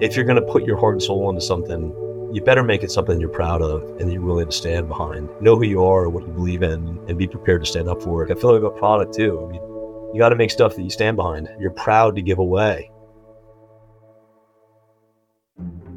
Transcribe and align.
if 0.00 0.16
you're 0.16 0.24
going 0.24 0.40
to 0.40 0.52
put 0.52 0.64
your 0.64 0.78
heart 0.78 0.94
and 0.94 1.02
soul 1.02 1.28
into 1.28 1.42
something, 1.42 1.94
you 2.32 2.40
better 2.40 2.62
make 2.62 2.82
it 2.82 2.90
something 2.90 3.20
you're 3.20 3.28
proud 3.28 3.60
of 3.60 3.82
and 4.00 4.10
you're 4.10 4.22
willing 4.22 4.46
to 4.46 4.52
stand 4.52 4.88
behind. 4.88 5.28
Know 5.42 5.56
who 5.56 5.64
you 5.64 5.84
are, 5.84 6.08
what 6.08 6.26
you 6.26 6.32
believe 6.32 6.62
in, 6.62 6.98
and 7.06 7.18
be 7.18 7.26
prepared 7.26 7.62
to 7.64 7.70
stand 7.70 7.88
up 7.88 8.02
for 8.02 8.24
it. 8.24 8.30
I 8.30 8.40
feel 8.40 8.58
like 8.58 8.62
a 8.62 8.70
product 8.78 9.14
too. 9.14 9.44
I 9.44 9.50
mean, 9.50 9.62
you 10.14 10.18
got 10.18 10.30
to 10.30 10.36
make 10.36 10.50
stuff 10.50 10.74
that 10.76 10.82
you 10.82 10.90
stand 10.90 11.16
behind. 11.16 11.48
You're 11.58 11.72
proud 11.72 12.16
to 12.16 12.22
give 12.22 12.38
away. 12.38 12.90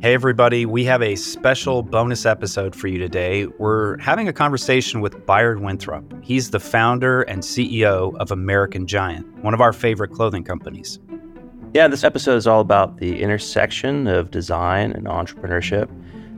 Hey, 0.02 0.14
everybody, 0.14 0.66
we 0.66 0.84
have 0.84 1.02
a 1.02 1.16
special 1.16 1.82
bonus 1.82 2.26
episode 2.26 2.76
for 2.76 2.88
you 2.88 2.98
today. 2.98 3.46
We're 3.46 3.98
having 4.00 4.28
a 4.28 4.34
conversation 4.34 5.00
with 5.00 5.26
Bayard 5.26 5.62
Winthrop. 5.62 6.14
He's 6.22 6.52
the 6.52 6.60
founder 6.60 7.22
and 7.22 7.42
CEO 7.42 8.14
of 8.18 8.32
American 8.32 8.86
Giant, 8.86 9.26
one 9.38 9.54
of 9.54 9.62
our 9.62 9.72
favorite 9.72 10.12
clothing 10.12 10.44
companies. 10.44 11.00
Yeah, 11.74 11.88
this 11.88 12.04
episode 12.04 12.36
is 12.36 12.46
all 12.46 12.62
about 12.62 12.98
the 12.98 13.20
intersection 13.20 14.06
of 14.06 14.30
design 14.30 14.92
and 14.92 15.08
entrepreneurship. 15.08 15.90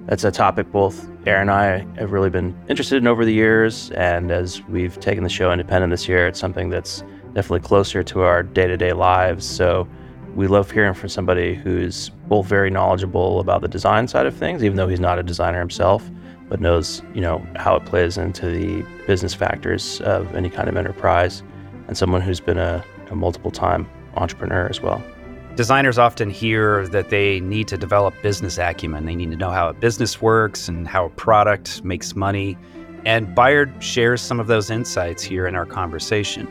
That's 0.06 0.24
a 0.24 0.32
topic 0.32 0.72
both 0.72 1.10
Aaron 1.28 1.50
and 1.50 1.52
I 1.52 2.00
have 2.00 2.14
really 2.14 2.30
been 2.30 2.58
interested 2.70 2.96
in 3.00 3.08
over 3.08 3.26
the 3.26 3.34
years. 3.34 3.92
And 3.92 4.32
as 4.32 4.62
we've 4.70 4.98
taken 5.02 5.26
the 5.26 5.30
show 5.30 5.52
independent 5.52 5.92
this 5.92 6.08
year, 6.08 6.26
it's 6.26 6.40
something 6.40 6.70
that's 6.70 7.04
definitely 7.34 7.68
closer 7.68 8.02
to 8.02 8.22
our 8.22 8.44
day 8.44 8.66
to 8.66 8.78
day 8.78 8.94
lives. 8.94 9.46
So 9.46 9.90
we 10.36 10.48
love 10.48 10.72
hearing 10.72 10.94
from 10.94 11.10
somebody 11.10 11.54
who's 11.54 12.12
both 12.30 12.46
very 12.46 12.70
knowledgeable 12.70 13.42
about 13.42 13.60
the 13.60 13.68
design 13.68 14.08
side 14.08 14.28
of 14.28 14.38
things, 14.38 14.64
even 14.64 14.78
though 14.78 14.88
he's 14.88 15.02
not 15.02 15.20
a 15.20 15.24
designer 15.24 15.60
himself, 15.60 16.10
but 16.48 16.62
knows, 16.62 17.02
you 17.14 17.20
know, 17.20 17.46
how 17.58 17.76
it 17.76 17.84
plays 17.84 18.18
into 18.18 18.50
the 18.50 18.86
business 19.06 19.34
factors 19.34 20.00
of 20.00 20.34
any 20.34 20.50
kind 20.50 20.70
of 20.70 20.78
enterprise, 20.78 21.44
and 21.90 21.98
someone 21.98 22.22
who's 22.22 22.40
been 22.40 22.58
a, 22.58 22.82
a 23.10 23.16
multiple 23.16 23.52
time 23.52 23.86
entrepreneur 24.16 24.70
as 24.70 24.80
well. 24.80 25.04
Designers 25.56 25.98
often 25.98 26.30
hear 26.30 26.86
that 26.90 27.10
they 27.10 27.40
need 27.40 27.70
to 27.70 27.78
develop 27.78 28.14
business 28.22 28.58
acumen. 28.58 29.06
They 29.06 29.16
need 29.16 29.32
to 29.32 29.38
know 29.38 29.52
how 29.52 29.70
a 29.70 29.74
business 29.74 30.22
works 30.22 30.68
and 30.68 30.86
how 30.86 31.06
a 31.06 31.10
product 31.10 31.82
makes 31.82 32.14
money. 32.14 32.58
And 33.06 33.34
Bayard 33.34 33.72
shares 33.82 34.22
some 34.22 34.42
of 34.42 34.48
those 34.48 34.70
insights 34.70 35.24
here 35.24 35.48
in 35.48 35.56
our 35.56 35.66
conversation. 35.66 36.46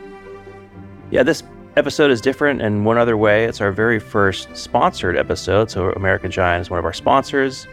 Yeah, 1.11 1.21
this 1.21 1.43
episode 1.77 2.09
is 2.09 2.19
different 2.19 2.63
in 2.63 2.83
one 2.83 2.97
other 2.97 3.15
way. 3.15 3.45
It's 3.45 3.61
our 3.61 3.71
very 3.71 3.99
first 3.99 4.47
sponsored 4.57 5.17
episode. 5.17 5.69
So, 5.69 5.91
American 5.91 6.31
Giant 6.31 6.61
is 6.61 6.71
one 6.71 6.79
of 6.79 6.85
our 6.85 6.93
sponsors. 6.93 7.67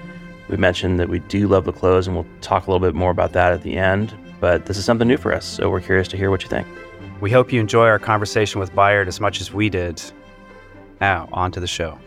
We 0.50 0.58
mentioned 0.58 1.00
that 1.00 1.08
we 1.08 1.20
do 1.20 1.48
love 1.48 1.64
the 1.64 1.72
clothes, 1.72 2.06
and 2.06 2.14
we'll 2.14 2.26
talk 2.42 2.66
a 2.66 2.70
little 2.70 2.86
bit 2.86 2.94
more 2.94 3.10
about 3.10 3.32
that 3.32 3.54
at 3.54 3.62
the 3.62 3.78
end. 3.78 4.14
But 4.38 4.66
this 4.66 4.76
is 4.76 4.84
something 4.84 5.08
new 5.08 5.16
for 5.16 5.32
us. 5.32 5.46
So, 5.46 5.70
we're 5.70 5.80
curious 5.80 6.08
to 6.08 6.18
hear 6.18 6.30
what 6.30 6.42
you 6.42 6.50
think. 6.50 6.66
We 7.22 7.30
hope 7.30 7.54
you 7.54 7.60
enjoy 7.60 7.86
our 7.86 7.98
conversation 7.98 8.60
with 8.60 8.74
Bayard 8.74 9.08
as 9.08 9.18
much 9.18 9.40
as 9.40 9.50
we 9.50 9.70
did. 9.70 10.02
Now, 11.02 11.28
on 11.32 11.50
to 11.50 11.58
the 11.58 11.66
show. 11.66 11.98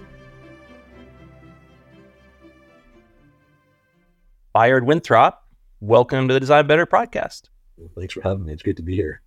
Bayard 4.54 4.86
Winthrop, 4.86 5.44
welcome 5.82 6.30
to 6.30 6.34
the 6.34 6.40
Design 6.40 6.66
Better 6.66 6.86
podcast. 6.86 7.50
Well, 7.76 7.90
thanks 7.94 8.14
for 8.14 8.22
having 8.22 8.46
me. 8.46 8.54
It's 8.54 8.64
good 8.64 8.78
to 8.78 8.84
be 8.84 8.96
here. 8.96 9.22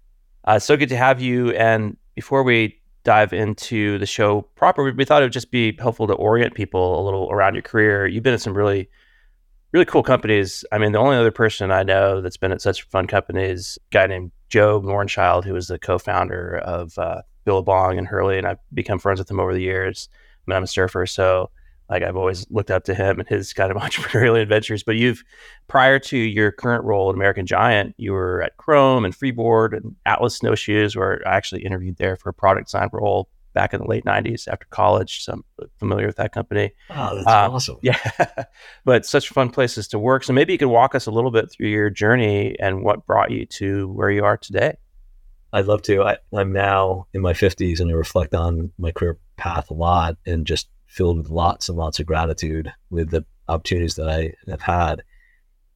Uh, 0.47 0.58
so 0.58 0.75
good 0.78 0.88
to 0.88 0.97
have 0.97 1.20
you. 1.20 1.50
And 1.50 1.98
before 2.14 2.44
we 2.44 2.80
dive 3.05 3.34
into 3.34 3.98
the 3.98 4.06
show 4.06 4.41
proper, 4.55 4.91
we 4.91 5.05
thought 5.05 5.20
it 5.20 5.27
would 5.27 5.33
just 5.33 5.50
be 5.50 5.77
helpful 5.78 6.06
to 6.06 6.14
orient 6.14 6.55
people 6.55 6.98
a 6.98 7.05
little 7.05 7.30
around 7.30 7.55
your 7.55 7.60
career. 7.60 8.06
You've 8.06 8.22
been 8.22 8.32
at 8.32 8.41
some 8.41 8.56
really, 8.56 8.88
really 9.72 9.84
cool 9.84 10.03
companies. 10.03 10.64
I 10.72 10.78
mean, 10.78 10.92
the 10.92 10.98
only 10.98 11.19
other 11.19 11.30
person 11.30 11.70
I 11.70 11.82
know 11.82 12.22
that's 12.22 12.38
been 12.38 12.53
at 12.53 12.62
such 12.62 12.84
fun 12.84 13.06
companies, 13.06 13.78
a 13.78 13.92
guy 13.92 14.06
named 14.06 14.32
Joe 14.48 14.80
Norenschild, 14.80 15.44
who 15.44 15.53
was 15.53 15.66
the 15.66 15.78
co-founder 15.78 16.56
of 16.56 16.97
uh, 16.97 17.20
Billabong 17.48 17.96
and 17.96 18.06
Hurley, 18.06 18.36
and 18.36 18.46
I've 18.46 18.58
become 18.74 18.98
friends 18.98 19.20
with 19.20 19.30
him 19.30 19.41
over 19.41 19.54
the 19.54 19.62
years. 19.62 20.10
I 20.12 20.50
mean, 20.50 20.56
I'm 20.58 20.64
a 20.64 20.66
surfer, 20.66 21.06
so 21.06 21.50
like 21.88 22.02
I've 22.02 22.16
always 22.16 22.46
looked 22.50 22.70
up 22.70 22.84
to 22.84 22.94
him 22.94 23.18
and 23.18 23.27
his 23.27 23.54
kind 23.54 23.70
of 23.70 23.77
entrepreneurial 23.82 24.38
adventures. 24.38 24.82
But 24.82 24.96
you've, 24.96 25.24
prior 25.66 25.98
to 26.00 26.19
your 26.19 26.52
current 26.52 26.84
role 26.84 27.08
at 27.08 27.14
American 27.14 27.46
Giant, 27.46 27.94
you 27.96 28.12
were 28.12 28.42
at 28.42 28.59
Chrome 28.59 29.06
and 29.06 29.14
Freeboard 29.14 29.72
and 29.72 29.97
Atlas 30.04 30.36
Snowshoes, 30.36 30.94
where 30.94 31.26
I 31.26 31.36
actually 31.36 31.64
interviewed 31.64 31.97
there 31.97 32.16
for 32.16 32.28
a 32.28 32.34
product 32.34 32.66
design 32.66 32.91
role 32.92 33.31
back 33.54 33.72
in 33.72 33.80
the 33.80 33.86
late 33.86 34.04
90s 34.04 34.47
after 34.47 34.66
college. 34.69 35.25
So 35.25 35.32
I'm 35.32 35.44
familiar 35.78 36.06
with 36.06 36.16
that 36.16 36.32
company. 36.32 36.72
Oh, 36.91 37.16
that's 37.16 37.26
uh, 37.26 37.50
awesome. 37.50 37.78
Yeah. 37.80 37.98
but 38.84 39.06
such 39.06 39.30
fun 39.30 39.48
places 39.48 39.88
to 39.88 39.98
work. 39.98 40.22
So 40.22 40.34
maybe 40.34 40.53
you 40.53 40.59
could 40.59 40.69
walk 40.69 40.94
us 40.94 41.06
a 41.06 41.10
little 41.10 41.30
bit 41.30 41.50
through 41.50 41.69
your 41.69 41.88
journey 41.88 42.54
and 42.60 42.84
what 42.84 43.06
brought 43.06 43.30
you 43.30 43.47
to 43.47 43.88
where 43.88 44.10
you 44.10 44.22
are 44.25 44.36
today. 44.36 44.76
I'd 45.53 45.66
love 45.66 45.82
to. 45.82 46.03
I, 46.03 46.19
I'm 46.32 46.53
now 46.53 47.06
in 47.12 47.22
my 47.22 47.32
50s 47.32 47.81
and 47.81 47.91
I 47.91 47.94
reflect 47.94 48.34
on 48.34 48.72
my 48.78 48.91
career 48.91 49.19
path 49.36 49.70
a 49.70 49.75
lot 49.75 50.16
and 50.26 50.47
just 50.47 50.69
filled 50.86 51.19
with 51.19 51.31
lots 51.31 51.69
and 51.69 51.78
lots 51.78 52.00
of 52.00 52.06
gratitude 52.06 52.72
with 52.91 53.10
the 53.10 53.25
opportunities 53.48 53.94
that 53.97 54.09
I 54.09 54.34
have 54.48 54.62
had. 54.62 55.03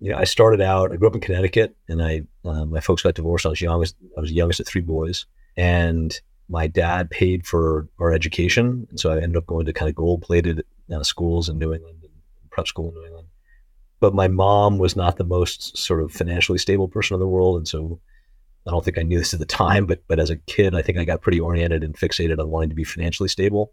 You 0.00 0.10
know, 0.10 0.18
I 0.18 0.24
started 0.24 0.60
out. 0.60 0.92
I 0.92 0.96
grew 0.96 1.08
up 1.08 1.14
in 1.14 1.20
Connecticut, 1.20 1.76
and 1.88 2.02
I 2.02 2.22
uh, 2.44 2.64
my 2.64 2.80
folks 2.80 3.02
got 3.02 3.14
divorced. 3.14 3.46
I 3.46 3.50
was 3.50 3.60
youngest. 3.60 3.94
I 4.16 4.20
was 4.20 4.32
youngest 4.32 4.58
of 4.58 4.66
three 4.66 4.80
boys, 4.80 5.26
and 5.56 6.18
my 6.48 6.66
dad 6.66 7.08
paid 7.08 7.46
for 7.46 7.88
our 8.00 8.12
education, 8.12 8.88
and 8.90 8.98
so 8.98 9.12
I 9.12 9.18
ended 9.18 9.36
up 9.36 9.46
going 9.46 9.64
to 9.66 9.72
kind 9.72 9.88
of 9.88 9.94
gold 9.94 10.22
plated 10.22 10.64
uh, 10.92 11.04
schools 11.04 11.48
in 11.48 11.58
New 11.58 11.72
England, 11.72 12.04
prep 12.50 12.66
school 12.66 12.88
in 12.88 12.94
New 12.94 13.06
England. 13.06 13.28
But 14.00 14.12
my 14.12 14.26
mom 14.26 14.78
was 14.78 14.96
not 14.96 15.18
the 15.18 15.24
most 15.24 15.78
sort 15.78 16.02
of 16.02 16.10
financially 16.10 16.58
stable 16.58 16.88
person 16.88 17.14
in 17.14 17.20
the 17.20 17.28
world, 17.28 17.56
and 17.56 17.68
so 17.68 18.00
I 18.66 18.70
don't 18.70 18.84
think 18.84 18.98
I 18.98 19.02
knew 19.02 19.18
this 19.18 19.34
at 19.34 19.40
the 19.40 19.46
time, 19.46 19.86
but 19.86 20.02
but 20.06 20.20
as 20.20 20.30
a 20.30 20.36
kid, 20.36 20.74
I 20.74 20.82
think 20.82 20.98
I 20.98 21.04
got 21.04 21.22
pretty 21.22 21.40
oriented 21.40 21.82
and 21.82 21.96
fixated 21.96 22.38
on 22.38 22.50
wanting 22.50 22.70
to 22.70 22.76
be 22.76 22.84
financially 22.84 23.28
stable 23.28 23.72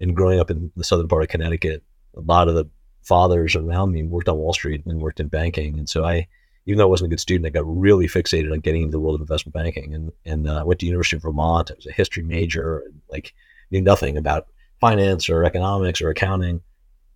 and 0.00 0.14
growing 0.14 0.40
up 0.40 0.50
in 0.50 0.70
the 0.76 0.84
southern 0.84 1.08
part 1.08 1.22
of 1.22 1.28
Connecticut, 1.28 1.82
a 2.16 2.20
lot 2.20 2.48
of 2.48 2.54
the 2.54 2.68
fathers 3.02 3.56
around 3.56 3.92
me 3.92 4.02
worked 4.02 4.28
on 4.28 4.38
Wall 4.38 4.52
Street 4.52 4.84
and 4.86 5.00
worked 5.00 5.20
in 5.20 5.28
banking. 5.28 5.78
And 5.78 5.88
so 5.88 6.04
I, 6.04 6.26
even 6.66 6.78
though 6.78 6.84
I 6.84 6.88
wasn't 6.88 7.08
a 7.08 7.10
good 7.10 7.20
student, 7.20 7.46
I 7.46 7.50
got 7.50 7.66
really 7.66 8.06
fixated 8.06 8.52
on 8.52 8.60
getting 8.60 8.82
into 8.82 8.92
the 8.92 9.00
world 9.00 9.16
of 9.16 9.20
investment 9.22 9.54
banking. 9.54 9.94
And 9.94 10.12
and 10.24 10.48
uh, 10.48 10.60
I 10.60 10.62
went 10.62 10.80
to 10.80 10.86
University 10.86 11.16
of 11.16 11.22
Vermont. 11.22 11.70
I 11.70 11.74
was 11.74 11.86
a 11.86 11.92
history 11.92 12.22
major, 12.22 12.80
and 12.80 13.00
like 13.10 13.34
knew 13.70 13.80
nothing 13.80 14.16
about 14.16 14.46
finance 14.80 15.28
or 15.28 15.44
economics 15.44 16.00
or 16.00 16.10
accounting. 16.10 16.60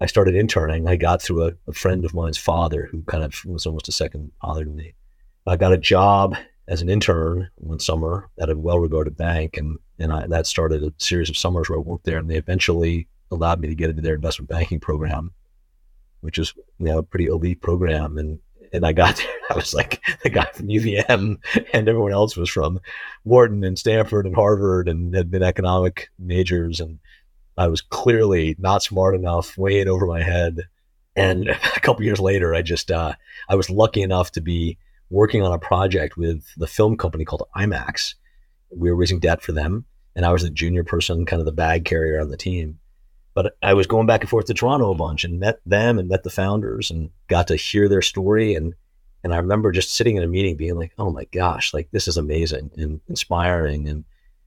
I 0.00 0.06
started 0.06 0.34
interning. 0.34 0.88
I 0.88 0.97
got 0.97 1.22
through 1.22 1.47
a, 1.47 1.53
a 1.69 1.72
friend 1.72 2.05
of 2.05 2.15
mine's 2.15 2.38
father, 2.38 2.88
who 2.91 3.03
kind 3.03 3.22
of 3.22 3.44
was 3.44 3.66
almost 3.66 3.88
a 3.88 3.93
second 3.93 4.32
father 4.41 4.65
to 4.65 4.71
me. 4.71 4.94
I 5.47 5.56
got 5.56 5.72
a 5.72 5.78
job 5.78 6.37
as 6.69 6.83
an 6.83 6.89
intern 6.89 7.50
one 7.56 7.81
summer 7.81 8.28
at 8.39 8.50
a 8.50 8.56
well-regarded 8.56 9.17
bank, 9.17 9.56
and 9.56 9.78
and 9.99 10.12
I, 10.12 10.27
that 10.28 10.47
started 10.47 10.83
a 10.83 10.93
series 10.99 11.31
of 11.31 11.37
summers 11.37 11.69
where 11.69 11.78
I 11.78 11.83
worked 11.83 12.05
there, 12.05 12.19
and 12.19 12.31
they 12.31 12.37
eventually 12.37 13.09
allowed 13.31 13.61
me 13.61 13.69
to 13.69 13.75
get 13.75 13.91
into 13.91 14.03
their 14.03 14.15
investment 14.15 14.49
banking 14.49 14.81
program, 14.81 15.33
which 16.21 16.39
is 16.39 16.55
you 16.78 16.87
know 16.87 16.99
a 16.99 17.03
pretty 17.03 17.27
elite 17.27 17.61
program, 17.61 18.19
and 18.19 18.39
and 18.73 18.87
I 18.87 18.93
got 18.93 19.17
there, 19.17 19.27
I 19.50 19.55
was 19.55 19.75
like 19.75 20.03
the 20.23 20.31
guy 20.31 20.47
from 20.53 20.69
UVM, 20.69 21.39
and 21.73 21.89
everyone 21.89 22.12
else 22.12 22.37
was 22.37 22.50
from 22.50 22.81
Wharton 23.25 23.65
and 23.65 23.79
Stanford 23.79 24.27
and 24.27 24.34
Harvard, 24.34 24.89
and 24.89 25.15
had 25.15 25.31
been 25.31 25.43
economic 25.43 26.11
majors, 26.19 26.81
and 26.81 26.99
I 27.56 27.69
was 27.69 27.81
clearly 27.81 28.56
not 28.59 28.83
smart 28.83 29.15
enough, 29.15 29.59
way 29.59 29.84
over 29.84 30.06
my 30.06 30.23
head. 30.23 30.62
And 31.15 31.49
a 31.77 31.81
couple 31.81 32.05
years 32.05 32.21
later, 32.21 32.55
I 32.55 32.62
just 32.62 32.91
uh, 32.91 33.15
I 33.49 33.55
was 33.56 33.71
lucky 33.71 34.03
enough 34.03 34.33
to 34.33 34.41
be 34.41 34.79
working 35.12 35.43
on 35.43 35.53
a 35.53 35.59
project 35.59 36.17
with 36.17 36.45
the 36.56 36.67
film 36.67 36.97
company 36.97 37.25
called 37.25 37.47
IMAX. 37.55 38.15
We 38.75 38.91
were 38.91 38.97
raising 38.97 39.21
debt 39.21 39.43
for 39.43 39.53
them, 39.53 39.84
and 40.17 40.25
I 40.25 40.33
was 40.33 40.43
the 40.43 40.50
junior 40.50 40.84
person, 40.84 41.27
kind 41.27 41.41
of 41.41 41.47
the 41.47 41.53
bag 41.53 41.84
carrier 41.84 42.21
on 42.21 42.31
the 42.31 42.37
team. 42.37 42.78
But 43.34 43.56
I 43.62 43.75
was 43.75 43.87
going 43.87 44.06
back 44.06 44.23
and 44.23 44.31
forth 44.31 44.47
to 44.47 44.55
Toronto 44.55 44.91
a 44.91 44.95
bunch 44.95 45.25
and 45.25 45.39
met 45.39 45.61
them 45.65 45.99
and 45.99 46.09
met 46.09 46.23
the 46.23 46.31
founders 46.31 46.91
and 46.91 47.11
got 47.28 47.49
to 47.49 47.56
hear 47.56 47.89
their 47.89 48.03
story. 48.03 48.55
And 48.55 48.75
and 49.25 49.33
I 49.33 49.37
remember 49.37 49.71
just 49.71 49.95
sitting 49.95 50.17
in 50.17 50.23
a 50.23 50.27
meeting 50.27 50.56
being 50.56 50.75
like, 50.75 50.93
oh 50.99 51.11
my 51.11 51.25
gosh, 51.27 51.73
like 51.73 51.89
this 51.93 52.09
is 52.09 52.17
amazing 52.17 52.71
and 52.77 53.00
inspiring. 53.09 53.89
And 53.89 54.05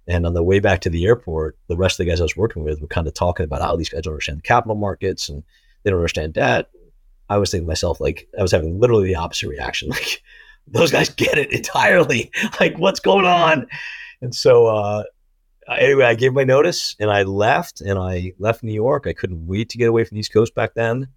and 0.07 0.25
on 0.25 0.33
the 0.33 0.43
way 0.43 0.59
back 0.59 0.81
to 0.81 0.89
the 0.89 1.05
airport, 1.05 1.57
the 1.67 1.77
rest 1.77 1.99
of 1.99 2.05
the 2.05 2.11
guys 2.11 2.19
I 2.19 2.25
was 2.25 2.37
working 2.37 2.63
with 2.63 2.81
were 2.81 2.87
kind 2.87 3.07
of 3.07 3.13
talking 3.13 3.43
about 3.43 3.61
how 3.61 3.75
these 3.75 3.89
guys 3.89 4.01
don't 4.01 4.13
understand 4.13 4.39
the 4.39 4.43
capital 4.43 4.75
markets 4.75 5.29
and 5.29 5.43
they 5.83 5.89
don't 5.89 5.99
understand 5.99 6.33
debt. 6.33 6.69
I 7.27 7.37
was 7.37 7.49
thinking 7.49 7.65
to 7.65 7.69
myself, 7.69 7.99
like, 7.99 8.27
I 8.37 8.43
was 8.43 8.51
having 8.51 8.79
literally 8.79 9.07
the 9.07 9.15
opposite 9.15 9.47
reaction. 9.47 9.89
Like, 9.95 10.21
those 10.67 10.91
guys 10.91 11.09
get 11.09 11.37
it 11.37 11.51
entirely. 11.51 12.31
Like, 12.59 12.77
what's 12.77 12.99
going 12.99 13.25
on? 13.25 13.67
And 14.21 14.33
so, 14.33 14.67
uh, 14.67 15.03
anyway, 15.69 16.05
I 16.05 16.15
gave 16.15 16.33
my 16.33 16.43
notice 16.43 16.95
and 16.99 17.11
I 17.11 17.23
left 17.23 17.81
and 17.81 17.99
I 17.99 18.33
left 18.39 18.63
New 18.63 18.73
York. 18.73 19.07
I 19.07 19.13
couldn't 19.13 19.45
wait 19.45 19.69
to 19.69 19.77
get 19.77 19.89
away 19.89 20.03
from 20.03 20.15
the 20.15 20.19
East 20.19 20.33
Coast 20.33 20.55
back 20.55 20.73
then 20.73 21.09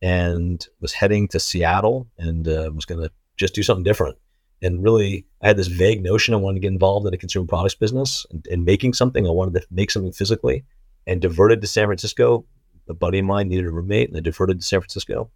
and 0.00 0.66
was 0.80 0.92
heading 0.92 1.28
to 1.28 1.40
Seattle 1.40 2.06
and 2.18 2.46
uh, 2.46 2.70
was 2.74 2.84
going 2.84 3.02
to 3.02 3.10
just 3.36 3.54
do 3.54 3.62
something 3.62 3.84
different. 3.84 4.16
And 4.62 4.82
really, 4.82 5.26
I 5.42 5.48
had 5.48 5.56
this 5.56 5.66
vague 5.66 6.02
notion 6.02 6.34
I 6.34 6.38
wanted 6.38 6.56
to 6.56 6.60
get 6.60 6.72
involved 6.72 7.06
in 7.06 7.12
a 7.14 7.18
consumer 7.18 7.46
products 7.46 7.74
business 7.74 8.24
and, 8.30 8.46
and 8.50 8.64
making 8.64 8.94
something. 8.94 9.26
I 9.26 9.30
wanted 9.30 9.60
to 9.60 9.66
make 9.70 9.90
something 9.90 10.12
physically 10.12 10.64
and 11.06 11.20
diverted 11.20 11.60
to 11.60 11.66
San 11.66 11.86
Francisco. 11.86 12.46
A 12.88 12.94
buddy 12.94 13.18
of 13.18 13.26
mine 13.26 13.48
needed 13.48 13.66
a 13.66 13.70
roommate 13.70 14.08
and 14.08 14.16
I 14.16 14.20
diverted 14.20 14.60
to 14.60 14.66
San 14.66 14.80
Francisco 14.80 15.30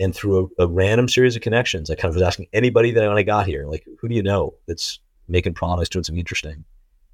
and 0.00 0.14
through 0.14 0.50
a, 0.58 0.64
a, 0.64 0.66
random 0.66 1.08
series 1.08 1.36
of 1.36 1.42
connections, 1.42 1.90
I 1.90 1.94
kind 1.94 2.08
of 2.08 2.14
was 2.14 2.22
asking 2.22 2.46
anybody 2.52 2.90
that 2.90 3.08
I 3.08 3.22
got 3.22 3.46
here, 3.46 3.66
like, 3.66 3.86
who 4.00 4.08
do 4.08 4.14
you 4.14 4.22
know 4.22 4.54
that's 4.66 4.98
making 5.28 5.54
products, 5.54 5.90
doing 5.90 6.02
something 6.02 6.18
interesting? 6.18 6.64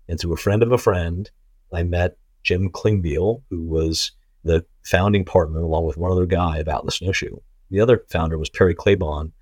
And 0.09 0.19
through 0.19 0.33
a 0.33 0.39
friend 0.39 0.63
of 0.63 0.71
a 0.71 0.79
friend, 0.79 1.29
I 1.73 1.83
met 1.83 2.17
Jim 2.45 2.71
Klingbeil, 2.71 3.43
who 3.51 3.63
was 3.65 4.13
the 4.45 4.65
founding 4.85 5.25
partner 5.25 5.61
along 5.61 5.85
with 5.85 5.97
one 5.97 6.13
other 6.13 6.27
guy 6.27 6.59
of 6.59 6.69
Atlas 6.69 6.97
Snowshoe. 6.97 7.37
The 7.71 7.81
other 7.81 8.05
founder 8.09 8.39
was 8.39 8.49
Perry 8.49 8.75
Klebahn, 8.75 9.33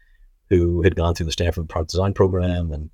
who 0.48 0.82
had 0.82 0.96
gone 0.96 1.14
through 1.14 1.26
the 1.26 1.32
Stanford 1.32 1.68
Product 1.68 1.90
Design 1.90 2.14
Program 2.14 2.72
and 2.72 2.88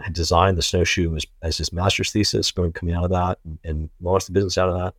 had 0.00 0.14
designed 0.14 0.56
the 0.56 0.62
snowshoe 0.62 1.14
as, 1.14 1.26
as 1.42 1.58
his 1.58 1.72
master's 1.72 2.10
thesis, 2.10 2.50
coming 2.50 2.94
out 2.94 3.04
of 3.04 3.10
that 3.10 3.38
and, 3.44 3.58
and 3.62 3.90
launched 4.00 4.26
the 4.26 4.32
business 4.32 4.56
out 4.56 4.70
of 4.70 4.78
that. 4.78 4.94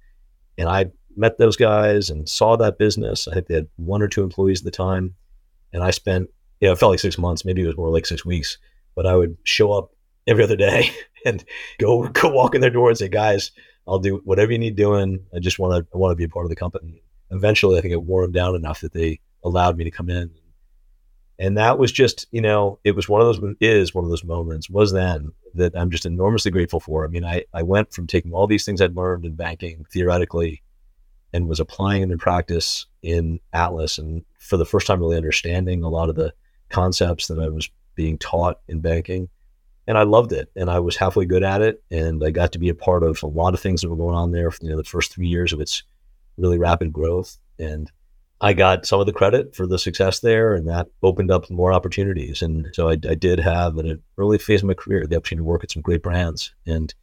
And 0.60 0.70
I 0.70 0.92
met 1.16 1.38
those 1.38 1.56
guys 1.56 2.10
and 2.10 2.28
saw 2.28 2.56
that 2.58 2.78
business. 2.78 3.28
I 3.28 3.34
think 3.34 3.48
they 3.48 3.56
had 3.56 3.68
one 3.78 4.02
or 4.02 4.08
two 4.08 4.24
employees 4.24 4.62
at 4.62 4.66
the 4.66 4.72
time. 4.72 5.16
And 5.72 5.84
I 5.84 5.92
spent, 5.92 6.30
you 6.60 6.68
know, 6.68 6.74
it 6.74 6.80
felt 6.80 6.92
like 6.92 7.00
six 7.00 7.18
months, 7.18 7.46
maybe 7.46 7.64
it 7.64 7.68
was 7.68 7.78
more 7.78 7.90
like 7.90 8.06
six 8.06 8.26
weeks, 8.26 8.58
but 8.96 9.06
I 9.06 9.16
would 9.16 9.38
show 9.44 9.72
up 9.72 9.92
every 10.28 10.44
other 10.44 10.56
day 10.56 10.92
and 11.26 11.44
go 11.80 12.08
go 12.08 12.30
walk 12.30 12.56
in 12.56 12.62
their 12.62 12.70
door 12.70 12.90
and 12.90 12.98
say, 12.98 13.10
guys, 13.10 13.52
I'll 13.88 14.00
do 14.00 14.22
whatever 14.24 14.52
you 14.52 14.60
need 14.60 14.76
doing. 14.76 15.26
I 15.36 15.40
just 15.40 15.60
want 15.60 15.74
to 15.74 15.94
I 15.94 15.98
want 15.98 16.12
to 16.12 16.16
be 16.16 16.24
a 16.24 16.30
part 16.30 16.46
of 16.46 16.50
the 16.50 16.56
company. 16.56 17.04
Eventually, 17.32 17.78
I 17.78 17.82
think 17.82 17.94
it 17.94 18.04
wore 18.04 18.22
them 18.22 18.32
down 18.32 18.56
enough 18.56 18.82
that 18.82 18.94
they 18.94 19.20
allowed 19.44 19.78
me 19.78 19.84
to 19.84 19.92
come 19.92 20.10
in. 20.10 20.32
And 21.40 21.58
that 21.58 21.80
was 21.80 21.92
just, 21.92 22.28
you 22.32 22.42
know, 22.42 22.80
it 22.84 22.96
was 22.96 23.10
one 23.10 23.20
of 23.20 23.28
those 23.28 23.56
is 23.60 23.94
one 23.94 24.04
of 24.04 24.10
those 24.10 24.24
moments 24.24 24.70
was 24.70 24.94
then 24.94 25.32
that 25.56 25.76
I'm 25.76 25.90
just 25.90 26.06
enormously 26.06 26.52
grateful 26.52 26.80
for. 26.80 27.06
I 27.06 27.08
mean, 27.08 27.26
I, 27.26 27.44
I 27.54 27.64
went 27.64 27.94
from 27.94 28.08
taking 28.08 28.34
all 28.34 28.48
these 28.48 28.66
things 28.66 28.82
I'd 28.82 28.96
learned 28.96 29.26
in 29.26 29.36
banking 29.36 29.86
theoretically 29.92 30.63
and 31.34 31.48
was 31.48 31.60
applying 31.60 32.02
them 32.02 32.12
in 32.12 32.18
practice 32.18 32.86
in 33.02 33.40
Atlas 33.52 33.98
and 33.98 34.24
for 34.40 34.58
the 34.58 34.66
first 34.66 34.88
time 34.88 35.00
really 35.00 35.18
understanding 35.18 35.84
a 35.84 35.90
lot 35.90 36.10
of 36.10 36.16
the 36.16 36.34
concepts 36.70 37.28
that 37.28 37.40
I 37.40 37.50
was 37.50 37.70
being 37.96 38.18
taught 38.18 38.60
in 38.68 38.80
banking. 38.80 39.30
And 39.86 39.98
I 39.98 40.04
loved 40.04 40.32
it 40.32 40.50
and 40.56 40.70
I 40.70 40.80
was 40.80 40.96
halfway 40.96 41.26
good 41.26 41.44
at 41.44 41.62
it. 41.62 41.84
And 41.92 42.24
I 42.24 42.32
got 42.32 42.54
to 42.54 42.60
be 42.60 42.70
a 42.70 42.76
part 42.76 43.04
of 43.04 43.22
a 43.24 43.28
lot 43.28 43.54
of 43.54 43.60
things 43.60 43.82
that 43.82 43.90
were 43.90 43.98
going 43.98 44.16
on 44.16 44.32
there, 44.32 44.52
you 44.62 44.70
know, 44.70 44.78
the 44.78 44.84
first 44.84 45.14
three 45.14 45.28
years 45.28 45.52
of 45.52 45.60
its 45.60 45.84
really 46.38 46.58
rapid 46.58 46.94
growth. 46.94 47.38
And 47.60 47.92
I 48.42 48.54
got 48.54 48.86
some 48.86 49.00
of 49.00 49.06
the 49.06 49.14
credit 49.14 49.56
for 49.56 49.66
the 49.66 49.80
success 49.80 50.20
there, 50.20 50.54
and 50.54 50.68
that 50.68 50.88
opened 51.02 51.32
up 51.32 51.50
more 51.50 51.72
opportunities. 51.72 52.42
And 52.42 52.68
so 52.74 52.90
I, 52.90 52.94
I 52.94 53.16
did 53.16 53.40
have, 53.40 53.78
in 53.78 53.90
an 53.90 54.04
early 54.18 54.38
phase 54.38 54.62
of 54.62 54.68
my 54.68 54.74
career, 54.74 55.06
the 55.08 55.16
opportunity 55.16 55.42
to 55.42 55.46
work 55.46 55.64
at 55.64 55.72
some 55.72 55.82
great 55.82 56.04
brands. 56.04 56.54
And 56.66 56.94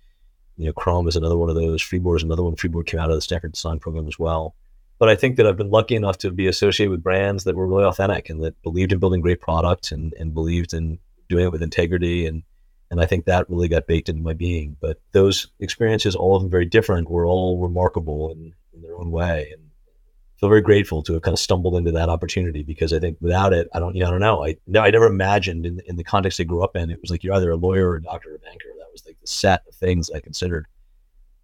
you 0.61 0.67
know, 0.67 0.73
Chrome 0.75 1.09
is 1.09 1.17
another 1.17 1.39
one 1.39 1.49
of 1.49 1.55
those. 1.55 1.81
Freeboard 1.81 2.19
is 2.19 2.23
another 2.23 2.43
one. 2.43 2.55
Freeboard 2.55 2.87
came 2.87 3.01
out 3.01 3.09
of 3.09 3.17
the 3.17 3.23
Stanford 3.23 3.53
Design 3.53 3.79
Program 3.79 4.07
as 4.07 4.19
well. 4.19 4.55
But 4.99 5.09
I 5.09 5.17
think 5.17 5.37
that 5.37 5.47
I've 5.47 5.57
been 5.57 5.71
lucky 5.71 5.95
enough 5.95 6.19
to 6.19 6.31
be 6.31 6.47
associated 6.47 6.91
with 6.91 7.03
brands 7.03 7.45
that 7.45 7.57
were 7.57 7.67
really 7.67 7.85
authentic 7.85 8.29
and 8.29 8.45
that 8.45 8.61
believed 8.63 8.93
in 8.93 8.99
building 8.99 9.23
great 9.23 9.41
products 9.41 9.91
and, 9.91 10.13
and 10.19 10.35
believed 10.35 10.75
in 10.75 10.99
doing 11.31 11.47
it 11.47 11.53
with 11.53 11.63
integrity. 11.63 12.27
And 12.27 12.43
and 12.91 13.01
I 13.01 13.07
think 13.07 13.25
that 13.25 13.49
really 13.49 13.69
got 13.69 13.87
baked 13.87 14.09
into 14.11 14.23
my 14.23 14.35
being. 14.35 14.77
But 14.81 15.01
those 15.13 15.47
experiences, 15.61 16.15
all 16.15 16.37
of 16.37 16.43
them 16.43 16.51
very 16.51 16.67
different, 16.67 17.09
were 17.09 17.25
all 17.25 17.59
remarkable 17.59 18.31
in, 18.33 18.53
in 18.75 18.83
their 18.83 18.97
own 18.97 19.11
way. 19.13 19.49
And 19.53 19.71
feel 20.41 20.49
very 20.49 20.61
grateful 20.61 21.03
to 21.05 21.13
have 21.15 21.23
kind 21.23 21.35
of 21.35 21.39
stumbled 21.39 21.77
into 21.77 21.93
that 21.93 22.09
opportunity 22.09 22.63
because 22.63 22.93
I 22.93 22.99
think 22.99 23.19
without 23.21 23.53
it, 23.53 23.69
I 23.73 23.79
don't, 23.79 23.95
you 23.95 24.01
know, 24.01 24.09
I 24.09 24.11
don't 24.11 24.21
know. 24.21 24.45
I 24.45 24.57
no, 24.67 24.81
I 24.81 24.91
never 24.91 25.07
imagined 25.07 25.65
in, 25.65 25.81
in 25.87 25.97
the 25.97 26.05
context 26.05 26.41
I 26.41 26.45
grew 26.45 26.65
up 26.65 26.77
in, 26.77 26.91
it 26.91 27.01
was 27.01 27.11
like 27.11 27.23
you're 27.23 27.35
either 27.35 27.51
a 27.51 27.57
lawyer 27.57 27.91
or 27.91 27.97
a 27.97 28.03
doctor 28.03 28.33
or 28.33 28.37
a 28.37 28.39
banker. 28.39 28.69
Was 28.93 29.07
like 29.07 29.21
the 29.21 29.27
set 29.27 29.63
of 29.69 29.75
things 29.75 30.11
I 30.11 30.21
considered. 30.21 30.67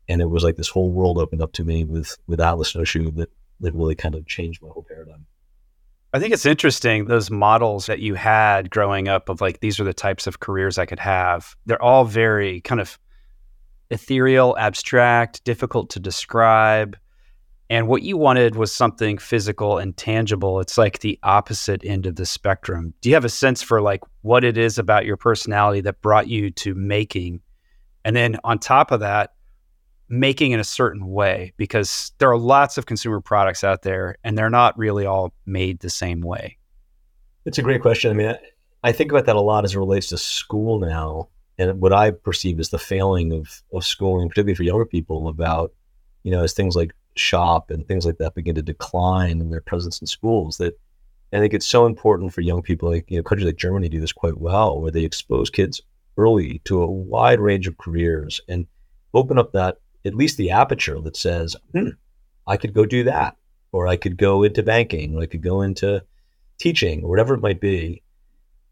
And 0.08 0.20
it 0.20 0.30
was 0.30 0.44
like 0.44 0.56
this 0.56 0.68
whole 0.68 0.90
world 0.90 1.18
opened 1.18 1.42
up 1.42 1.52
to 1.52 1.64
me 1.64 1.84
with 1.84 2.16
with 2.26 2.40
Atlas 2.40 2.70
Snowshoe 2.70 3.10
that 3.12 3.30
that 3.60 3.74
really 3.74 3.94
kind 3.94 4.14
of 4.14 4.26
changed 4.26 4.62
my 4.62 4.68
whole 4.68 4.86
paradigm. 4.88 5.26
I 6.12 6.18
think 6.18 6.32
it's 6.32 6.46
interesting 6.46 7.06
those 7.06 7.30
models 7.30 7.86
that 7.86 7.98
you 7.98 8.14
had 8.14 8.70
growing 8.70 9.08
up 9.08 9.28
of 9.28 9.40
like 9.40 9.60
these 9.60 9.78
are 9.80 9.84
the 9.84 9.92
types 9.92 10.26
of 10.26 10.40
careers 10.40 10.78
I 10.78 10.86
could 10.86 11.00
have. 11.00 11.56
They're 11.66 11.82
all 11.82 12.04
very 12.04 12.60
kind 12.62 12.80
of 12.80 12.98
ethereal, 13.90 14.56
abstract, 14.58 15.44
difficult 15.44 15.90
to 15.90 16.00
describe 16.00 16.96
and 17.68 17.88
what 17.88 18.02
you 18.02 18.16
wanted 18.16 18.54
was 18.54 18.72
something 18.72 19.18
physical 19.18 19.78
and 19.78 19.96
tangible. 19.96 20.60
It's 20.60 20.78
like 20.78 21.00
the 21.00 21.18
opposite 21.22 21.84
end 21.84 22.06
of 22.06 22.14
the 22.14 22.26
spectrum. 22.26 22.94
Do 23.00 23.08
you 23.08 23.14
have 23.16 23.24
a 23.24 23.28
sense 23.28 23.60
for 23.60 23.82
like 23.82 24.02
what 24.22 24.44
it 24.44 24.56
is 24.56 24.78
about 24.78 25.04
your 25.04 25.16
personality 25.16 25.80
that 25.82 26.00
brought 26.00 26.28
you 26.28 26.50
to 26.50 26.74
making? 26.74 27.40
And 28.04 28.14
then 28.14 28.36
on 28.44 28.60
top 28.60 28.92
of 28.92 29.00
that, 29.00 29.32
making 30.08 30.52
in 30.52 30.60
a 30.60 30.64
certain 30.64 31.08
way 31.08 31.52
because 31.56 32.12
there 32.18 32.30
are 32.30 32.38
lots 32.38 32.78
of 32.78 32.86
consumer 32.86 33.20
products 33.20 33.64
out 33.64 33.82
there 33.82 34.16
and 34.22 34.38
they're 34.38 34.50
not 34.50 34.78
really 34.78 35.04
all 35.04 35.32
made 35.46 35.80
the 35.80 35.90
same 35.90 36.20
way. 36.20 36.56
It's 37.44 37.58
a 37.58 37.62
great 37.62 37.82
question. 37.82 38.12
I 38.12 38.14
mean, 38.14 38.28
I, 38.28 38.38
I 38.84 38.92
think 38.92 39.10
about 39.10 39.26
that 39.26 39.34
a 39.34 39.40
lot 39.40 39.64
as 39.64 39.74
it 39.74 39.78
relates 39.78 40.08
to 40.08 40.18
school 40.18 40.78
now 40.78 41.28
and 41.58 41.80
what 41.80 41.92
I 41.92 42.12
perceive 42.12 42.60
as 42.60 42.68
the 42.68 42.78
failing 42.78 43.32
of, 43.32 43.62
of 43.72 43.84
schooling, 43.84 44.28
particularly 44.28 44.54
for 44.54 44.62
younger 44.62 44.86
people 44.86 45.26
about, 45.26 45.72
you 46.22 46.30
know, 46.30 46.44
as 46.44 46.52
things 46.52 46.76
like 46.76 46.92
shop 47.18 47.70
and 47.70 47.86
things 47.86 48.06
like 48.06 48.18
that 48.18 48.34
begin 48.34 48.54
to 48.54 48.62
decline 48.62 49.40
in 49.40 49.50
their 49.50 49.60
presence 49.60 50.00
in 50.00 50.06
schools 50.06 50.58
that 50.58 50.78
I 51.32 51.38
think 51.38 51.54
it's 51.54 51.66
so 51.66 51.86
important 51.86 52.32
for 52.32 52.40
young 52.40 52.62
people, 52.62 52.90
like 52.90 53.10
you 53.10 53.16
know, 53.16 53.22
countries 53.22 53.46
like 53.46 53.56
Germany 53.56 53.88
do 53.88 54.00
this 54.00 54.12
quite 54.12 54.38
well, 54.38 54.80
where 54.80 54.90
they 54.90 55.04
expose 55.04 55.50
kids 55.50 55.80
early 56.16 56.60
to 56.64 56.82
a 56.82 56.90
wide 56.90 57.40
range 57.40 57.66
of 57.66 57.78
careers 57.78 58.40
and 58.48 58.66
open 59.12 59.38
up 59.38 59.52
that 59.52 59.78
at 60.04 60.14
least 60.14 60.36
the 60.36 60.50
aperture 60.50 61.00
that 61.00 61.16
says, 61.16 61.56
hmm, 61.72 61.90
I 62.46 62.56
could 62.56 62.72
go 62.72 62.86
do 62.86 63.04
that, 63.04 63.36
or 63.72 63.88
I 63.88 63.96
could 63.96 64.16
go 64.16 64.44
into 64.44 64.62
banking, 64.62 65.16
or 65.16 65.22
I 65.22 65.26
could 65.26 65.42
go 65.42 65.62
into 65.62 66.02
teaching, 66.58 67.02
or 67.02 67.10
whatever 67.10 67.34
it 67.34 67.40
might 67.40 67.60
be. 67.60 68.02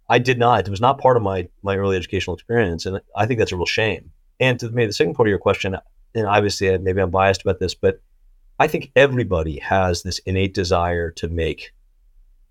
I 0.08 0.18
did 0.18 0.38
not. 0.38 0.66
It 0.66 0.70
was 0.70 0.80
not 0.80 0.98
part 0.98 1.16
of 1.16 1.22
my 1.22 1.48
my 1.62 1.76
early 1.76 1.96
educational 1.96 2.34
experience, 2.34 2.86
and 2.86 3.00
I 3.16 3.26
think 3.26 3.38
that's 3.38 3.52
a 3.52 3.56
real 3.56 3.66
shame. 3.66 4.10
And 4.38 4.60
to 4.60 4.70
maybe 4.70 4.86
the 4.86 4.92
second 4.92 5.14
part 5.14 5.28
of 5.28 5.30
your 5.30 5.38
question, 5.38 5.76
and 6.14 6.26
obviously 6.26 6.76
maybe 6.78 7.00
I'm 7.00 7.10
biased 7.10 7.42
about 7.42 7.58
this, 7.58 7.74
but 7.74 8.00
I 8.58 8.68
think 8.68 8.92
everybody 8.94 9.58
has 9.58 10.02
this 10.02 10.20
innate 10.20 10.54
desire 10.54 11.10
to 11.12 11.28
make. 11.28 11.72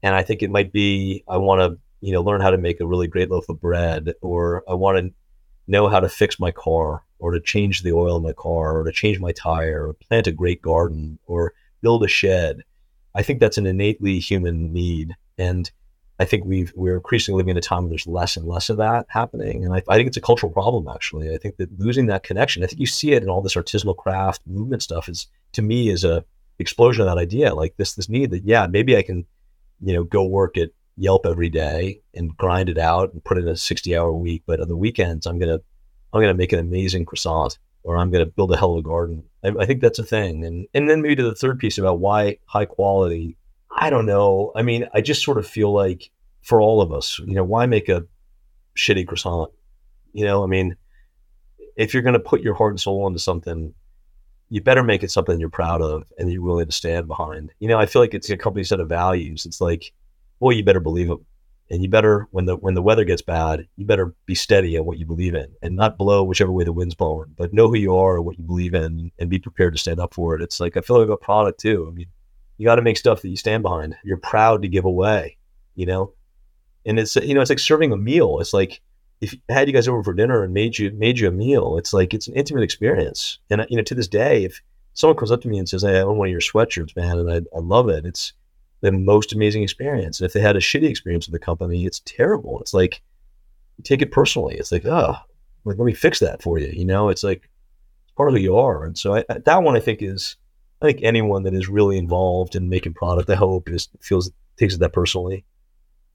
And 0.01 0.13
I 0.13 0.23
think 0.23 0.43
it 0.43 0.51
might 0.51 0.73
be 0.73 1.23
I 1.27 1.37
want 1.37 1.61
to, 1.61 1.79
you 2.01 2.11
know, 2.11 2.21
learn 2.21 2.41
how 2.41 2.51
to 2.51 2.57
make 2.57 2.81
a 2.81 2.87
really 2.87 3.07
great 3.07 3.31
loaf 3.31 3.47
of 3.47 3.61
bread 3.61 4.13
or 4.21 4.63
I 4.69 4.73
want 4.73 4.97
to 4.97 5.13
know 5.67 5.87
how 5.87 6.01
to 6.01 6.09
fix 6.09 6.39
my 6.39 6.51
car 6.51 7.03
or 7.19 7.31
to 7.31 7.39
change 7.39 7.83
the 7.83 7.93
oil 7.93 8.17
in 8.17 8.23
my 8.23 8.33
car 8.33 8.77
or 8.77 8.83
to 8.83 8.91
change 8.91 9.19
my 9.19 9.31
tire 9.31 9.87
or 9.87 9.93
plant 9.93 10.27
a 10.27 10.31
great 10.33 10.61
garden 10.61 11.19
or 11.25 11.53
build 11.81 12.03
a 12.03 12.07
shed. 12.07 12.63
I 13.15 13.23
think 13.23 13.39
that's 13.39 13.57
an 13.57 13.65
innately 13.65 14.19
human 14.19 14.73
need. 14.73 15.15
And 15.37 15.71
I 16.19 16.25
think 16.25 16.45
we've 16.45 16.71
we're 16.75 16.95
increasingly 16.95 17.37
living 17.37 17.51
in 17.51 17.57
a 17.57 17.61
time 17.61 17.83
where 17.83 17.89
there's 17.89 18.05
less 18.05 18.37
and 18.37 18.47
less 18.47 18.69
of 18.69 18.77
that 18.77 19.07
happening, 19.09 19.65
and 19.65 19.73
I, 19.73 19.81
I, 19.89 19.95
think 19.95 20.07
it's 20.07 20.17
a 20.17 20.21
cultural 20.21 20.51
problem. 20.51 20.87
Actually, 20.87 21.33
I 21.33 21.37
think 21.37 21.57
that 21.57 21.79
losing 21.79 22.05
that 22.07 22.23
connection. 22.23 22.63
I 22.63 22.67
think 22.67 22.79
you 22.79 22.85
see 22.85 23.13
it 23.13 23.23
in 23.23 23.29
all 23.29 23.41
this 23.41 23.55
artisanal 23.55 23.97
craft 23.97 24.41
movement 24.45 24.83
stuff. 24.83 25.09
Is 25.09 25.27
to 25.53 25.61
me 25.61 25.89
is 25.89 26.03
a 26.03 26.23
explosion 26.59 27.01
of 27.01 27.07
that 27.07 27.21
idea. 27.21 27.55
Like 27.55 27.75
this 27.77 27.95
this 27.95 28.09
need 28.09 28.31
that 28.31 28.43
yeah 28.43 28.67
maybe 28.67 28.95
I 28.95 29.01
can 29.01 29.25
you 29.81 29.93
know 29.93 30.03
go 30.03 30.23
work 30.23 30.57
at 30.57 30.69
Yelp 30.95 31.25
every 31.25 31.49
day 31.49 32.01
and 32.13 32.37
grind 32.37 32.69
it 32.69 32.77
out 32.77 33.11
and 33.13 33.23
put 33.23 33.39
in 33.39 33.47
a 33.47 33.57
60 33.57 33.97
hour 33.97 34.13
week, 34.13 34.43
but 34.45 34.59
on 34.59 34.67
the 34.67 34.77
weekends 34.77 35.25
I'm 35.25 35.39
gonna 35.39 35.59
I'm 36.13 36.21
gonna 36.21 36.35
make 36.35 36.53
an 36.53 36.59
amazing 36.59 37.05
croissant 37.05 37.57
or 37.81 37.97
I'm 37.97 38.11
gonna 38.11 38.27
build 38.27 38.53
a 38.53 38.57
hell 38.57 38.73
of 38.73 38.79
a 38.79 38.87
garden. 38.87 39.23
I, 39.43 39.49
I 39.59 39.65
think 39.65 39.81
that's 39.81 39.99
a 39.99 40.03
thing, 40.03 40.45
and 40.45 40.67
and 40.75 40.87
then 40.87 41.01
maybe 41.01 41.15
to 41.15 41.23
the 41.23 41.35
third 41.35 41.57
piece 41.57 41.79
about 41.79 41.99
why 41.99 42.37
high 42.45 42.65
quality 42.65 43.35
I 43.75 43.89
don't 43.89 44.05
know. 44.05 44.51
I 44.55 44.61
mean, 44.61 44.87
I 44.93 45.01
just 45.01 45.23
sort 45.23 45.37
of 45.37 45.47
feel 45.47 45.73
like 45.73 46.09
for 46.41 46.61
all 46.61 46.81
of 46.81 46.91
us, 46.91 47.19
you 47.19 47.33
know, 47.33 47.43
why 47.43 47.65
make 47.65 47.89
a 47.89 48.05
shitty 48.77 49.07
croissant? 49.07 49.51
You 50.13 50.25
know, 50.25 50.43
I 50.43 50.47
mean, 50.47 50.75
if 51.75 51.93
you're 51.93 52.03
going 52.03 52.13
to 52.13 52.19
put 52.19 52.41
your 52.41 52.53
heart 52.53 52.73
and 52.73 52.79
soul 52.79 53.07
into 53.07 53.19
something, 53.19 53.73
you 54.49 54.61
better 54.61 54.83
make 54.83 55.03
it 55.03 55.11
something 55.11 55.39
you're 55.39 55.49
proud 55.49 55.81
of 55.81 56.03
and 56.17 56.31
you're 56.31 56.41
willing 56.41 56.67
to 56.67 56.71
stand 56.71 57.07
behind. 57.07 57.51
You 57.59 57.67
know, 57.67 57.79
I 57.79 57.87
feel 57.87 58.01
like 58.01 58.13
it's 58.13 58.29
a 58.29 58.37
company 58.37 58.63
set 58.63 58.79
of 58.79 58.89
values. 58.89 59.45
It's 59.45 59.59
like, 59.59 59.91
well, 60.39 60.55
you 60.55 60.63
better 60.63 60.79
believe 60.79 61.09
it, 61.09 61.17
and 61.71 61.81
you 61.81 61.89
better 61.89 62.27
when 62.31 62.45
the 62.45 62.55
when 62.57 62.75
the 62.75 62.81
weather 62.81 63.05
gets 63.05 63.21
bad, 63.21 63.67
you 63.77 63.85
better 63.85 64.13
be 64.25 64.35
steady 64.35 64.75
at 64.75 64.85
what 64.85 64.99
you 64.99 65.05
believe 65.05 65.33
in 65.33 65.47
and 65.61 65.75
not 65.75 65.97
blow 65.97 66.23
whichever 66.23 66.51
way 66.51 66.63
the 66.63 66.73
wind's 66.73 66.93
blowing, 66.93 67.33
but 67.35 67.53
know 67.53 67.67
who 67.67 67.77
you 67.77 67.95
are, 67.95 68.21
what 68.21 68.37
you 68.37 68.43
believe 68.43 68.75
in, 68.75 69.11
and 69.17 69.29
be 69.29 69.39
prepared 69.39 69.73
to 69.73 69.79
stand 69.79 69.99
up 69.99 70.13
for 70.13 70.35
it. 70.35 70.41
It's 70.41 70.59
like 70.59 70.77
I 70.77 70.81
feel 70.81 70.99
like 70.99 71.09
a 71.09 71.17
product 71.17 71.59
too. 71.59 71.87
I 71.89 71.91
mean, 71.95 72.07
you 72.57 72.65
got 72.65 72.75
to 72.75 72.81
make 72.81 72.97
stuff 72.97 73.21
that 73.21 73.29
you 73.29 73.37
stand 73.37 73.63
behind. 73.63 73.95
You're 74.03 74.17
proud 74.17 74.61
to 74.61 74.67
give 74.67 74.85
away, 74.85 75.37
you 75.75 75.85
know? 75.85 76.13
And 76.85 76.99
it's, 76.99 77.15
you 77.15 77.33
know, 77.33 77.41
it's 77.41 77.49
like 77.49 77.59
serving 77.59 77.91
a 77.91 77.97
meal. 77.97 78.39
It's 78.39 78.53
like, 78.53 78.81
if 79.21 79.35
I 79.49 79.53
had 79.53 79.67
you 79.67 79.73
guys 79.73 79.87
over 79.87 80.03
for 80.03 80.13
dinner 80.13 80.43
and 80.43 80.53
made 80.53 80.77
you, 80.77 80.91
made 80.91 81.17
you 81.17 81.29
a 81.29 81.31
meal, 81.31 81.77
it's 81.77 81.93
like, 81.93 82.13
it's 82.13 82.27
an 82.27 82.35
intimate 82.35 82.63
experience. 82.63 83.39
And, 83.49 83.65
you 83.69 83.77
know, 83.77 83.83
to 83.83 83.95
this 83.95 84.07
day, 84.07 84.43
if 84.43 84.61
someone 84.93 85.17
comes 85.17 85.31
up 85.31 85.41
to 85.41 85.47
me 85.47 85.57
and 85.57 85.67
says, 85.67 85.83
Hey, 85.83 85.99
I 85.99 86.03
want 86.03 86.17
one 86.17 86.27
of 86.27 86.31
your 86.31 86.41
sweatshirts, 86.41 86.95
man, 86.95 87.19
and 87.19 87.31
I, 87.31 87.37
I 87.55 87.59
love 87.59 87.89
it. 87.89 88.05
It's 88.05 88.33
the 88.81 88.91
most 88.91 89.33
amazing 89.33 89.63
experience. 89.63 90.19
And 90.19 90.25
if 90.25 90.33
they 90.33 90.41
had 90.41 90.57
a 90.57 90.59
shitty 90.59 90.89
experience 90.89 91.27
with 91.27 91.33
the 91.33 91.45
company, 91.45 91.85
it's 91.85 92.01
terrible. 92.01 92.59
It's 92.59 92.73
like, 92.73 93.01
take 93.83 94.01
it 94.01 94.11
personally. 94.11 94.55
It's 94.55 94.71
like, 94.71 94.85
oh, 94.85 95.15
like, 95.63 95.77
let 95.77 95.85
me 95.85 95.93
fix 95.93 96.19
that 96.19 96.41
for 96.43 96.59
you. 96.59 96.67
You 96.67 96.85
know, 96.85 97.09
it's 97.09 97.23
like, 97.23 97.49
it's 98.03 98.13
part 98.15 98.29
of 98.29 98.35
who 98.35 98.41
you 98.41 98.57
are. 98.57 98.83
And 98.83 98.97
so 98.97 99.15
I, 99.15 99.23
that 99.29 99.63
one 99.63 99.77
I 99.77 99.79
think 99.79 100.01
is, 100.01 100.35
I 100.83 100.87
think 100.87 100.99
anyone 101.01 101.43
that 101.43 101.53
is 101.53 101.69
really 101.69 101.97
involved 101.97 102.55
in 102.55 102.67
making 102.67 102.93
product, 102.93 103.29
I 103.29 103.35
hope, 103.35 103.69
is 103.69 103.87
feels 104.01 104.29
takes 104.57 104.75
it 104.75 104.79
that 104.81 104.91
personally. 104.91 105.45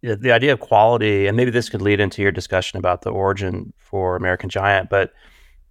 Yeah, 0.02 0.14
the 0.14 0.30
idea 0.30 0.52
of 0.52 0.60
quality, 0.60 1.26
and 1.26 1.36
maybe 1.36 1.50
this 1.50 1.68
could 1.68 1.82
lead 1.82 2.00
into 2.00 2.22
your 2.22 2.30
discussion 2.30 2.78
about 2.78 3.02
the 3.02 3.10
origin 3.10 3.72
for 3.78 4.14
American 4.14 4.48
Giant, 4.48 4.90
but 4.90 5.12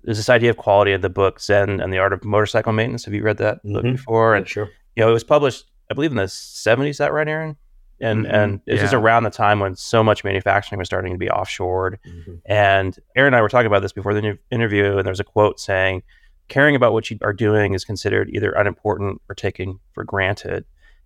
there's 0.04 0.18
this 0.18 0.30
idea 0.30 0.50
of 0.50 0.58
quality 0.58 0.92
in 0.92 1.02
the 1.02 1.10
book 1.10 1.40
Zen 1.40 1.80
and 1.80 1.94
the 1.94 2.00
Art 2.00 2.12
of 2.12 2.24
Motorcycle 2.26 2.74
Maintenance. 2.74 3.06
Have 3.06 3.14
you 3.14 3.24
read 3.24 3.38
that 3.38 3.58
mm-hmm. 3.58 3.74
book 3.74 3.84
before? 3.84 4.36
And, 4.36 4.46
yeah, 4.46 4.52
sure. 4.52 4.70
you 4.96 5.04
know, 5.04 5.10
it 5.10 5.14
was 5.14 5.24
published, 5.24 5.66
I 5.92 5.94
believe, 5.94 6.12
in 6.12 6.18
the 6.18 6.24
70s. 6.24 6.90
Is 6.90 6.98
that 6.98 7.14
right, 7.14 7.28
Aaron? 7.28 7.56
And 8.00 8.26
Mhm. 8.26 8.34
and 8.34 8.62
it 8.68 8.74
was 8.74 8.82
just 8.82 8.94
around 8.94 9.24
the 9.24 9.32
time 9.32 9.60
when 9.60 9.76
so 9.76 10.04
much 10.04 10.24
manufacturing 10.24 10.78
was 10.78 10.88
starting 10.88 11.14
to 11.14 11.18
be 11.18 11.28
offshored. 11.28 11.98
Mm-hmm. 12.08 12.36
And 12.46 12.98
Aaron 13.16 13.34
and 13.34 13.36
I 13.36 13.42
were 13.42 13.50
talking 13.50 13.68
about 13.68 13.82
this 13.82 13.92
before 13.92 14.14
the 14.14 14.38
interview, 14.52 14.98
and 14.98 15.06
there's 15.06 15.20
a 15.20 15.24
quote 15.24 15.60
saying, 15.60 16.04
"Caring 16.48 16.76
about 16.76 16.94
what 16.94 17.10
you 17.10 17.18
are 17.22 17.34
doing 17.34 17.74
is 17.74 17.86
considered 17.86 18.30
either 18.32 18.52
unimportant 18.52 19.22
or 19.30 19.36
taken 19.36 19.80
for 19.94 20.04
granted." 20.04 20.66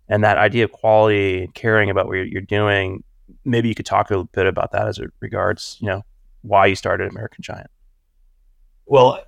And 0.09 0.23
that 0.23 0.37
idea 0.37 0.65
of 0.65 0.71
quality 0.71 1.43
and 1.43 1.53
caring 1.53 1.89
about 1.89 2.07
what 2.07 2.15
you're, 2.15 2.41
doing, 2.41 3.03
maybe 3.45 3.69
you 3.69 3.75
could 3.75 3.85
talk 3.85 4.09
a 4.09 4.13
little 4.13 4.29
bit 4.33 4.45
about 4.45 4.71
that 4.73 4.87
as 4.87 4.97
it 4.97 5.09
regards, 5.21 5.77
you 5.79 5.87
know, 5.87 6.03
why 6.41 6.65
you 6.65 6.75
started 6.75 7.09
American 7.09 7.41
Giant. 7.41 7.69
Well, 8.85 9.23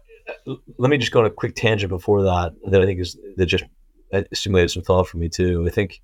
let 0.78 0.90
me 0.90 0.98
just 0.98 1.12
go 1.12 1.20
on 1.20 1.26
a 1.26 1.30
quick 1.30 1.56
tangent 1.56 1.90
before 1.90 2.24
that 2.24 2.54
that 2.68 2.82
I 2.82 2.86
think 2.86 3.00
is 3.00 3.18
that 3.38 3.46
just 3.46 3.64
uh, 4.12 4.24
stimulated 4.34 4.72
some 4.72 4.84
thought 4.84 5.08
for 5.08 5.18
me 5.18 5.30
too. 5.30 5.66
I 5.66 5.70
think 5.70 6.02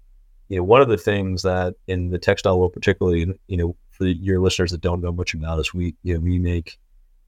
you 0.48 0.58
know 0.58 0.64
one 0.64 0.82
of 0.82 0.88
the 0.88 0.98
things 0.98 1.42
that 1.44 1.76
in 1.88 2.10
the 2.10 2.20
textile 2.20 2.60
world, 2.60 2.74
particularly, 2.74 3.34
you 3.48 3.58
know, 3.58 3.76
for 3.92 4.06
your 4.06 4.40
listeners 4.40 4.72
that 4.72 4.82
don't 4.82 5.02
know 5.02 5.12
much 5.12 5.34
about 5.34 5.60
us, 5.60 5.74
we 5.74 5.96
you 6.04 6.14
know 6.14 6.20
we 6.20 6.40
make 6.40 6.78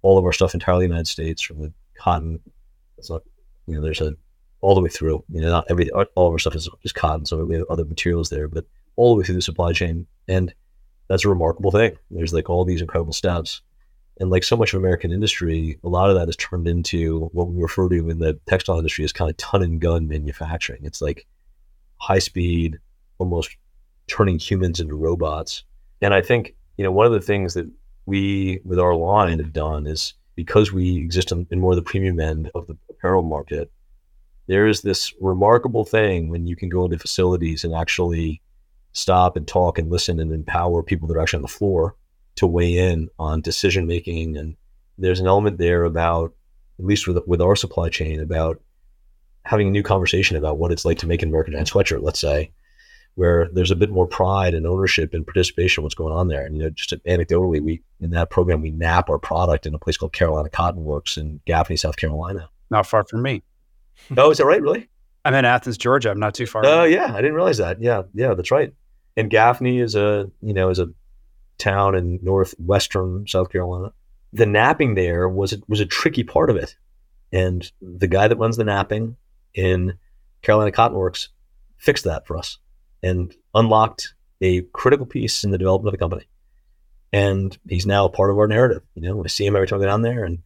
all 0.02 0.18
of 0.18 0.26
our 0.26 0.34
stuff 0.34 0.54
entirely 0.54 0.86
in 0.86 0.90
the 0.90 0.96
United 0.96 1.10
States 1.10 1.42
from 1.42 1.60
the 1.62 1.74
cotton. 1.96 2.40
It's 3.02 3.10
not 3.10 3.24
you 3.68 3.76
know 3.76 3.82
there's 3.82 4.02
a 4.02 4.16
all 4.62 4.76
the 4.76 4.82
way 4.82 4.90
through. 4.90 5.24
You 5.30 5.42
know, 5.42 5.50
not 5.50 5.66
every 5.70 5.90
all 5.92 6.28
of 6.28 6.34
our 6.34 6.40
stuff 6.40 6.56
is 6.56 6.70
just 6.82 6.96
cotton, 6.96 7.26
so 7.26 7.44
we 7.44 7.56
have 7.56 7.66
other 7.70 7.86
materials 7.86 8.30
there, 8.30 8.48
but 8.48 8.66
all 8.96 9.14
the 9.14 9.20
way 9.20 9.26
through 9.26 9.36
the 9.36 9.42
supply 9.42 9.74
chain, 9.74 10.06
and 10.28 10.54
that's 11.08 11.26
a 11.26 11.30
remarkable 11.30 11.72
thing. 11.72 11.98
There's 12.10 12.34
like 12.34 12.50
all 12.50 12.64
these 12.64 12.82
incredible 12.82 13.14
steps. 13.14 13.62
And 14.20 14.30
like 14.30 14.44
so 14.44 14.56
much 14.56 14.74
of 14.74 14.80
American 14.80 15.12
industry, 15.12 15.80
a 15.84 15.90
lot 15.90 16.10
of 16.10 16.16
that 16.16 16.30
is 16.30 16.36
turned 16.36 16.68
into 16.68 17.30
what 17.34 17.48
we 17.48 17.60
refer 17.60 17.90
to 17.90 18.10
in 18.10 18.20
the 18.20 18.40
textile 18.46 18.78
industry 18.78 19.04
as 19.04 19.12
kind 19.12 19.32
of 19.32 19.38
ton 19.38 19.64
and 19.64 19.82
gun 19.82 20.08
manufacturing. 20.08 20.82
It's 20.84 21.02
like 21.02 21.26
high 21.98 22.20
speed, 22.20 22.78
almost 23.18 23.56
turning 24.08 24.38
humans 24.38 24.80
into 24.80 24.96
robots. 24.96 25.64
And 26.02 26.14
I 26.14 26.22
think, 26.22 26.56
you 26.78 26.84
know, 26.84 26.92
one 26.92 27.08
of 27.08 27.14
the 27.14 27.22
things 27.22 27.56
that 27.56 27.70
we 28.06 28.60
with 28.64 28.80
our 28.80 28.96
line 28.96 29.40
have 29.40 29.54
done 29.54 29.88
is 29.88 30.14
because 30.36 30.72
we 30.72 30.98
exist 30.98 31.32
in, 31.32 31.48
in 31.52 31.60
more 31.60 31.72
of 31.72 31.76
the 31.78 31.82
premium 31.82 32.20
end 32.20 32.52
of 32.56 32.68
the 32.68 32.78
apparel 32.90 33.22
market, 33.24 33.72
there 34.48 34.68
is 34.68 34.82
this 34.82 35.14
remarkable 35.22 35.86
thing 35.86 36.30
when 36.30 36.48
you 36.48 36.56
can 36.56 36.70
go 36.70 36.86
into 36.86 36.98
facilities 36.98 37.64
and 37.64 37.74
actually 37.74 38.42
stop 38.94 39.38
and 39.38 39.48
talk 39.48 39.78
and 39.78 39.90
listen 39.90 40.20
and 40.20 40.32
empower 40.32 40.84
people 40.84 41.08
that 41.08 41.16
are 41.16 41.22
actually 41.22 41.38
on 41.38 41.44
the 41.44 41.48
floor 41.48 41.96
to 42.36 42.48
weigh 42.48 42.78
in 42.78 43.10
on 43.20 43.42
decision 43.42 43.88
making. 43.88 44.38
And 44.38 44.56
there's 44.98 45.20
an 45.20 45.28
element 45.28 45.58
there 45.58 45.84
about, 45.84 46.34
at 46.80 46.86
least 46.86 47.08
with 47.08 47.20
with 47.28 47.42
our 47.42 47.56
supply 47.56 47.90
chain, 47.90 48.20
about 48.20 48.62
having 49.46 49.68
a 49.68 49.72
new 49.72 49.84
conversation 49.84 50.38
about 50.38 50.58
what 50.58 50.72
it's 50.72 50.86
like 50.86 50.98
to 51.00 51.08
make 51.08 51.22
an 51.22 51.30
American 51.30 51.54
sweatshirt, 51.54 52.04
let's 52.04 52.20
say, 52.20 52.52
where 53.16 53.50
there's 53.54 53.72
a 53.72 53.76
bit 53.76 53.90
more 53.90 54.08
pride 54.08 54.54
and 54.54 54.66
ownership 54.66 55.14
and 55.14 55.26
participation 55.26 55.82
in 55.82 55.84
what's 55.84 55.96
going 55.96 56.14
on 56.14 56.28
there. 56.28 56.46
And 56.46 56.56
you 56.56 56.64
know, 56.64 56.70
just 56.70 56.92
anecdotally, 57.06 57.62
we 57.62 57.82
in 58.00 58.12
that 58.12 58.30
program 58.30 58.62
we 58.62 58.72
nap 58.72 59.10
our 59.10 59.20
product 59.20 59.66
in 59.66 59.74
a 59.74 59.80
place 59.80 59.98
called 59.98 60.14
Carolina 60.14 60.50
Cotton 60.50 60.84
Works 60.84 61.18
in 61.18 61.42
Gaffney, 61.46 61.78
South 61.78 61.98
Carolina. 61.98 62.50
Not 62.70 62.88
far 62.88 63.04
from 63.04 63.22
me. 63.22 63.44
Oh, 64.16 64.32
is 64.32 64.38
that 64.38 64.46
right? 64.46 64.62
Really? 64.62 64.90
I'm 65.24 65.34
in 65.34 65.46
Athens, 65.46 65.78
Georgia. 65.78 66.10
I'm 66.10 66.20
not 66.20 66.34
too 66.34 66.48
far. 66.48 66.66
Oh, 66.66 66.84
yeah. 66.84 67.14
I 67.14 67.18
didn't 67.18 67.36
realize 67.36 67.58
that. 67.60 67.82
Yeah, 67.82 68.04
yeah, 68.14 68.34
that's 68.34 68.50
right. 68.50 68.74
And 69.16 69.30
Gaffney 69.30 69.80
is 69.80 69.96
a 69.96 70.32
you 70.42 70.54
know 70.54 70.70
is 70.70 70.80
a 70.80 70.90
town 71.58 71.96
in 71.96 72.20
northwestern 72.24 73.28
South 73.28 73.52
Carolina. 73.52 73.94
The 74.34 74.46
napping 74.46 74.96
there 74.96 75.28
was 75.28 75.54
was 75.68 75.82
a 75.82 75.86
tricky 75.86 76.24
part 76.24 76.50
of 76.50 76.56
it, 76.56 76.78
and 77.34 77.70
the 77.82 78.08
guy 78.08 78.30
that 78.30 78.38
runs 78.38 78.56
the 78.56 78.64
napping 78.64 79.18
in 79.54 79.98
Carolina 80.42 80.72
Cotton 80.72 80.98
Works 80.98 81.28
fixed 81.78 82.06
that 82.06 82.26
for 82.26 82.38
us 82.38 82.58
and 83.04 83.34
unlocked 83.54 84.14
a 84.42 84.62
critical 84.74 85.06
piece 85.06 85.44
in 85.44 85.52
the 85.52 85.58
development 85.58 85.94
of 85.94 86.00
the 86.00 86.04
company. 86.04 86.28
And 87.14 87.58
he's 87.68 87.86
now 87.86 88.06
a 88.06 88.10
part 88.10 88.32
of 88.32 88.38
our 88.38 88.48
narrative. 88.48 88.84
You 88.96 89.02
know, 89.02 89.16
we 89.18 89.28
see 89.30 89.46
him 89.46 89.56
every 89.56 89.68
time 89.68 89.80
we 89.80 89.86
go 89.86 89.90
down 89.90 90.02
there, 90.02 90.24
and 90.24 90.40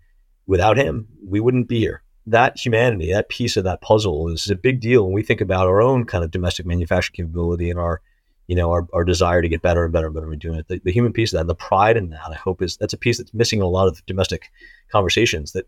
without 0.48 0.78
him, 0.78 1.08
we 1.26 1.40
wouldn't 1.40 1.68
be 1.68 1.80
here. 1.80 2.02
That 2.28 2.58
humanity, 2.58 3.14
that 3.14 3.30
piece 3.30 3.56
of 3.56 3.66
that 3.66 3.82
puzzle, 3.82 4.30
is 4.30 4.50
a 4.50 4.56
big 4.56 4.80
deal 4.80 5.06
when 5.06 5.14
we 5.14 5.22
think 5.22 5.42
about 5.42 5.68
our 5.68 5.82
own 5.82 6.06
kind 6.06 6.24
of 6.24 6.32
domestic 6.32 6.66
manufacturing 6.66 7.16
capability 7.16 7.70
and 7.70 7.80
our 7.80 8.02
you 8.48 8.56
know, 8.56 8.72
our, 8.72 8.88
our 8.94 9.04
desire 9.04 9.42
to 9.42 9.50
get 9.50 9.62
better 9.62 9.84
and 9.84 9.94
better 9.94 10.08
and 10.08 10.16
better 10.16 10.32
at 10.32 10.40
doing 10.40 10.60
it. 10.60 10.68
The, 10.68 10.80
the 10.84 10.92
human 10.92 11.14
piece 11.14 11.34
of 11.34 11.40
that, 11.40 11.48
the 11.48 11.56
pride 11.56 11.98
in 11.98 12.10
that, 12.12 12.30
I 12.30 12.36
hope 12.36 12.62
is 12.62 12.78
that's 12.78 12.94
a 12.94 12.98
piece 12.98 13.18
that's 13.18 13.34
missing 13.34 13.60
in 13.60 13.66
a 13.66 13.70
lot 13.70 13.88
of 13.88 14.06
domestic 14.06 14.52
conversations. 14.92 15.54
That 15.54 15.68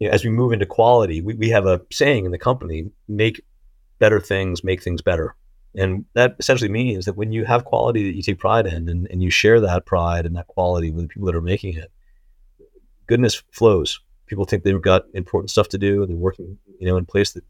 you 0.00 0.08
know, 0.08 0.14
as 0.14 0.24
we 0.24 0.30
move 0.30 0.52
into 0.52 0.66
quality, 0.66 1.20
we, 1.20 1.34
we 1.34 1.50
have 1.50 1.66
a 1.66 1.80
saying 1.92 2.24
in 2.24 2.32
the 2.32 2.38
company: 2.38 2.90
make 3.08 3.44
better 3.98 4.20
things, 4.20 4.64
make 4.64 4.82
things 4.82 5.02
better. 5.02 5.36
And 5.76 6.04
that 6.14 6.36
essentially 6.38 6.70
means 6.70 7.04
that 7.04 7.16
when 7.16 7.32
you 7.32 7.44
have 7.44 7.64
quality 7.64 8.04
that 8.04 8.16
you 8.16 8.22
take 8.22 8.38
pride 8.38 8.66
in, 8.66 8.88
and, 8.88 9.08
and 9.10 9.22
you 9.22 9.30
share 9.30 9.60
that 9.60 9.86
pride 9.86 10.24
and 10.24 10.36
that 10.36 10.46
quality 10.46 10.90
with 10.90 11.04
the 11.04 11.08
people 11.08 11.26
that 11.26 11.34
are 11.34 11.40
making 11.40 11.76
it, 11.76 11.90
goodness 13.06 13.42
flows. 13.50 14.00
People 14.26 14.44
think 14.44 14.62
they've 14.62 14.80
got 14.80 15.04
important 15.12 15.50
stuff 15.50 15.68
to 15.70 15.78
do, 15.78 16.02
and 16.02 16.10
they're 16.10 16.16
working, 16.16 16.58
you 16.78 16.86
know, 16.86 16.96
in 16.96 17.02
a 17.02 17.06
place 17.06 17.32
that 17.32 17.44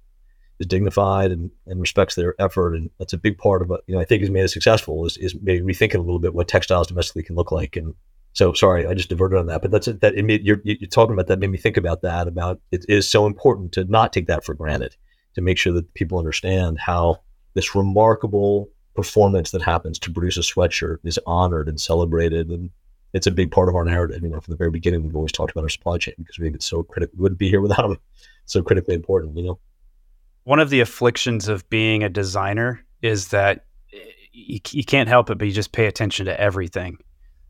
is 0.58 0.66
dignified 0.66 1.30
and, 1.30 1.50
and 1.66 1.80
respects 1.80 2.14
their 2.14 2.34
effort. 2.38 2.74
And 2.74 2.90
that's 2.98 3.12
a 3.12 3.18
big 3.18 3.38
part 3.38 3.62
of 3.62 3.68
what, 3.68 3.82
you 3.86 3.94
know, 3.94 4.00
I 4.00 4.04
think 4.04 4.22
has 4.22 4.30
made 4.30 4.44
it 4.44 4.48
successful 4.48 5.04
is, 5.04 5.16
is 5.18 5.34
maybe 5.40 5.64
rethinking 5.64 5.96
a 5.96 6.00
little 6.00 6.18
bit 6.18 6.34
what 6.34 6.48
textiles 6.48 6.86
domestically 6.86 7.22
can 7.24 7.36
look 7.36 7.52
like. 7.52 7.76
And 7.76 7.94
so, 8.32 8.52
sorry, 8.52 8.86
I 8.86 8.94
just 8.94 9.08
diverted 9.08 9.38
on 9.38 9.46
that, 9.46 9.62
but 9.62 9.70
that's 9.70 9.86
it. 9.86 10.00
That 10.00 10.14
it 10.14 10.24
made, 10.24 10.44
you're, 10.44 10.60
you're 10.64 10.88
talking 10.88 11.12
about 11.12 11.28
that 11.28 11.38
made 11.38 11.50
me 11.50 11.58
think 11.58 11.76
about 11.76 12.02
that, 12.02 12.26
about 12.26 12.60
it 12.72 12.84
is 12.88 13.08
so 13.08 13.26
important 13.26 13.72
to 13.72 13.84
not 13.84 14.12
take 14.12 14.26
that 14.26 14.44
for 14.44 14.54
granted, 14.54 14.96
to 15.34 15.40
make 15.40 15.58
sure 15.58 15.72
that 15.74 15.92
people 15.94 16.18
understand 16.18 16.78
how 16.78 17.20
this 17.54 17.74
remarkable 17.74 18.68
performance 18.94 19.50
that 19.50 19.62
happens 19.62 19.98
to 20.00 20.12
produce 20.12 20.36
a 20.36 20.40
sweatshirt 20.40 20.98
is 21.04 21.18
honored 21.26 21.68
and 21.68 21.80
celebrated. 21.80 22.48
And 22.48 22.70
it's 23.12 23.26
a 23.26 23.30
big 23.30 23.50
part 23.50 23.68
of 23.68 23.74
our 23.74 23.84
narrative. 23.84 24.22
You 24.22 24.28
know, 24.28 24.40
from 24.40 24.52
the 24.52 24.56
very 24.56 24.70
beginning, 24.70 25.02
we've 25.02 25.16
always 25.16 25.32
talked 25.32 25.52
about 25.52 25.62
our 25.62 25.68
supply 25.68 25.98
chain 25.98 26.14
because 26.18 26.38
we 26.38 26.44
think 26.44 26.56
it's 26.56 26.66
so 26.66 26.82
critical. 26.82 27.16
We 27.16 27.22
wouldn't 27.22 27.38
be 27.38 27.48
here 27.48 27.60
without 27.60 27.88
them. 27.88 27.98
So 28.46 28.62
critically 28.62 28.94
important, 28.94 29.36
you 29.36 29.44
know? 29.44 29.58
One 30.44 30.60
of 30.60 30.68
the 30.68 30.80
afflictions 30.80 31.48
of 31.48 31.68
being 31.70 32.02
a 32.02 32.10
designer 32.10 32.84
is 33.00 33.28
that 33.28 33.64
eh, 33.92 33.98
you, 34.32 34.60
you 34.70 34.84
can't 34.84 35.08
help 35.08 35.30
it, 35.30 35.38
but 35.38 35.46
you 35.46 35.52
just 35.52 35.72
pay 35.72 35.86
attention 35.86 36.26
to 36.26 36.38
everything. 36.38 36.98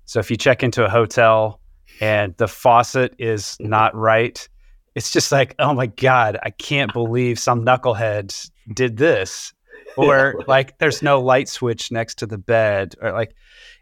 So 0.05 0.21
if 0.21 0.31
you 0.31 0.37
check 0.37 0.63
into 0.63 0.85
a 0.85 0.89
hotel 0.89 1.61
and 2.01 2.37
the 2.37 2.47
faucet 2.47 3.15
is 3.19 3.43
mm-hmm. 3.43 3.71
not 3.71 3.95
right, 3.97 4.49
it's 4.95 5.11
just 5.11 5.33
like, 5.33 5.55
oh 5.59 5.75
my 5.75 5.87
God, 5.87 6.39
I 6.43 6.51
can't 6.51 6.93
believe 6.93 7.39
some 7.39 7.65
knucklehead 7.65 8.51
did 8.73 8.97
this. 8.97 9.53
Or 9.97 10.43
like 10.49 10.79
there's 10.79 11.03
no 11.03 11.21
light 11.21 11.49
switch 11.49 11.93
next 11.93 12.19
to 12.19 12.27
the 12.27 12.39
bed, 12.39 12.97
or 13.01 13.13
like 13.13 13.35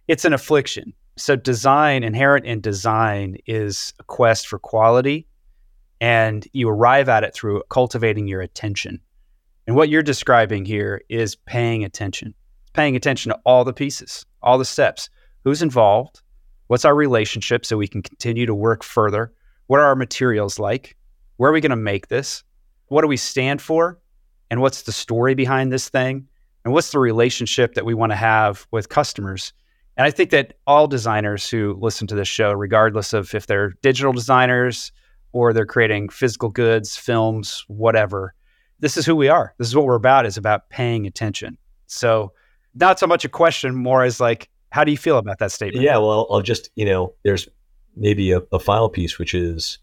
it's 0.08 0.26
an 0.26 0.34
affliction. 0.34 0.92
So 1.16 1.36
design, 1.36 2.04
inherent 2.04 2.44
in 2.44 2.60
design, 2.60 3.38
is 3.46 3.94
a 3.98 4.04
quest 4.04 4.46
for 4.46 4.58
quality 4.58 5.26
and 6.02 6.48
you 6.52 6.68
arrive 6.68 7.08
at 7.08 7.22
it 7.22 7.32
through 7.32 7.62
cultivating 7.70 8.26
your 8.26 8.40
attention. 8.40 9.00
And 9.68 9.76
what 9.76 9.88
you're 9.88 10.02
describing 10.02 10.64
here 10.64 11.00
is 11.08 11.36
paying 11.36 11.84
attention, 11.84 12.34
paying 12.72 12.96
attention 12.96 13.30
to 13.30 13.38
all 13.46 13.64
the 13.64 13.72
pieces, 13.72 14.26
all 14.42 14.58
the 14.58 14.64
steps. 14.64 15.08
Who's 15.44 15.62
involved? 15.62 16.20
What's 16.66 16.84
our 16.84 16.96
relationship 16.96 17.64
so 17.64 17.76
we 17.76 17.86
can 17.86 18.02
continue 18.02 18.46
to 18.46 18.54
work 18.54 18.82
further? 18.82 19.32
What 19.68 19.78
are 19.78 19.86
our 19.86 19.94
materials 19.94 20.58
like? 20.58 20.96
Where 21.36 21.50
are 21.50 21.52
we 21.52 21.60
going 21.60 21.70
to 21.70 21.76
make 21.76 22.08
this? 22.08 22.42
What 22.88 23.02
do 23.02 23.06
we 23.06 23.16
stand 23.16 23.62
for? 23.62 24.00
And 24.52 24.60
what's 24.60 24.82
the 24.82 24.92
story 24.92 25.34
behind 25.34 25.72
this 25.72 25.88
thing? 25.88 26.28
And 26.66 26.74
what's 26.74 26.92
the 26.92 26.98
relationship 26.98 27.72
that 27.72 27.86
we 27.86 27.94
want 27.94 28.12
to 28.12 28.16
have 28.16 28.66
with 28.70 28.90
customers? 28.90 29.54
And 29.96 30.06
I 30.06 30.10
think 30.10 30.28
that 30.28 30.58
all 30.66 30.86
designers 30.86 31.48
who 31.48 31.74
listen 31.80 32.06
to 32.08 32.14
this 32.14 32.28
show, 32.28 32.52
regardless 32.52 33.14
of 33.14 33.34
if 33.34 33.46
they're 33.46 33.70
digital 33.80 34.12
designers, 34.12 34.92
or 35.32 35.54
they're 35.54 35.64
creating 35.64 36.10
physical 36.10 36.50
goods, 36.50 36.98
films, 36.98 37.64
whatever. 37.68 38.34
This 38.78 38.98
is 38.98 39.06
who 39.06 39.16
we 39.16 39.28
are. 39.28 39.54
This 39.56 39.68
is 39.68 39.74
what 39.74 39.86
we're 39.86 39.94
about 39.94 40.26
is 40.26 40.36
about 40.36 40.68
paying 40.68 41.06
attention. 41.06 41.56
So 41.86 42.34
not 42.74 42.98
so 42.98 43.06
much 43.06 43.24
a 43.24 43.30
question, 43.30 43.74
more 43.74 44.04
as 44.04 44.20
like, 44.20 44.50
how 44.68 44.84
do 44.84 44.90
you 44.90 44.98
feel 44.98 45.16
about 45.16 45.38
that 45.38 45.50
statement? 45.50 45.82
Yeah, 45.82 45.96
well, 45.96 46.26
I'll 46.30 46.42
just, 46.42 46.68
you 46.76 46.84
know, 46.84 47.14
there's 47.22 47.48
maybe 47.96 48.32
a, 48.32 48.42
a 48.52 48.58
final 48.58 48.90
piece, 48.90 49.18
which 49.18 49.32
is 49.32 49.78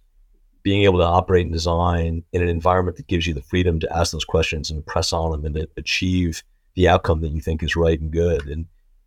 being 0.63 0.83
able 0.83 0.99
to 0.99 1.05
operate 1.05 1.45
and 1.45 1.53
design 1.53 2.23
in 2.31 2.41
an 2.41 2.49
environment 2.49 2.97
that 2.97 3.07
gives 3.07 3.25
you 3.25 3.33
the 3.33 3.41
freedom 3.41 3.79
to 3.79 3.95
ask 3.95 4.11
those 4.11 4.25
questions 4.25 4.69
and 4.69 4.85
press 4.85 5.13
on 5.13 5.31
them 5.31 5.55
and 5.55 5.67
achieve 5.77 6.43
the 6.75 6.87
outcome 6.87 7.21
that 7.21 7.31
you 7.31 7.41
think 7.41 7.63
is 7.63 7.75
right 7.75 7.99
and 7.99 8.11
good. 8.11 8.47
And 8.47 8.65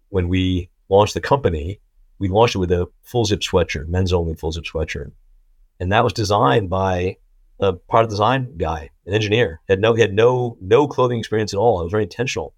when 0.08 0.28
we 0.28 0.70
launched 0.88 1.14
the 1.14 1.20
company, 1.20 1.80
we 2.18 2.28
launched 2.28 2.54
it 2.54 2.58
with 2.58 2.72
a 2.72 2.88
full 3.02 3.24
zip 3.24 3.40
sweatshirt, 3.40 3.88
men's 3.88 4.12
only 4.12 4.34
full 4.34 4.52
zip 4.52 4.64
sweatshirt 4.64 5.12
and 5.82 5.90
that 5.90 6.04
was 6.04 6.12
designed 6.12 6.70
by 6.70 7.16
a 7.58 7.72
product 7.72 8.10
design 8.10 8.56
guy, 8.56 8.90
an 9.04 9.14
engineer. 9.14 9.60
Had 9.68 9.80
no, 9.80 9.96
had 9.96 10.14
no 10.14 10.56
no 10.60 10.86
clothing 10.86 11.18
experience 11.18 11.52
at 11.52 11.58
all. 11.58 11.80
It 11.80 11.84
was 11.84 11.90
very 11.90 12.04
intentional. 12.04 12.54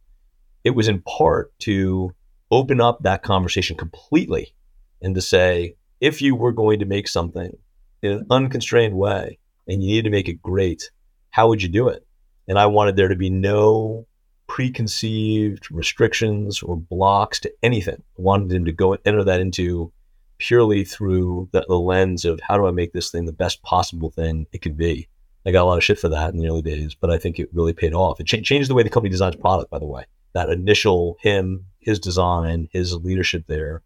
It 0.62 0.74
was 0.74 0.88
in 0.88 1.00
part 1.00 1.58
to 1.60 2.14
open 2.50 2.82
up 2.82 3.02
that 3.02 3.22
conversation 3.22 3.78
completely 3.78 4.54
and 5.00 5.14
to 5.14 5.22
say, 5.22 5.76
if 6.02 6.20
you 6.20 6.34
were 6.34 6.52
going 6.52 6.80
to 6.80 6.84
make 6.84 7.08
something 7.08 7.56
in 8.04 8.12
an 8.12 8.26
unconstrained 8.30 8.94
way 8.94 9.38
and 9.66 9.82
you 9.82 9.88
needed 9.88 10.04
to 10.04 10.10
make 10.10 10.28
it 10.28 10.42
great, 10.42 10.90
how 11.30 11.48
would 11.48 11.62
you 11.62 11.68
do 11.68 11.88
it? 11.88 12.06
And 12.46 12.58
I 12.58 12.66
wanted 12.66 12.96
there 12.96 13.08
to 13.08 13.16
be 13.16 13.30
no 13.30 14.06
preconceived 14.46 15.70
restrictions 15.70 16.62
or 16.62 16.76
blocks 16.76 17.40
to 17.40 17.52
anything. 17.62 18.02
I 18.18 18.22
wanted 18.22 18.52
him 18.52 18.66
to 18.66 18.72
go 18.72 18.92
and 18.92 19.02
enter 19.04 19.24
that 19.24 19.40
into 19.40 19.92
purely 20.38 20.84
through 20.84 21.48
the, 21.52 21.64
the, 21.66 21.78
lens 21.78 22.24
of 22.24 22.40
how 22.40 22.56
do 22.56 22.66
I 22.66 22.70
make 22.70 22.92
this 22.92 23.10
thing 23.10 23.24
the 23.24 23.32
best 23.32 23.62
possible 23.62 24.10
thing 24.10 24.46
it 24.52 24.60
could 24.60 24.76
be. 24.76 25.08
I 25.46 25.52
got 25.52 25.62
a 25.62 25.64
lot 25.64 25.78
of 25.78 25.84
shit 25.84 25.98
for 25.98 26.08
that 26.10 26.32
in 26.32 26.38
the 26.38 26.48
early 26.48 26.62
days, 26.62 26.94
but 26.94 27.10
I 27.10 27.18
think 27.18 27.38
it 27.38 27.48
really 27.52 27.72
paid 27.72 27.94
off. 27.94 28.20
It 28.20 28.26
cha- 28.26 28.40
changed 28.40 28.68
the 28.68 28.74
way 28.74 28.82
the 28.82 28.90
company 28.90 29.10
designs 29.10 29.36
product, 29.36 29.70
by 29.70 29.78
the 29.78 29.86
way. 29.86 30.04
That 30.34 30.50
initial 30.50 31.16
him, 31.20 31.66
his 31.80 31.98
design, 31.98 32.68
his 32.72 32.94
leadership 32.94 33.44
there 33.46 33.82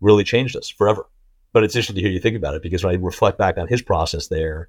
really 0.00 0.24
changed 0.24 0.56
us 0.56 0.68
forever. 0.68 1.06
But 1.52 1.64
it's 1.64 1.74
interesting 1.74 1.96
to 1.96 2.02
hear 2.02 2.10
you 2.10 2.20
think 2.20 2.36
about 2.36 2.54
it 2.54 2.62
because 2.62 2.84
when 2.84 2.94
I 2.94 2.98
reflect 2.98 3.38
back 3.38 3.58
on 3.58 3.68
his 3.68 3.82
process 3.82 4.28
there, 4.28 4.68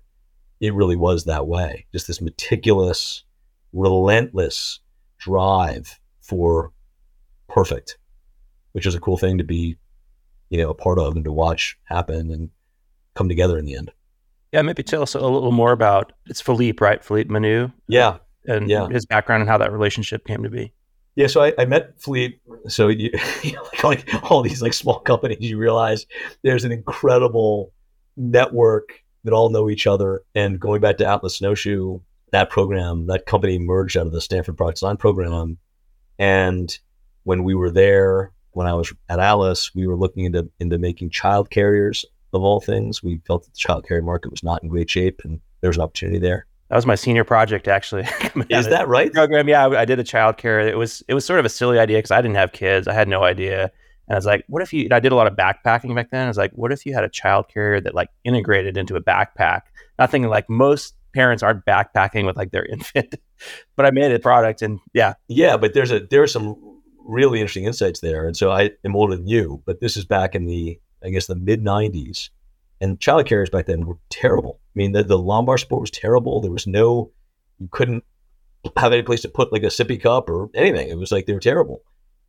it 0.60 0.74
really 0.74 0.96
was 0.96 1.26
that 1.26 1.48
way. 1.48 1.86
Just 1.92 2.08
this 2.08 2.22
meticulous, 2.22 3.24
relentless 3.72 4.80
drive 5.18 6.00
for 6.22 6.72
perfect, 7.48 7.98
which 8.74 8.86
is 8.86 8.96
a 8.96 9.00
cool 9.00 9.18
thing 9.18 9.38
to 9.38 9.44
be, 9.44 9.78
you 10.50 10.58
know, 10.58 10.70
a 10.70 10.76
part 10.76 11.00
of 11.00 11.16
and 11.16 11.24
to 11.26 11.32
watch 11.32 11.78
happen 11.86 12.32
and 12.32 12.50
come 13.14 13.30
together 13.30 13.58
in 13.58 13.66
the 13.66 13.76
end. 13.76 13.92
Yeah, 14.52 14.62
maybe 14.62 14.84
tell 14.84 15.02
us 15.02 15.16
a 15.16 15.20
little 15.20 15.52
more 15.52 15.72
about 15.72 16.14
it's 16.28 16.42
Philippe, 16.42 16.84
right? 16.84 17.04
Philippe 17.04 17.30
Manu. 17.30 17.70
Yeah, 17.88 18.18
and 18.46 18.70
yeah. 18.70 18.88
his 18.88 19.06
background 19.06 19.42
and 19.42 19.50
how 19.50 19.58
that 19.58 19.72
relationship 19.72 20.26
came 20.26 20.44
to 20.44 20.50
be. 20.50 20.74
Yeah, 21.16 21.28
so 21.28 21.44
I, 21.44 21.54
I 21.58 21.66
met 21.66 22.00
Philippe. 22.02 22.38
So 22.68 22.88
you, 22.90 23.12
you 23.44 23.54
know, 23.54 23.64
like, 23.84 24.12
like 24.12 24.32
all 24.32 24.42
these 24.42 24.62
like 24.62 24.74
small 24.74 25.00
companies, 25.00 25.38
you 25.40 25.58
realize 25.58 26.06
there's 26.44 26.66
an 26.66 26.72
incredible 26.72 27.72
network 28.18 29.04
that 29.24 29.34
all 29.34 29.50
know 29.50 29.70
each 29.70 29.88
other. 29.88 30.24
And 30.36 30.60
going 30.60 30.82
back 30.82 30.98
to 30.98 31.06
Atlas 31.06 31.38
Snowshoe, 31.38 32.00
that 32.32 32.50
program, 32.50 33.08
that 33.08 33.26
company 33.26 33.60
merged 33.60 33.96
out 33.96 34.08
of 34.08 34.12
the 34.12 34.22
Stanford 34.22 34.58
Product 34.58 34.78
Design 34.78 34.98
program. 34.98 35.58
And 36.20 36.78
when 37.24 37.44
we 37.44 37.56
were 37.56 37.72
there, 37.72 38.32
when 38.52 38.68
I 38.68 38.74
was 38.74 38.94
at 39.10 39.20
Atlas, 39.20 39.74
we 39.74 39.88
were 39.88 39.96
looking 39.96 40.26
into 40.26 40.50
into 40.60 40.78
making 40.78 41.10
child 41.10 41.50
carriers 41.50 42.06
of 42.34 42.44
all 42.44 42.60
things. 42.60 43.04
We 43.04 43.22
felt 43.26 43.44
that 43.44 43.54
the 43.54 43.58
child 43.58 43.88
carrier 43.88 44.04
market 44.04 44.32
was 44.32 44.44
not 44.44 44.62
in 44.64 44.70
great 44.70 44.90
shape, 44.90 45.22
and 45.24 45.40
there 45.62 45.70
was 45.70 45.78
an 45.78 45.84
opportunity 45.84 46.20
there. 46.20 46.46
That 46.74 46.78
was 46.78 46.88
my 46.88 46.96
senior 46.96 47.24
project, 47.24 47.68
actually. 47.68 48.02
Is 48.50 48.68
that 48.68 48.88
right? 48.88 49.14
Program, 49.14 49.48
yeah. 49.48 49.68
I, 49.68 49.82
I 49.82 49.86
did 49.86 50.00
a 50.00 50.04
child 50.04 50.38
care. 50.38 50.60
It 50.60 50.76
was 50.76 51.04
it 51.08 51.14
was 51.14 51.24
sort 51.24 51.40
of 51.40 51.46
a 51.46 51.50
silly 51.50 51.78
idea 51.78 52.00
because 52.00 52.10
I 52.10 52.20
didn't 52.20 52.34
have 52.34 52.52
kids. 52.52 52.88
I 52.88 52.94
had 52.94 53.08
no 53.08 53.24
idea. 53.24 53.66
And 54.08 54.16
I 54.16 54.16
was 54.16 54.26
like, 54.26 54.44
what 54.48 54.64
if 54.64 54.74
you, 54.74 54.88
I 54.92 55.00
did 55.00 55.12
a 55.12 55.16
lot 55.16 55.28
of 55.28 55.36
backpacking 55.36 55.94
back 55.94 56.10
then. 56.10 56.26
I 56.26 56.28
was 56.30 56.38
like, 56.38 56.50
what 56.54 56.72
if 56.72 56.84
you 56.84 56.96
had 56.96 57.04
a 57.04 57.10
child 57.10 57.48
carrier 57.48 57.80
that 57.82 57.94
like 57.94 58.10
integrated 58.24 58.76
into 58.76 58.96
a 58.96 59.02
backpack? 59.04 59.62
Nothing 60.00 60.24
like 60.24 60.50
most 60.50 60.96
parents 61.14 61.44
aren't 61.44 61.64
backpacking 61.64 62.26
with 62.26 62.38
like 62.38 62.50
their 62.50 62.66
infant, 62.72 63.18
but 63.76 63.86
I 63.86 63.92
made 63.92 64.12
a 64.12 64.18
product 64.18 64.64
and 64.64 64.80
yeah. 64.96 65.14
Yeah. 65.28 65.58
But 65.58 65.76
there's 65.76 65.92
a, 65.92 66.00
there 66.00 66.24
are 66.24 66.28
some 66.28 66.56
really 67.06 67.40
interesting 67.40 67.66
insights 67.66 68.00
there. 68.00 68.26
And 68.26 68.36
so 68.36 68.50
I 68.50 68.72
am 68.84 68.96
older 68.96 69.16
than 69.16 69.28
you, 69.28 69.62
but 69.68 69.80
this 69.80 69.96
is 69.96 70.06
back 70.06 70.34
in 70.34 70.48
the, 70.48 70.80
I 71.04 71.12
guess 71.12 71.28
the 71.28 71.36
mid 71.36 71.64
90s. 71.64 72.32
And 72.84 73.00
child 73.00 73.26
carriers 73.26 73.50
back 73.50 73.66
then 73.66 73.86
were 73.86 73.98
terrible. 74.10 74.60
I 74.62 74.76
mean, 74.76 74.92
the, 74.92 75.04
the 75.04 75.18
lumbar 75.18 75.58
support 75.58 75.82
was 75.82 75.92
terrible. 75.92 76.42
There 76.42 76.52
was 76.52 76.68
no, 76.68 77.12
you 77.58 77.70
couldn't 77.72 78.04
have 78.76 78.92
any 78.92 79.04
place 79.04 79.22
to 79.22 79.30
put 79.30 79.54
like 79.54 79.64
a 79.64 79.68
sippy 79.68 80.02
cup 80.02 80.30
or 80.30 80.50
anything. 80.54 80.90
It 80.90 80.98
was 80.98 81.10
like 81.10 81.26
they 81.26 81.34
were 81.34 81.40
terrible. 81.40 81.82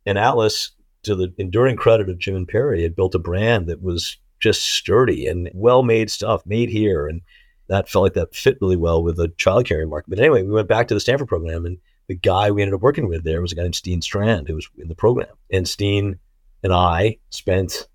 And 0.05 0.17
Atlas 0.17 0.71
to 1.03 1.15
the 1.15 1.33
enduring 1.37 1.75
credit 1.75 2.09
of 2.09 2.19
Jim 2.19 2.35
and 2.35 2.47
Perry, 2.47 2.83
had 2.83 2.95
built 2.95 3.15
a 3.15 3.19
brand 3.19 3.67
that 3.67 3.81
was 3.81 4.17
just 4.39 4.63
sturdy 4.63 5.27
and 5.27 5.49
well 5.53 5.83
made 5.83 6.09
stuff 6.09 6.45
made 6.45 6.69
here. 6.69 7.05
And 7.05 7.21
that 7.67 7.89
felt 7.89 8.03
like 8.03 8.13
that 8.13 8.33
fit 8.33 8.57
really 8.61 8.77
well 8.77 9.03
with 9.03 9.17
the 9.17 9.29
child 9.37 9.65
carrier 9.65 9.87
market. 9.87 10.09
But 10.09 10.19
anyway, 10.19 10.43
we 10.43 10.51
went 10.51 10.67
back 10.67 10.87
to 10.87 10.93
the 10.93 10.99
Stanford 10.99 11.27
program 11.27 11.65
and 11.65 11.77
the 12.07 12.15
guy 12.15 12.51
we 12.51 12.61
ended 12.61 12.75
up 12.75 12.81
working 12.81 13.07
with 13.07 13.23
there 13.23 13.41
was 13.41 13.51
a 13.51 13.55
guy 13.55 13.63
named 13.63 13.75
Steen 13.75 14.01
Strand 14.01 14.47
who 14.47 14.55
was 14.55 14.69
in 14.77 14.87
the 14.87 14.95
program. 14.95 15.33
And 15.51 15.67
Steen 15.67 16.19
and 16.63 16.73
I 16.73 17.17
spent, 17.29 17.87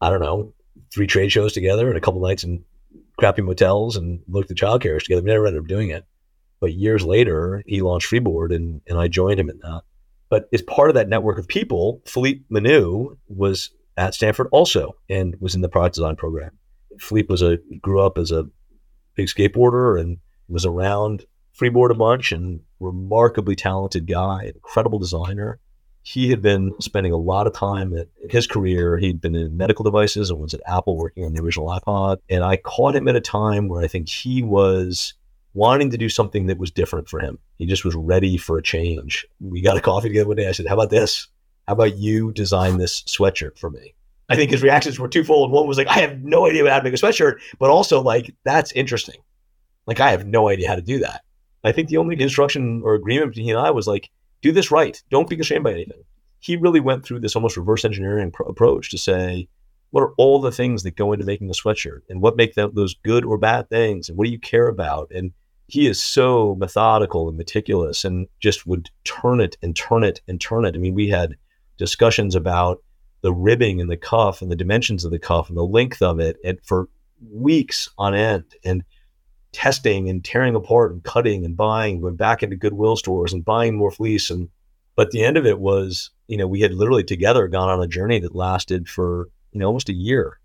I 0.00 0.10
don't 0.10 0.20
know, 0.20 0.52
three 0.92 1.06
trade 1.06 1.30
shows 1.30 1.52
together 1.52 1.88
and 1.88 1.96
a 1.96 2.00
couple 2.00 2.20
nights 2.20 2.44
in 2.44 2.64
crappy 3.18 3.42
motels 3.42 3.96
and 3.96 4.20
looked 4.28 4.50
at 4.50 4.56
child 4.56 4.82
carriers 4.82 5.04
together. 5.04 5.22
We 5.22 5.30
never 5.30 5.46
ended 5.46 5.62
up 5.62 5.68
doing 5.68 5.90
it. 5.90 6.04
But 6.60 6.74
years 6.74 7.04
later, 7.04 7.62
he 7.66 7.82
launched 7.82 8.08
Freeboard 8.08 8.54
and, 8.54 8.80
and 8.86 8.98
I 8.98 9.08
joined 9.08 9.38
him 9.38 9.50
in 9.50 9.58
that. 9.58 9.82
But 10.28 10.48
as 10.52 10.62
part 10.62 10.90
of 10.90 10.94
that 10.94 11.08
network 11.08 11.38
of 11.38 11.48
people, 11.48 12.02
Philippe 12.06 12.42
Manu 12.48 13.16
was 13.28 13.70
at 13.96 14.14
Stanford 14.14 14.48
also 14.52 14.96
and 15.08 15.36
was 15.40 15.54
in 15.54 15.60
the 15.60 15.68
product 15.68 15.96
design 15.96 16.16
program. 16.16 16.50
Philippe 17.00 17.28
was 17.30 17.42
a 17.42 17.58
grew 17.80 18.00
up 18.00 18.18
as 18.18 18.30
a 18.30 18.46
big 19.14 19.26
skateboarder 19.26 20.00
and 20.00 20.18
was 20.48 20.64
around 20.64 21.24
freeboard 21.52 21.90
a 21.90 21.94
bunch 21.94 22.32
and 22.32 22.60
remarkably 22.80 23.56
talented 23.56 24.06
guy, 24.06 24.52
incredible 24.54 24.98
designer. 24.98 25.58
He 26.08 26.30
had 26.30 26.40
been 26.40 26.72
spending 26.80 27.12
a 27.12 27.18
lot 27.18 27.46
of 27.46 27.52
time 27.52 27.94
in 27.94 28.06
his 28.30 28.46
career. 28.46 28.96
He'd 28.96 29.20
been 29.20 29.34
in 29.34 29.58
medical 29.58 29.82
devices 29.82 30.30
and 30.30 30.40
was 30.40 30.54
at 30.54 30.62
Apple 30.66 30.96
working 30.96 31.22
on 31.26 31.34
the 31.34 31.42
original 31.42 31.68
iPod. 31.68 32.16
And 32.30 32.42
I 32.42 32.56
caught 32.56 32.96
him 32.96 33.08
at 33.08 33.14
a 33.14 33.20
time 33.20 33.68
where 33.68 33.82
I 33.82 33.88
think 33.88 34.08
he 34.08 34.42
was 34.42 35.12
wanting 35.52 35.90
to 35.90 35.98
do 35.98 36.08
something 36.08 36.46
that 36.46 36.56
was 36.56 36.70
different 36.70 37.10
for 37.10 37.20
him. 37.20 37.38
He 37.58 37.66
just 37.66 37.84
was 37.84 37.94
ready 37.94 38.38
for 38.38 38.56
a 38.56 38.62
change. 38.62 39.26
We 39.38 39.60
got 39.60 39.76
a 39.76 39.82
coffee 39.82 40.08
together 40.08 40.28
one 40.28 40.38
day. 40.38 40.48
I 40.48 40.52
said, 40.52 40.66
How 40.66 40.76
about 40.76 40.88
this? 40.88 41.28
How 41.66 41.74
about 41.74 41.98
you 41.98 42.32
design 42.32 42.78
this 42.78 43.02
sweatshirt 43.02 43.58
for 43.58 43.68
me? 43.68 43.94
I 44.30 44.36
think 44.36 44.50
his 44.50 44.62
reactions 44.62 44.98
were 44.98 45.08
twofold. 45.08 45.52
One 45.52 45.66
was 45.66 45.76
like, 45.76 45.88
I 45.88 45.98
have 45.98 46.22
no 46.22 46.46
idea 46.46 46.70
how 46.70 46.78
to 46.78 46.84
make 46.84 46.94
a 46.94 46.96
sweatshirt, 46.96 47.38
but 47.58 47.68
also 47.68 48.00
like, 48.00 48.34
that's 48.44 48.72
interesting. 48.72 49.16
Like, 49.86 50.00
I 50.00 50.12
have 50.12 50.26
no 50.26 50.48
idea 50.48 50.68
how 50.68 50.76
to 50.76 50.80
do 50.80 51.00
that. 51.00 51.22
I 51.64 51.72
think 51.72 51.90
the 51.90 51.98
only 51.98 52.18
instruction 52.18 52.80
or 52.82 52.94
agreement 52.94 53.32
between 53.32 53.44
he 53.44 53.50
and 53.50 53.60
I 53.60 53.72
was 53.72 53.86
like, 53.86 54.08
do 54.42 54.52
this 54.52 54.70
right. 54.70 55.02
Don't 55.10 55.28
be 55.28 55.38
ashamed 55.38 55.64
by 55.64 55.72
anything. 55.72 56.02
He 56.40 56.56
really 56.56 56.80
went 56.80 57.04
through 57.04 57.20
this 57.20 57.34
almost 57.34 57.56
reverse 57.56 57.84
engineering 57.84 58.30
pro- 58.30 58.46
approach 58.46 58.90
to 58.90 58.98
say, 58.98 59.48
what 59.90 60.02
are 60.02 60.12
all 60.18 60.40
the 60.40 60.52
things 60.52 60.82
that 60.82 60.96
go 60.96 61.12
into 61.12 61.24
making 61.24 61.48
a 61.48 61.52
sweatshirt? 61.52 62.02
And 62.08 62.20
what 62.20 62.36
make 62.36 62.54
them, 62.54 62.72
those 62.74 62.94
good 63.02 63.24
or 63.24 63.38
bad 63.38 63.68
things? 63.68 64.08
And 64.08 64.16
what 64.16 64.26
do 64.26 64.30
you 64.30 64.38
care 64.38 64.68
about? 64.68 65.10
And 65.10 65.32
he 65.66 65.86
is 65.86 66.02
so 66.02 66.56
methodical 66.56 67.28
and 67.28 67.36
meticulous 67.36 68.04
and 68.04 68.26
just 68.40 68.66
would 68.66 68.90
turn 69.04 69.40
it 69.40 69.56
and 69.62 69.76
turn 69.76 70.02
it 70.02 70.20
and 70.26 70.40
turn 70.40 70.64
it. 70.64 70.74
I 70.74 70.78
mean 70.78 70.94
we 70.94 71.08
had 71.08 71.36
discussions 71.76 72.34
about 72.34 72.82
the 73.20 73.32
ribbing 73.32 73.80
and 73.80 73.90
the 73.90 73.96
cuff 73.96 74.42
and 74.42 74.50
the 74.50 74.56
dimensions 74.56 75.04
of 75.04 75.10
the 75.10 75.18
cuff 75.18 75.48
and 75.48 75.58
the 75.58 75.64
length 75.64 76.02
of 76.02 76.20
it 76.20 76.36
and 76.44 76.58
for 76.64 76.88
weeks 77.30 77.88
on 77.98 78.14
end. 78.14 78.44
And 78.64 78.82
testing 79.52 80.08
and 80.08 80.24
tearing 80.24 80.54
apart 80.54 80.92
and 80.92 81.02
cutting 81.04 81.44
and 81.44 81.56
buying 81.56 82.00
going 82.00 82.16
back 82.16 82.42
into 82.42 82.56
goodwill 82.56 82.96
stores 82.96 83.32
and 83.32 83.44
buying 83.44 83.76
more 83.76 83.90
fleece 83.90 84.30
and 84.30 84.48
but 84.94 85.10
the 85.10 85.24
end 85.24 85.36
of 85.36 85.46
it 85.46 85.58
was 85.58 86.10
you 86.26 86.36
know 86.36 86.46
we 86.46 86.60
had 86.60 86.74
literally 86.74 87.04
together 87.04 87.48
gone 87.48 87.68
on 87.68 87.82
a 87.82 87.88
journey 87.88 88.18
that 88.18 88.34
lasted 88.34 88.88
for 88.88 89.28
you 89.52 89.60
know 89.60 89.66
almost 89.66 89.88
a 89.88 89.94
year 89.94 90.38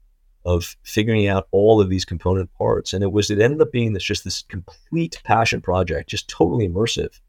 of 0.46 0.76
figuring 0.84 1.28
out 1.28 1.48
all 1.52 1.80
of 1.80 1.90
these 1.90 2.06
component 2.06 2.54
parts. 2.54 2.94
And 2.94 3.04
it 3.04 3.12
was, 3.12 3.30
it 3.30 3.40
ended 3.40 3.62
up 3.62 3.72
being 3.72 3.94
this 3.94 4.04
just 4.04 4.24
this 4.24 4.44
complete 4.44 5.22
passion 5.24 5.62
project, 5.62 6.10
just 6.10 6.28
totally 6.28 6.68
immersive. 6.68 7.20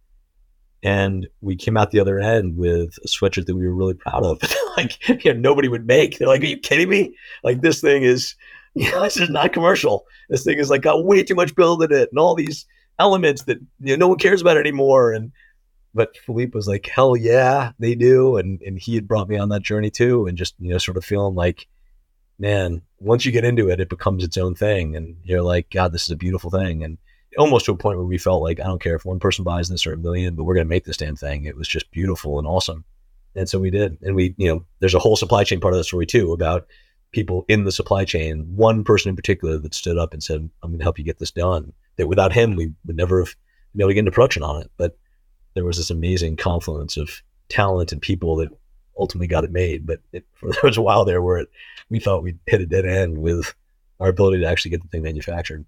And 0.82 1.28
we 1.40 1.56
came 1.56 1.76
out 1.76 1.92
the 1.92 2.00
other 2.00 2.18
end 2.18 2.58
with 2.58 2.98
a 3.04 3.08
sweatshirt 3.08 3.46
that 3.46 3.56
we 3.56 3.66
were 3.66 3.74
really 3.74 3.94
proud 3.94 4.24
of. 4.24 4.38
like, 4.76 5.24
you 5.24 5.32
know, 5.32 5.40
nobody 5.40 5.68
would 5.68 5.87
make. 5.87 6.18
They're 6.18 6.28
like, 6.28 6.42
are 6.42 6.46
you 6.46 6.58
kidding 6.58 6.88
me? 6.88 7.14
Like, 7.42 7.62
this 7.62 7.80
thing 7.80 8.02
is, 8.02 8.34
know, 8.74 9.02
this 9.02 9.16
is 9.16 9.30
not 9.30 9.52
commercial. 9.52 10.04
This 10.28 10.44
thing 10.44 10.58
is 10.58 10.70
like 10.70 10.82
got 10.82 11.04
way 11.04 11.22
too 11.22 11.34
much 11.34 11.54
build 11.54 11.82
in 11.82 11.92
it 11.92 12.10
and 12.10 12.18
all 12.18 12.34
these 12.34 12.66
elements 12.98 13.44
that 13.44 13.58
you 13.80 13.96
know 13.96 14.06
no 14.06 14.08
one 14.08 14.18
cares 14.18 14.40
about 14.40 14.56
anymore. 14.56 15.12
And 15.12 15.32
but 15.94 16.16
Philippe 16.18 16.52
was 16.54 16.66
like, 16.66 16.87
hell 16.87 17.16
yeah, 17.16 17.72
they 17.78 17.94
do. 17.94 18.37
And 18.37 18.60
and 18.62 18.78
he 18.78 18.94
had 18.94 19.08
brought 19.08 19.28
me 19.28 19.37
on 19.37 19.48
that 19.50 19.62
journey 19.62 19.90
too, 19.90 20.26
and 20.26 20.37
just 20.37 20.54
you 20.58 20.70
know, 20.70 20.78
sort 20.78 20.96
of 20.96 21.04
feeling 21.04 21.34
like 21.34 21.68
man, 22.38 22.82
once 22.98 23.24
you 23.24 23.32
get 23.32 23.44
into 23.44 23.68
it, 23.68 23.80
it 23.80 23.88
becomes 23.88 24.24
its 24.24 24.37
own 24.37 24.54
thing. 24.54 24.96
And 24.96 25.16
you're 25.24 25.42
like, 25.42 25.70
God, 25.70 25.92
this 25.92 26.04
is 26.04 26.10
a 26.10 26.16
beautiful 26.16 26.50
thing. 26.50 26.82
And 26.82 26.98
almost 27.38 27.66
to 27.66 27.72
a 27.72 27.76
point 27.76 27.98
where 27.98 28.06
we 28.06 28.18
felt 28.18 28.42
like, 28.42 28.60
I 28.60 28.64
don't 28.64 28.82
care 28.82 28.96
if 28.96 29.04
one 29.04 29.20
person 29.20 29.44
buys 29.44 29.68
this 29.68 29.87
or 29.87 29.92
a 29.92 29.98
million, 29.98 30.34
but 30.34 30.44
we're 30.44 30.54
to 30.54 30.64
make 30.64 30.84
this 30.84 30.96
damn 30.96 31.16
thing. 31.16 31.44
It 31.44 31.56
was 31.56 31.68
just 31.68 31.90
beautiful 31.90 32.38
and 32.38 32.46
awesome. 32.46 32.84
And 33.34 33.48
so 33.48 33.58
we 33.58 33.70
did. 33.70 33.98
And 34.02 34.14
we, 34.14 34.34
you 34.37 34.48
know, 34.48 34.64
there's 34.80 34.94
a 34.94 35.00
whole 35.00 35.16
supply 35.16 35.44
chain 35.44 35.60
part 35.60 35.74
of 35.74 35.78
the 35.78 35.84
story 35.84 36.06
too 36.06 36.32
about 36.32 36.66
people 37.14 37.44
in 37.48 37.64
the 37.64 37.72
supply 37.72 38.05
chain. 38.05 38.40
One 38.57 38.85
person 38.85 39.09
in 39.09 39.16
particular 39.16 39.57
that 39.59 39.74
stood 39.74 39.96
up 39.96 40.12
and 40.12 40.22
said, 40.22 40.48
I'm 40.62 40.70
going 40.70 40.79
to 40.79 40.85
help 40.85 40.98
you 40.98 41.05
get 41.05 41.18
this 41.18 41.31
done. 41.31 41.72
That 41.96 42.09
without 42.09 42.33
him, 42.33 42.57
we 42.57 42.72
would 42.87 42.96
never 42.96 43.20
have 43.20 43.35
been 43.72 43.83
able 43.83 43.90
to 43.90 43.94
get 43.94 44.00
into 44.00 44.11
production 44.11 44.42
on 44.42 44.61
it. 44.61 44.70
But 44.77 44.98
there 45.55 45.64
was 45.64 45.77
this 45.77 45.90
amazing 45.90 46.37
confluence 46.37 46.96
of 46.96 47.22
talent 47.48 47.92
and 47.92 48.03
people 48.03 48.37
that 48.37 48.48
ultimately 48.98 49.29
got 49.29 49.44
it 49.44 49.53
made. 49.53 49.87
But 49.87 50.00
it, 50.12 50.27
there 50.42 50.53
was 50.62 50.77
a 50.77 50.83
while 50.83 51.05
there 51.05 51.22
where 51.22 51.38
it, 51.38 51.48
we 51.88 52.00
thought 52.00 52.22
we'd 52.22 52.38
hit 52.46 52.61
a 52.61 52.66
dead 52.66 52.85
end 52.85 53.18
with 53.18 53.55
our 54.00 54.09
ability 54.09 54.40
to 54.40 54.46
actually 54.46 54.72
get 54.72 54.83
the 54.83 54.88
thing 54.88 55.03
manufactured. 55.03 55.64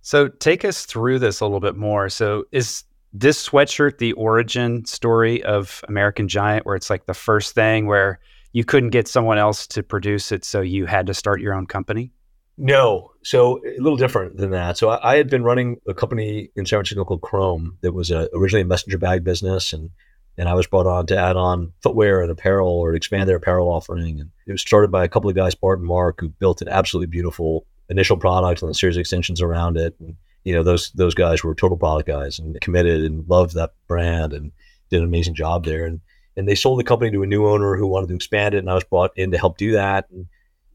So 0.00 0.28
take 0.28 0.64
us 0.64 0.84
through 0.84 1.18
this 1.18 1.40
a 1.40 1.44
little 1.44 1.60
bit 1.60 1.76
more. 1.76 2.08
So 2.08 2.44
is 2.52 2.84
this 3.12 3.48
sweatshirt 3.48 3.98
the 3.98 4.12
origin 4.14 4.84
story 4.84 5.42
of 5.44 5.84
American 5.88 6.28
Giant, 6.28 6.66
where 6.66 6.76
it's 6.76 6.90
like 6.90 7.06
the 7.06 7.14
first 7.14 7.54
thing 7.54 7.86
where 7.86 8.20
you 8.52 8.64
couldn't 8.64 8.90
get 8.90 9.08
someone 9.08 9.38
else 9.38 9.66
to 9.68 9.82
produce 9.82 10.32
it, 10.32 10.44
so 10.44 10.60
you 10.60 10.86
had 10.86 11.06
to 11.06 11.14
start 11.14 11.40
your 11.40 11.54
own 11.54 11.66
company? 11.66 12.12
No, 12.58 13.12
so 13.22 13.60
a 13.64 13.80
little 13.80 13.96
different 13.96 14.36
than 14.36 14.50
that. 14.50 14.76
So 14.76 14.90
I, 14.90 15.12
I 15.12 15.16
had 15.16 15.30
been 15.30 15.42
running 15.42 15.78
a 15.88 15.94
company 15.94 16.50
in 16.54 16.66
San 16.66 16.78
Francisco 16.78 17.04
called 17.04 17.22
Chrome 17.22 17.78
that 17.80 17.92
was 17.92 18.10
a, 18.10 18.28
originally 18.34 18.62
a 18.62 18.66
messenger 18.66 18.98
bag 18.98 19.24
business, 19.24 19.72
and 19.72 19.90
and 20.38 20.48
I 20.48 20.54
was 20.54 20.66
brought 20.66 20.86
on 20.86 21.06
to 21.06 21.16
add 21.16 21.36
on 21.36 21.72
footwear 21.82 22.22
and 22.22 22.30
apparel 22.30 22.68
or 22.68 22.94
expand 22.94 23.28
their 23.28 23.36
apparel 23.36 23.68
offering. 23.68 24.20
And 24.20 24.30
it 24.46 24.52
was 24.52 24.62
started 24.62 24.90
by 24.90 25.04
a 25.04 25.08
couple 25.08 25.28
of 25.28 25.36
guys, 25.36 25.54
Bart 25.54 25.78
and 25.78 25.86
Mark, 25.86 26.20
who 26.20 26.30
built 26.30 26.62
an 26.62 26.68
absolutely 26.68 27.08
beautiful 27.08 27.66
initial 27.88 28.16
product 28.16 28.62
and 28.62 28.70
a 28.70 28.74
series 28.74 28.96
of 28.96 29.00
extensions 29.00 29.42
around 29.42 29.76
it. 29.76 29.94
And 30.00 30.16
you 30.44 30.54
know, 30.54 30.62
those 30.62 30.90
those 30.92 31.14
guys 31.14 31.44
were 31.44 31.54
total 31.54 31.76
product 31.76 32.08
guys 32.08 32.38
and 32.38 32.60
committed 32.60 33.02
and 33.02 33.28
loved 33.28 33.54
that 33.54 33.72
brand 33.88 34.32
and 34.32 34.52
did 34.90 35.00
an 35.00 35.06
amazing 35.06 35.34
job 35.34 35.64
there. 35.64 35.84
And 35.84 36.00
and 36.36 36.48
they 36.48 36.54
sold 36.54 36.78
the 36.78 36.84
company 36.84 37.10
to 37.10 37.22
a 37.22 37.26
new 37.26 37.46
owner 37.46 37.76
who 37.76 37.86
wanted 37.86 38.08
to 38.08 38.14
expand 38.14 38.54
it, 38.54 38.58
and 38.58 38.70
I 38.70 38.74
was 38.74 38.84
brought 38.84 39.12
in 39.16 39.30
to 39.32 39.38
help 39.38 39.58
do 39.58 39.72
that. 39.72 40.08
And 40.10 40.26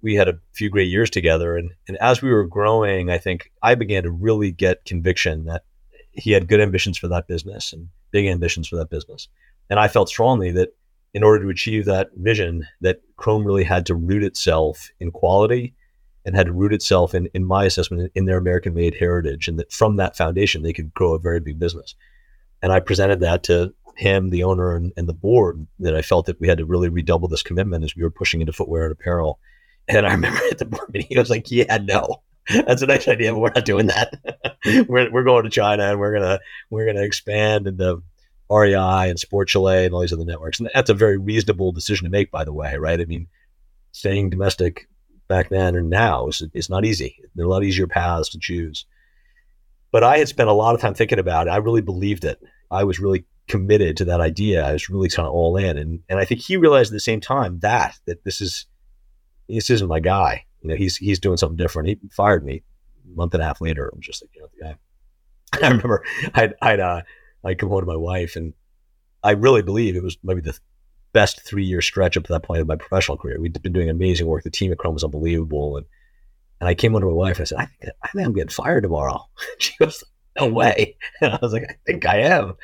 we 0.02 0.16
had 0.16 0.28
a 0.28 0.40
few 0.54 0.70
great 0.70 0.90
years 0.90 1.10
together. 1.10 1.58
And 1.58 1.72
and 1.88 1.98
as 1.98 2.22
we 2.22 2.32
were 2.32 2.46
growing, 2.46 3.10
I 3.10 3.18
think 3.18 3.52
I 3.62 3.76
began 3.76 4.04
to 4.04 4.12
really 4.12 4.52
get 4.52 4.86
conviction 4.86 5.46
that 5.46 5.64
he 6.12 6.32
had 6.32 6.48
good 6.48 6.62
ambitions 6.62 6.98
for 6.98 7.08
that 7.10 7.28
business 7.28 7.74
and 7.74 7.90
big 8.12 8.28
ambitions 8.28 8.68
for 8.68 8.76
that 8.78 8.90
business. 8.90 9.28
And 9.70 9.80
I 9.80 9.88
felt 9.88 10.10
strongly 10.10 10.52
that 10.52 10.70
in 11.14 11.24
order 11.24 11.44
to 11.44 11.50
achieve 11.50 11.86
that 11.86 12.10
vision, 12.16 12.68
that 12.82 13.02
Chrome 13.16 13.46
really 13.46 13.64
had 13.64 13.86
to 13.88 13.96
root 13.96 14.24
itself 14.24 14.90
in 15.00 15.12
quality 15.12 15.74
and 16.26 16.36
had 16.36 16.48
to 16.48 16.54
root 16.54 16.74
itself 16.74 17.16
in, 17.16 17.28
in 17.34 17.46
my 17.46 17.66
assessment, 17.66 18.12
in 18.14 18.26
their 18.26 18.38
American 18.38 18.74
made 18.74 18.96
heritage. 18.96 19.48
And 19.48 19.58
that 19.60 19.72
from 19.72 19.96
that 19.96 20.18
foundation, 20.18 20.62
they 20.62 20.74
could 20.74 20.94
grow 20.94 21.14
a 21.14 21.20
very 21.20 21.40
big 21.40 21.58
business. 21.58 21.96
And 22.62 22.72
I 22.72 22.80
presented 22.80 23.20
that 23.22 23.44
to 23.44 23.74
him, 23.98 24.30
the 24.30 24.44
owner, 24.44 24.76
and, 24.76 24.94
and 24.96 25.08
the 25.08 25.14
board 25.14 25.68
that 25.80 25.96
I 25.96 26.02
felt 26.02 26.28
that 26.28 26.40
we 26.40 26.48
had 26.48 26.60
to 26.60 26.66
really 26.66 26.90
redouble 26.90 27.28
this 27.28 27.44
commitment 27.44 27.84
as 27.84 27.96
we 27.96 28.04
were 28.04 28.12
pushing 28.12 28.42
into 28.42 28.54
footwear 28.54 28.84
and 28.84 28.92
apparel. 28.92 29.40
And 29.88 30.06
I 30.06 30.12
remember 30.12 30.40
at 30.52 30.58
the 30.58 30.66
board 30.66 30.90
meeting, 30.94 31.08
he 31.10 31.18
was 31.18 31.30
like, 31.30 31.50
"Yeah, 31.50 31.78
no, 31.78 32.22
that's 32.50 32.82
a 32.82 32.88
nice 32.88 33.08
idea, 33.08 33.34
but 33.34 33.40
we're 33.40 33.52
not 33.54 33.66
doing 33.66 33.88
that. 33.88 34.14
we're, 34.88 35.12
we're 35.12 35.24
going 35.24 35.44
to 35.44 35.50
China 35.50 35.84
and 35.84 36.00
we're 36.00 36.14
gonna 36.14 36.40
we're 36.70 36.86
gonna 36.86 37.04
expand 37.04 37.68
into 37.68 38.02
REI 38.50 39.10
and 39.10 39.20
Sport 39.20 39.50
Chalet 39.50 39.86
and 39.86 39.94
all 39.94 40.02
these 40.02 40.14
other 40.14 40.26
networks. 40.26 40.60
And 40.60 40.70
that's 40.74 40.90
a 40.90 40.94
very 40.94 41.18
reasonable 41.18 41.72
decision 41.72 42.06
to 42.06 42.12
make, 42.12 42.32
by 42.32 42.44
the 42.44 42.54
way, 42.54 42.78
right? 42.78 43.00
I 43.00 43.06
mean, 43.06 43.28
staying 43.92 44.30
domestic 44.30 44.88
back 45.28 45.50
then 45.50 45.76
and 45.76 45.90
now 45.90 46.28
is, 46.28 46.42
is 46.54 46.70
not 46.70 46.86
easy. 46.86 47.18
There 47.36 47.44
are 47.46 47.48
a 47.48 47.52
lot 47.52 47.64
easier 47.64 47.88
paths 47.88 48.30
to 48.30 48.40
choose. 48.40 48.86
But 49.92 50.04
I 50.04 50.18
had 50.20 50.30
spent 50.30 50.50
a 50.50 50.54
lot 50.54 50.76
of 50.76 50.82
time 50.82 50.94
thinking 50.94 51.20
about 51.20 51.48
it. 51.48 51.52
I 51.52 51.58
really 51.58 51.82
believed 51.82 52.24
it. 52.24 52.40
I 52.72 52.84
was 52.86 53.00
really 53.00 53.26
committed 53.48 53.98
to 53.98 54.06
that 54.06 54.22
idea. 54.22 54.66
I 54.66 54.74
was 54.74 54.90
really 54.90 55.10
kind 55.10 55.28
of 55.28 55.34
all 55.34 55.58
in. 55.58 55.78
And, 55.78 56.00
and 56.10 56.20
I 56.20 56.26
think 56.26 56.42
he 56.42 56.58
realized 56.58 56.92
at 56.92 56.96
the 56.96 57.00
same 57.00 57.22
time 57.22 57.60
that, 57.60 57.98
that 58.06 58.24
this 58.24 58.42
is, 58.42 58.66
this 59.48 59.70
isn't 59.70 59.88
my 59.88 60.00
guy. 60.00 60.46
You 60.62 60.70
know, 60.70 60.76
he's, 60.76 60.98
he's 60.98 61.20
doing 61.20 61.38
something 61.38 61.58
different. 61.58 61.90
He 61.90 62.00
fired 62.12 62.44
me 62.44 62.64
a 63.06 63.16
month 63.16 63.34
and 63.34 63.42
a 63.44 63.46
half 63.46 63.62
later. 63.62 63.90
I'm 63.94 64.02
just 64.02 64.24
like, 64.24 64.32
you 64.36 64.42
know, 64.42 64.48
the 64.58 64.66
guy. 64.66 64.76
I 65.66 65.70
remember 65.70 66.04
I'd, 66.34 66.54
I'd, 66.62 66.80
uh, 66.80 67.02
I 67.44 67.54
come 67.54 67.70
home 67.70 67.82
to 67.82 67.86
my 67.86 67.96
wife, 67.96 68.36
and 68.36 68.54
I 69.24 69.32
really 69.32 69.62
believe 69.62 69.96
it 69.96 70.04
was 70.04 70.18
maybe 70.24 70.42
the 70.42 70.58
best 71.14 71.42
three 71.42 71.64
year 71.64 71.82
stretch 71.82 72.18
up 72.18 72.26
to 72.26 72.34
that 72.34 72.44
point 72.44 72.62
of 72.62 72.68
my 72.68 72.76
professional 72.76 73.18
career. 73.18 73.40
We'd 73.40 73.62
been 73.62 73.74
doing 73.74 73.90
amazing 73.90 74.28
work. 74.28 74.44
The 74.44 74.50
team 74.50 74.72
at 74.72 74.78
Chrome 74.78 74.94
was 74.94 75.04
unbelievable, 75.04 75.78
and 75.78 75.86
and 76.60 76.68
I 76.68 76.74
came 76.74 76.92
home 76.92 77.02
to 77.02 77.08
my 77.08 77.14
wife 77.14 77.38
and 77.38 77.44
I 77.44 77.46
said, 77.46 77.60
I 77.60 77.66
think 77.66 77.94
I 78.04 78.08
think 78.10 78.26
I'm 78.26 78.34
getting 78.34 78.50
fired 78.50 78.82
tomorrow. 78.82 79.26
she 79.60 79.74
goes, 79.80 80.04
No 80.40 80.48
way. 80.48 80.98
And 81.22 81.34
I 81.34 81.40
was 81.42 81.54
like, 81.54 81.66
I 81.70 81.76
think 81.86 82.06
I 82.06 82.20
am. 82.22 82.56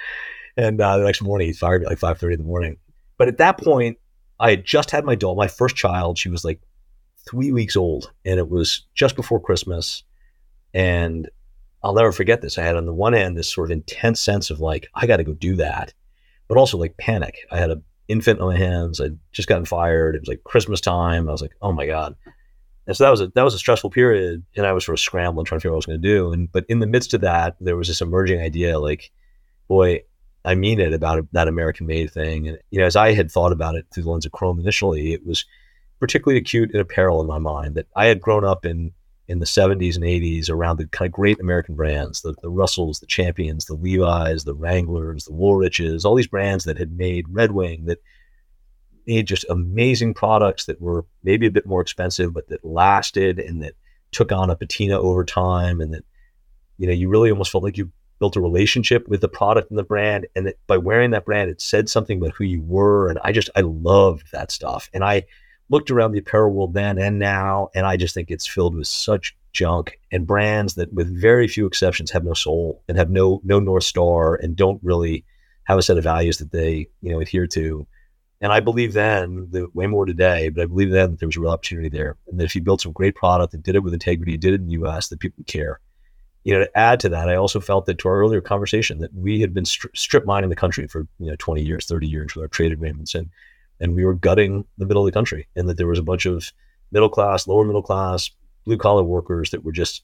And 0.55 0.79
uh, 0.79 0.97
the 0.97 1.03
next 1.03 1.21
morning, 1.21 1.47
he 1.47 1.53
fired 1.53 1.81
me 1.81 1.87
like 1.87 1.99
five 1.99 2.19
thirty 2.19 2.33
in 2.33 2.39
the 2.39 2.47
morning. 2.47 2.77
But 3.17 3.27
at 3.27 3.37
that 3.37 3.57
point, 3.57 3.97
I 4.39 4.51
had 4.51 4.65
just 4.65 4.91
had 4.91 5.05
my 5.05 5.15
daughter, 5.15 5.37
my 5.37 5.47
first 5.47 5.75
child. 5.75 6.17
She 6.17 6.29
was 6.29 6.43
like 6.43 6.61
three 7.27 7.51
weeks 7.51 7.75
old, 7.75 8.11
and 8.25 8.39
it 8.39 8.49
was 8.49 8.85
just 8.93 9.15
before 9.15 9.39
Christmas. 9.39 10.03
And 10.73 11.29
I'll 11.83 11.93
never 11.93 12.11
forget 12.11 12.41
this. 12.41 12.57
I 12.57 12.63
had 12.63 12.75
on 12.75 12.85
the 12.85 12.93
one 12.93 13.13
hand 13.13 13.37
this 13.37 13.51
sort 13.51 13.69
of 13.69 13.71
intense 13.71 14.21
sense 14.21 14.49
of 14.49 14.59
like, 14.59 14.87
I 14.95 15.05
got 15.05 15.17
to 15.17 15.23
go 15.23 15.33
do 15.33 15.55
that, 15.57 15.93
but 16.47 16.57
also 16.57 16.77
like 16.77 16.97
panic. 16.97 17.35
I 17.51 17.57
had 17.57 17.71
an 17.71 17.83
infant 18.07 18.39
on 18.39 18.53
my 18.53 18.57
hands. 18.57 19.01
I'd 19.01 19.17
just 19.31 19.47
gotten 19.47 19.65
fired. 19.65 20.15
It 20.15 20.21
was 20.21 20.27
like 20.27 20.43
Christmas 20.43 20.81
time. 20.81 21.27
I 21.27 21.31
was 21.31 21.41
like, 21.41 21.55
oh 21.61 21.71
my 21.71 21.85
God. 21.85 22.15
And 22.85 22.97
so 22.97 23.05
that 23.05 23.11
was 23.11 23.21
a 23.21 23.27
that 23.27 23.43
was 23.43 23.53
a 23.53 23.59
stressful 23.59 23.91
period, 23.91 24.43
and 24.57 24.65
I 24.65 24.73
was 24.73 24.83
sort 24.83 24.97
of 24.97 24.99
scrambling, 24.99 25.45
trying 25.45 25.59
to 25.59 25.61
figure 25.61 25.71
out 25.71 25.75
what 25.75 25.77
I 25.77 25.83
was 25.83 25.85
going 25.85 26.01
to 26.01 26.07
do. 26.07 26.33
And 26.33 26.51
but 26.51 26.65
in 26.67 26.79
the 26.79 26.87
midst 26.87 27.13
of 27.13 27.21
that, 27.21 27.55
there 27.61 27.77
was 27.77 27.87
this 27.87 28.01
emerging 28.01 28.41
idea, 28.41 28.77
like, 28.77 29.09
boy, 29.69 30.01
I 30.45 30.55
mean 30.55 30.79
it 30.79 30.93
about 30.93 31.25
that 31.31 31.47
American 31.47 31.87
made 31.87 32.11
thing. 32.11 32.47
And 32.47 32.57
you 32.69 32.79
know, 32.79 32.85
as 32.85 32.95
I 32.95 33.13
had 33.13 33.31
thought 33.31 33.51
about 33.51 33.75
it 33.75 33.85
through 33.93 34.03
the 34.03 34.11
lens 34.11 34.25
of 34.25 34.31
Chrome 34.31 34.59
initially, 34.59 35.13
it 35.13 35.25
was 35.25 35.45
particularly 35.99 36.39
acute 36.39 36.71
in 36.73 36.79
apparel 36.79 37.21
in 37.21 37.27
my 37.27 37.39
mind. 37.39 37.75
That 37.75 37.87
I 37.95 38.05
had 38.05 38.21
grown 38.21 38.43
up 38.43 38.65
in 38.65 38.91
in 39.27 39.39
the 39.39 39.45
70s 39.45 39.95
and 39.95 40.03
80s 40.03 40.49
around 40.49 40.77
the 40.77 40.87
kind 40.87 41.07
of 41.07 41.13
great 41.13 41.39
American 41.39 41.75
brands, 41.75 42.21
the, 42.21 42.35
the 42.41 42.49
Russells, 42.49 42.99
the 42.99 43.05
Champions, 43.05 43.65
the 43.65 43.73
Levi's, 43.73 44.43
the 44.43 44.53
Wranglers, 44.53 45.25
the 45.25 45.31
Woolriches, 45.31 46.03
all 46.03 46.15
these 46.15 46.27
brands 46.27 46.65
that 46.65 46.77
had 46.77 46.97
made 46.97 47.25
Red 47.29 47.51
Wing 47.51 47.85
that 47.85 48.03
made 49.07 49.25
just 49.25 49.45
amazing 49.49 50.13
products 50.13 50.65
that 50.65 50.81
were 50.81 51.05
maybe 51.23 51.47
a 51.47 51.51
bit 51.51 51.65
more 51.65 51.81
expensive, 51.81 52.33
but 52.33 52.49
that 52.49 52.65
lasted 52.65 53.39
and 53.39 53.63
that 53.63 53.73
took 54.11 54.31
on 54.31 54.49
a 54.49 54.55
patina 54.55 54.99
over 54.99 55.23
time. 55.23 55.79
And 55.79 55.93
that, 55.93 56.03
you 56.77 56.87
know, 56.87 56.93
you 56.93 57.07
really 57.07 57.31
almost 57.31 57.51
felt 57.51 57.63
like 57.63 57.77
you 57.77 57.91
built 58.19 58.35
a 58.35 58.41
relationship 58.41 59.07
with 59.07 59.21
the 59.21 59.27
product 59.27 59.69
and 59.69 59.77
the 59.77 59.83
brand. 59.83 60.27
And 60.35 60.47
that 60.47 60.57
by 60.67 60.77
wearing 60.77 61.11
that 61.11 61.25
brand, 61.25 61.49
it 61.49 61.61
said 61.61 61.89
something 61.89 62.19
about 62.19 62.33
who 62.33 62.43
you 62.43 62.61
were. 62.61 63.09
And 63.09 63.19
I 63.23 63.31
just, 63.31 63.49
I 63.55 63.61
loved 63.61 64.31
that 64.31 64.51
stuff. 64.51 64.89
And 64.93 65.03
I, 65.03 65.23
looked 65.69 65.89
around 65.89 66.11
the 66.11 66.19
apparel 66.19 66.53
world 66.53 66.73
then 66.73 66.99
and 66.99 67.19
now, 67.19 67.69
and 67.73 67.85
I 67.85 67.97
just 67.97 68.13
think 68.13 68.29
it's 68.29 68.47
filled 68.47 68.75
with 68.75 68.87
such 68.87 69.35
junk 69.53 69.99
and 70.11 70.27
brands 70.27 70.75
that, 70.75 70.93
with 70.93 71.19
very 71.19 71.47
few 71.47 71.65
exceptions, 71.65 72.11
have 72.11 72.23
no 72.23 72.33
soul 72.33 72.83
and 72.87 72.97
have 72.97 73.09
no 73.09 73.41
no 73.43 73.59
north 73.59 73.83
star 73.83 74.35
and 74.35 74.55
don't 74.55 74.79
really 74.83 75.25
have 75.65 75.77
a 75.77 75.81
set 75.81 75.97
of 75.97 76.03
values 76.03 76.37
that 76.37 76.51
they 76.51 76.87
you 77.01 77.11
know 77.11 77.19
adhere 77.19 77.47
to. 77.47 77.87
And 78.41 78.51
I 78.51 78.59
believe 78.59 78.91
then, 78.91 79.47
the, 79.51 79.69
way 79.73 79.87
more 79.87 80.05
today, 80.05 80.49
but 80.49 80.63
I 80.63 80.65
believe 80.65 80.91
then 80.91 81.11
that 81.11 81.19
there 81.19 81.27
was 81.27 81.37
a 81.37 81.39
real 81.39 81.51
opportunity 81.51 81.87
there, 81.87 82.17
and 82.27 82.39
that 82.39 82.43
if 82.43 82.55
you 82.55 82.61
built 82.61 82.81
some 82.81 82.91
great 82.91 83.15
product 83.15 83.53
and 83.53 83.63
did 83.63 83.75
it 83.75 83.83
with 83.83 83.93
integrity, 83.93 84.35
did 84.35 84.53
it 84.53 84.61
in 84.61 84.67
the 84.67 84.73
U.S., 84.73 85.07
that 85.07 85.21
people 85.21 85.45
care. 85.47 85.79
You 86.43 86.53
know, 86.53 86.65
to 86.65 86.77
add 86.77 86.99
to 87.01 87.09
that, 87.09 87.29
I 87.29 87.35
also 87.35 87.59
felt 87.59 87.85
that 87.85 87.99
to 87.99 88.09
our 88.09 88.19
earlier 88.19 88.41
conversation 88.41 88.99
that 88.99 89.13
we 89.13 89.39
had 89.39 89.53
been 89.53 89.63
stri- 89.63 89.95
strip 89.95 90.25
mining 90.25 90.49
the 90.49 90.55
country 90.55 90.87
for 90.87 91.07
you 91.19 91.29
know 91.29 91.35
20 91.39 91.61
years, 91.61 91.85
30 91.85 92.07
years 92.07 92.35
with 92.35 92.43
our 92.43 92.47
trade 92.49 92.71
agreements, 92.71 93.15
and 93.15 93.29
and 93.79 93.95
we 93.95 94.05
were 94.05 94.13
gutting 94.13 94.65
the 94.77 94.85
middle 94.85 95.05
of 95.05 95.11
the 95.11 95.17
country, 95.17 95.47
and 95.55 95.69
that 95.69 95.77
there 95.77 95.87
was 95.87 95.99
a 95.99 96.03
bunch 96.03 96.25
of 96.25 96.51
middle 96.91 97.09
class, 97.09 97.47
lower 97.47 97.65
middle 97.65 97.81
class, 97.81 98.29
blue 98.65 98.77
collar 98.77 99.03
workers 99.03 99.51
that 99.51 99.63
were 99.63 99.71
just 99.71 100.03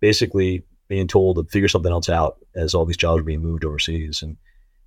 basically 0.00 0.64
being 0.88 1.08
told 1.08 1.36
to 1.36 1.44
figure 1.44 1.68
something 1.68 1.92
else 1.92 2.08
out 2.08 2.38
as 2.54 2.74
all 2.74 2.84
these 2.84 2.96
jobs 2.96 3.20
were 3.20 3.24
being 3.24 3.42
moved 3.42 3.64
overseas. 3.64 4.22
And 4.22 4.36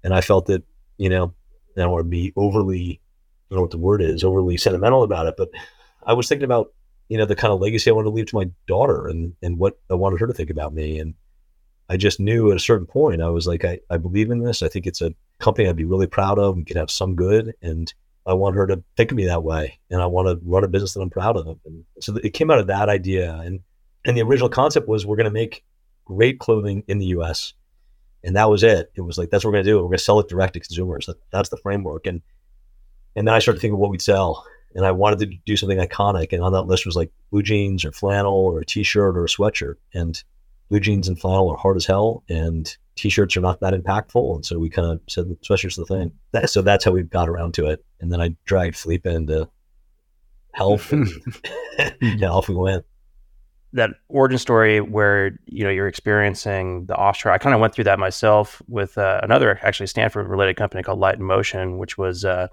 and 0.03 0.13
I 0.13 0.21
felt 0.21 0.45
that, 0.47 0.63
you 0.97 1.09
know, 1.09 1.33
I 1.75 1.81
don't 1.81 1.91
want 1.91 2.05
to 2.05 2.09
be 2.09 2.33
overly 2.35 3.01
I 3.49 3.55
don't 3.55 3.57
know 3.57 3.61
what 3.63 3.71
the 3.71 3.77
word 3.77 4.01
is, 4.01 4.23
overly 4.23 4.57
sentimental 4.57 5.03
about 5.03 5.27
it, 5.27 5.35
but 5.37 5.49
I 6.03 6.13
was 6.13 6.27
thinking 6.27 6.45
about, 6.45 6.73
you 7.09 7.17
know, 7.17 7.25
the 7.25 7.35
kind 7.35 7.53
of 7.53 7.59
legacy 7.59 7.89
I 7.89 7.93
wanted 7.93 8.09
to 8.09 8.15
leave 8.15 8.27
to 8.27 8.35
my 8.35 8.49
daughter 8.67 9.07
and 9.07 9.33
and 9.41 9.57
what 9.57 9.79
I 9.89 9.95
wanted 9.95 10.19
her 10.19 10.27
to 10.27 10.33
think 10.33 10.49
about 10.49 10.73
me. 10.73 10.99
And 10.99 11.13
I 11.89 11.97
just 11.97 12.19
knew 12.19 12.51
at 12.51 12.57
a 12.57 12.59
certain 12.61 12.87
point, 12.87 13.21
I 13.21 13.29
was 13.29 13.47
like, 13.47 13.63
I, 13.63 13.79
I 13.89 13.97
believe 13.97 14.29
in 14.29 14.43
this. 14.43 14.61
I 14.61 14.67
think 14.67 14.85
it's 14.85 15.01
a 15.01 15.13
company 15.39 15.67
I'd 15.67 15.75
be 15.75 15.85
really 15.85 16.07
proud 16.07 16.37
of. 16.37 16.57
We 16.57 16.65
could 16.65 16.77
have 16.77 16.91
some 16.91 17.15
good. 17.15 17.53
And 17.61 17.93
I 18.25 18.33
want 18.33 18.55
her 18.55 18.67
to 18.67 18.83
think 18.97 19.11
of 19.11 19.17
me 19.17 19.25
that 19.25 19.43
way, 19.43 19.79
and 19.89 20.01
I 20.01 20.05
want 20.05 20.27
to 20.27 20.45
run 20.45 20.65
a 20.65 20.67
business 20.67 20.93
that 20.93 21.01
I'm 21.01 21.09
proud 21.09 21.37
of. 21.37 21.59
And 21.65 21.85
so 22.01 22.17
it 22.17 22.33
came 22.33 22.51
out 22.51 22.59
of 22.59 22.67
that 22.67 22.89
idea, 22.89 23.33
and 23.35 23.61
and 24.03 24.17
the 24.17 24.21
original 24.21 24.49
concept 24.49 24.87
was 24.87 25.05
we're 25.05 25.15
going 25.15 25.25
to 25.25 25.31
make 25.31 25.63
great 26.03 26.39
clothing 26.39 26.83
in 26.87 26.97
the 26.99 27.07
U.S. 27.07 27.53
And 28.23 28.35
that 28.35 28.49
was 28.49 28.63
it. 28.63 28.91
It 28.95 29.01
was 29.01 29.17
like 29.17 29.29
that's 29.29 29.45
what 29.45 29.51
we're 29.51 29.57
going 29.57 29.65
to 29.65 29.71
do. 29.71 29.77
We're 29.77 29.83
going 29.83 29.97
to 29.97 30.03
sell 30.03 30.19
it 30.19 30.27
direct 30.27 30.53
to 30.53 30.59
consumers. 30.59 31.05
That, 31.05 31.17
that's 31.31 31.49
the 31.49 31.57
framework. 31.57 32.05
And 32.05 32.21
and 33.15 33.27
then 33.27 33.33
I 33.33 33.39
started 33.39 33.61
thinking 33.61 33.79
what 33.79 33.91
we'd 33.91 34.01
sell, 34.01 34.45
and 34.75 34.85
I 34.85 34.91
wanted 34.91 35.19
to 35.19 35.37
do 35.45 35.57
something 35.57 35.77
iconic. 35.77 36.33
And 36.33 36.43
on 36.43 36.53
that 36.53 36.63
list 36.63 36.85
was 36.85 36.95
like 36.95 37.11
blue 37.31 37.43
jeans 37.43 37.83
or 37.83 37.91
flannel 37.91 38.33
or 38.33 38.59
a 38.59 38.65
t-shirt 38.65 39.17
or 39.17 39.25
a 39.25 39.27
sweatshirt. 39.27 39.75
And 39.93 40.21
blue 40.69 40.79
jeans 40.79 41.07
and 41.07 41.19
flannel 41.19 41.49
are 41.49 41.57
hard 41.57 41.77
as 41.77 41.85
hell, 41.85 42.23
and 42.29 42.75
t-shirts 42.95 43.37
are 43.37 43.41
not 43.41 43.59
that 43.61 43.73
impactful. 43.73 44.35
And 44.35 44.45
so 44.45 44.59
we 44.59 44.69
kind 44.69 44.87
of 44.87 45.01
said 45.07 45.27
sweatshirts 45.41 45.75
the 45.75 45.85
thing. 45.85 46.11
That, 46.31 46.49
so 46.49 46.61
that's 46.61 46.85
how 46.85 46.91
we 46.91 47.03
got 47.03 47.29
around 47.29 47.53
to 47.55 47.67
it. 47.67 47.83
And 47.99 48.11
then 48.11 48.21
I 48.21 48.35
dragged 48.45 48.75
Philippe 48.75 49.09
into 49.11 49.49
health 50.53 50.91
and 50.91 51.07
yeah, 52.01 52.29
off 52.29 52.49
we 52.49 52.55
went. 52.55 52.85
That 53.73 53.91
origin 54.07 54.39
story 54.39 54.81
where, 54.81 55.37
you 55.45 55.63
know, 55.63 55.69
you're 55.69 55.87
experiencing 55.87 56.85
the 56.85 56.95
offshore, 56.95 57.31
I 57.31 57.37
kind 57.37 57.53
of 57.53 57.61
went 57.61 57.73
through 57.75 57.83
that 57.85 57.99
myself 57.99 58.61
with 58.67 58.97
uh, 58.97 59.19
another 59.23 59.59
actually 59.61 59.87
Stanford 59.87 60.27
related 60.27 60.55
company 60.55 60.81
called 60.83 60.99
Light 60.99 61.15
and 61.15 61.25
Motion, 61.25 61.77
which 61.77 61.97
was 61.97 62.25
uh, 62.25 62.47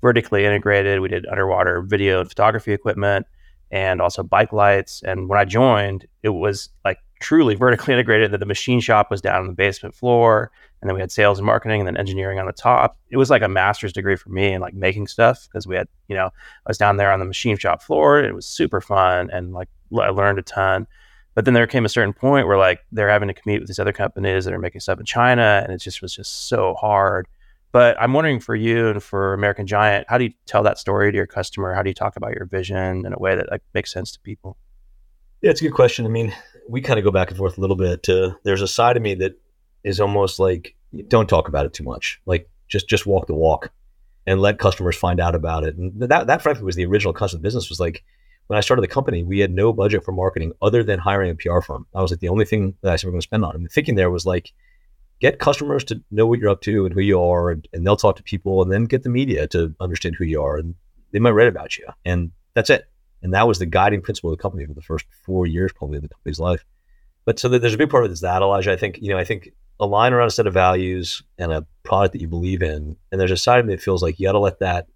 vertically 0.00 0.44
integrated. 0.44 1.00
We 1.00 1.08
did 1.08 1.26
underwater 1.26 1.82
video 1.82 2.20
and 2.20 2.28
photography 2.28 2.72
equipment 2.72 3.26
and 3.70 4.00
also 4.00 4.22
bike 4.22 4.52
lights. 4.52 5.02
And 5.04 5.28
when 5.28 5.38
I 5.38 5.44
joined, 5.44 6.06
it 6.22 6.30
was 6.30 6.70
like 6.84 6.98
truly 7.20 7.54
vertically 7.56 7.94
integrated 7.94 8.30
that 8.32 8.38
the 8.38 8.46
machine 8.46 8.80
shop 8.80 9.10
was 9.10 9.20
down 9.20 9.40
on 9.40 9.46
the 9.46 9.54
basement 9.54 9.94
floor 9.94 10.50
and 10.82 10.88
then 10.88 10.94
we 10.94 11.00
had 11.00 11.10
sales 11.10 11.38
and 11.38 11.46
marketing 11.46 11.80
and 11.80 11.86
then 11.86 11.96
engineering 11.96 12.38
on 12.38 12.44
the 12.44 12.52
top 12.52 12.98
it 13.08 13.16
was 13.16 13.30
like 13.30 13.40
a 13.40 13.48
master's 13.48 13.94
degree 13.94 14.16
for 14.16 14.28
me 14.28 14.52
in 14.52 14.60
like 14.60 14.74
making 14.74 15.06
stuff 15.06 15.48
because 15.48 15.66
we 15.66 15.74
had 15.74 15.88
you 16.08 16.14
know 16.14 16.26
i 16.26 16.68
was 16.68 16.76
down 16.76 16.98
there 16.98 17.10
on 17.10 17.20
the 17.20 17.24
machine 17.24 17.56
shop 17.56 17.80
floor 17.80 18.22
it 18.22 18.34
was 18.34 18.44
super 18.44 18.80
fun 18.80 19.30
and 19.30 19.54
like 19.54 19.68
I 20.00 20.10
learned 20.10 20.38
a 20.38 20.42
ton. 20.42 20.86
But 21.34 21.44
then 21.44 21.54
there 21.54 21.66
came 21.66 21.84
a 21.84 21.88
certain 21.88 22.12
point 22.12 22.46
where 22.46 22.58
like 22.58 22.84
they're 22.92 23.08
having 23.08 23.28
to 23.28 23.34
compete 23.34 23.60
with 23.60 23.68
these 23.68 23.78
other 23.78 23.92
companies 23.92 24.44
that 24.44 24.54
are 24.54 24.58
making 24.58 24.80
stuff 24.80 25.00
in 25.00 25.06
China, 25.06 25.62
and 25.64 25.72
it 25.72 25.78
just 25.78 26.00
was 26.00 26.14
just 26.14 26.48
so 26.48 26.74
hard. 26.74 27.26
But 27.74 28.00
I'm 28.00 28.12
wondering 28.12 28.38
for 28.38 28.54
you 28.54 28.86
and 28.86 29.02
for 29.02 29.34
American 29.34 29.66
Giant, 29.66 30.06
how 30.08 30.16
do 30.16 30.22
you 30.22 30.32
tell 30.46 30.62
that 30.62 30.78
story 30.78 31.10
to 31.10 31.16
your 31.16 31.26
customer? 31.26 31.74
How 31.74 31.82
do 31.82 31.90
you 31.90 31.94
talk 31.94 32.14
about 32.14 32.30
your 32.30 32.46
vision 32.46 33.04
in 33.04 33.12
a 33.12 33.18
way 33.18 33.34
that 33.34 33.50
like 33.50 33.62
makes 33.74 33.92
sense 33.92 34.12
to 34.12 34.20
people? 34.20 34.56
Yeah, 35.42 35.50
it's 35.50 35.60
a 35.60 35.64
good 35.64 35.74
question. 35.74 36.06
I 36.06 36.08
mean, 36.08 36.32
we 36.68 36.80
kind 36.80 37.00
of 37.00 37.04
go 37.04 37.10
back 37.10 37.30
and 37.30 37.36
forth 37.36 37.58
a 37.58 37.60
little 37.60 37.74
bit. 37.74 38.04
To, 38.04 38.38
there's 38.44 38.62
a 38.62 38.68
side 38.68 38.96
of 38.96 39.02
me 39.02 39.16
that 39.16 39.32
is 39.82 39.98
almost 39.98 40.38
like 40.38 40.76
don't 41.08 41.28
talk 41.28 41.48
about 41.48 41.66
it 41.66 41.72
too 41.72 41.82
much. 41.82 42.20
Like 42.26 42.48
just 42.68 42.88
just 42.88 43.06
walk 43.06 43.26
the 43.26 43.34
walk 43.34 43.72
and 44.24 44.40
let 44.40 44.60
customers 44.60 44.94
find 44.94 45.18
out 45.18 45.34
about 45.34 45.64
it. 45.64 45.74
And 45.74 46.00
that 46.00 46.28
that 46.28 46.42
frankly 46.42 46.62
was 46.62 46.76
the 46.76 46.86
original 46.86 47.12
the 47.12 47.38
business 47.38 47.68
was 47.68 47.80
like 47.80 48.04
when 48.46 48.56
I 48.56 48.60
started 48.60 48.82
the 48.82 48.88
company, 48.88 49.24
we 49.24 49.40
had 49.40 49.50
no 49.50 49.72
budget 49.72 50.04
for 50.04 50.12
marketing 50.12 50.52
other 50.62 50.84
than 50.84 51.00
hiring 51.00 51.32
a 51.32 51.34
PR 51.34 51.60
firm. 51.60 51.88
That 51.92 52.02
was 52.02 52.12
like 52.12 52.20
the 52.20 52.28
only 52.28 52.44
thing 52.44 52.76
that 52.82 52.92
I 52.92 52.96
said 52.96 53.08
we're 53.08 53.14
going 53.14 53.22
to 53.22 53.26
spend 53.26 53.44
on. 53.44 53.56
And 53.56 53.64
the 53.64 53.68
thinking 53.68 53.96
there 53.96 54.12
was 54.12 54.24
like, 54.24 54.52
get 55.24 55.38
customers 55.38 55.84
to 55.84 56.02
know 56.10 56.26
what 56.26 56.38
you're 56.38 56.50
up 56.50 56.60
to 56.60 56.84
and 56.84 56.94
who 56.94 57.00
you 57.00 57.18
are, 57.18 57.50
and, 57.50 57.66
and, 57.72 57.86
they'll 57.86 57.96
talk 57.96 58.16
to 58.16 58.22
people, 58.22 58.60
and 58.60 58.70
then 58.70 58.84
get 58.84 59.04
the 59.04 59.08
media 59.08 59.46
to 59.48 59.74
understand 59.80 60.14
who 60.16 60.24
you 60.24 60.42
are, 60.42 60.58
and 60.58 60.74
they 61.12 61.18
might 61.18 61.30
write 61.30 61.48
about 61.48 61.78
you, 61.78 61.86
and 62.04 62.30
that's 62.52 62.68
it. 62.68 62.84
And 63.22 63.32
that 63.32 63.48
was 63.48 63.58
the 63.58 63.64
guiding 63.64 64.02
principle 64.02 64.30
of 64.30 64.36
the 64.36 64.42
company 64.42 64.66
for 64.66 64.74
the 64.74 64.82
first 64.82 65.06
four 65.24 65.46
years, 65.46 65.72
probably 65.72 65.96
of 65.96 66.02
the 66.02 66.10
company's 66.10 66.38
life. 66.38 66.62
But 67.24 67.38
so 67.38 67.48
there's 67.48 67.72
a 67.72 67.78
big 67.78 67.88
part 67.88 68.04
of 68.04 68.10
it 68.10 68.12
is 68.12 68.20
that, 68.20 68.42
Elijah. 68.42 68.72
I 68.72 68.76
think 68.76 68.98
you 69.00 69.08
know, 69.08 69.18
I 69.18 69.24
think 69.24 69.48
align 69.80 70.12
around 70.12 70.26
a 70.26 70.30
set 70.30 70.46
of 70.46 70.52
values 70.52 71.22
and 71.38 71.50
a 71.50 71.66
product 71.84 72.12
that 72.12 72.20
you 72.20 72.28
believe 72.28 72.62
in, 72.62 72.96
and 73.10 73.18
there's 73.18 73.30
a 73.30 73.36
side 73.36 73.60
of 73.60 73.66
me 73.66 73.74
that 73.74 73.82
feels 73.82 74.02
like 74.02 74.20
you 74.20 74.28
got 74.28 74.32
to 74.32 74.38
let 74.38 74.58
that 74.58 74.88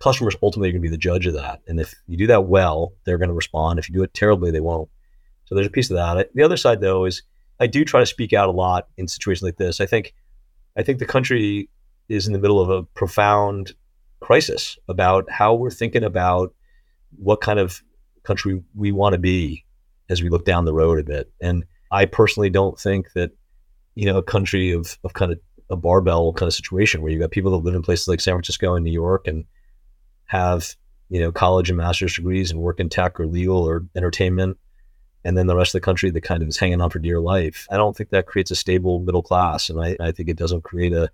customers 0.00 0.34
ultimately 0.42 0.70
are 0.70 0.72
going 0.72 0.82
to 0.82 0.88
be 0.88 0.90
the 0.90 0.96
judge 0.96 1.26
of 1.26 1.34
that. 1.34 1.60
And 1.68 1.78
if 1.78 1.94
you 2.06 2.16
do 2.16 2.26
that 2.28 2.46
well, 2.46 2.94
they're 3.04 3.18
going 3.18 3.28
to 3.28 3.34
respond. 3.34 3.78
If 3.78 3.88
you 3.88 3.94
do 3.94 4.02
it 4.02 4.14
terribly, 4.14 4.50
they 4.50 4.60
won't. 4.60 4.88
So 5.44 5.54
there's 5.54 5.66
a 5.66 5.70
piece 5.70 5.90
of 5.90 5.96
that. 5.96 6.30
The 6.34 6.42
other 6.42 6.56
side, 6.56 6.80
though, 6.80 7.04
is 7.04 7.22
I 7.60 7.66
do 7.66 7.84
try 7.84 8.00
to 8.00 8.06
speak 8.06 8.32
out 8.32 8.48
a 8.48 8.52
lot 8.52 8.88
in 8.96 9.06
situations 9.06 9.42
like 9.42 9.56
this. 9.56 9.80
I 9.80 9.86
think, 9.86 10.14
I 10.76 10.82
think 10.82 10.98
the 10.98 11.06
country 11.06 11.68
is 12.08 12.26
in 12.26 12.32
the 12.32 12.38
middle 12.38 12.60
of 12.60 12.70
a 12.70 12.82
profound 12.82 13.74
crisis 14.20 14.78
about 14.88 15.30
how 15.30 15.54
we're 15.54 15.70
thinking 15.70 16.02
about 16.02 16.54
what 17.16 17.40
kind 17.40 17.58
of 17.58 17.82
country 18.22 18.62
we 18.74 18.92
want 18.92 19.12
to 19.12 19.18
be 19.18 19.64
as 20.08 20.22
we 20.22 20.28
look 20.28 20.44
down 20.44 20.64
the 20.64 20.74
road 20.74 20.98
a 20.98 21.04
bit. 21.04 21.30
And 21.40 21.64
I 21.92 22.06
personally 22.06 22.50
don't 22.50 22.78
think 22.78 23.12
that, 23.14 23.30
you 23.94 24.06
know, 24.06 24.18
a 24.18 24.22
country 24.22 24.72
of, 24.72 24.98
of 25.04 25.12
kind 25.12 25.32
of 25.32 25.40
a 25.70 25.76
barbell 25.76 26.32
kind 26.32 26.48
of 26.48 26.54
situation 26.54 27.00
where 27.00 27.12
you've 27.12 27.20
got 27.20 27.30
people 27.30 27.52
that 27.52 27.64
live 27.64 27.74
in 27.74 27.82
places 27.82 28.08
like 28.08 28.20
San 28.20 28.34
Francisco 28.34 28.74
and 28.74 28.84
New 28.84 28.92
York 28.92 29.26
and 29.26 29.44
have 30.26 30.74
you 31.10 31.20
know 31.20 31.32
college 31.32 31.68
and 31.68 31.76
master's 31.76 32.14
degrees 32.14 32.50
and 32.50 32.60
work 32.60 32.80
in 32.80 32.88
tech 32.88 33.18
or 33.20 33.26
legal 33.26 33.58
or 33.58 33.84
entertainment 33.96 34.56
and 35.24 35.36
then 35.36 35.46
the 35.46 35.56
rest 35.56 35.74
of 35.74 35.80
the 35.80 35.84
country 35.84 36.10
that 36.10 36.22
kind 36.22 36.42
of 36.42 36.48
is 36.48 36.56
hanging 36.56 36.80
on 36.80 36.90
for 36.90 36.98
dear 36.98 37.20
life. 37.20 37.66
I 37.70 37.76
don't 37.76 37.96
think 37.96 38.10
that 38.10 38.26
creates 38.26 38.50
a 38.50 38.56
stable 38.56 39.00
middle 39.00 39.22
class 39.22 39.70
and 39.70 39.80
i, 39.80 39.96
I 40.00 40.12
think 40.12 40.28
it 40.28 40.36
doesn't 40.36 40.62
create 40.62 40.92
a 40.92 41.10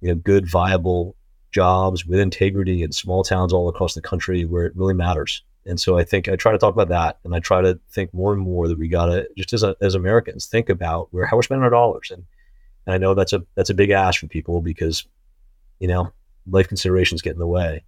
you 0.00 0.08
know 0.08 0.14
good 0.14 0.48
viable 0.48 1.16
jobs 1.52 2.06
with 2.06 2.20
integrity 2.20 2.82
in 2.82 2.92
small 2.92 3.24
towns 3.24 3.52
all 3.52 3.68
across 3.68 3.94
the 3.94 4.02
country 4.02 4.44
where 4.44 4.66
it 4.66 4.76
really 4.76 4.94
matters. 4.94 5.42
And 5.66 5.78
so 5.78 5.98
i 5.98 6.04
think 6.04 6.26
i 6.28 6.36
try 6.36 6.52
to 6.52 6.58
talk 6.58 6.72
about 6.72 6.88
that 6.88 7.18
and 7.22 7.34
i 7.34 7.38
try 7.38 7.60
to 7.60 7.78
think 7.90 8.14
more 8.14 8.32
and 8.32 8.40
more 8.40 8.66
that 8.66 8.78
we 8.78 8.88
got 8.88 9.06
to 9.06 9.28
just 9.36 9.52
as, 9.52 9.62
a, 9.62 9.76
as 9.82 9.94
americans 9.94 10.46
think 10.46 10.70
about 10.70 11.08
where 11.10 11.26
how 11.26 11.36
we're 11.36 11.42
spending 11.42 11.64
our 11.64 11.70
dollars. 11.70 12.10
And, 12.10 12.24
and 12.86 12.94
i 12.94 12.98
know 12.98 13.14
that's 13.14 13.34
a 13.34 13.44
that's 13.56 13.68
a 13.68 13.74
big 13.74 13.90
ask 13.90 14.20
for 14.20 14.26
people 14.26 14.62
because 14.62 15.06
you 15.78 15.86
know 15.86 16.12
life 16.46 16.68
considerations 16.68 17.22
get 17.22 17.34
in 17.34 17.38
the 17.38 17.46
way. 17.46 17.84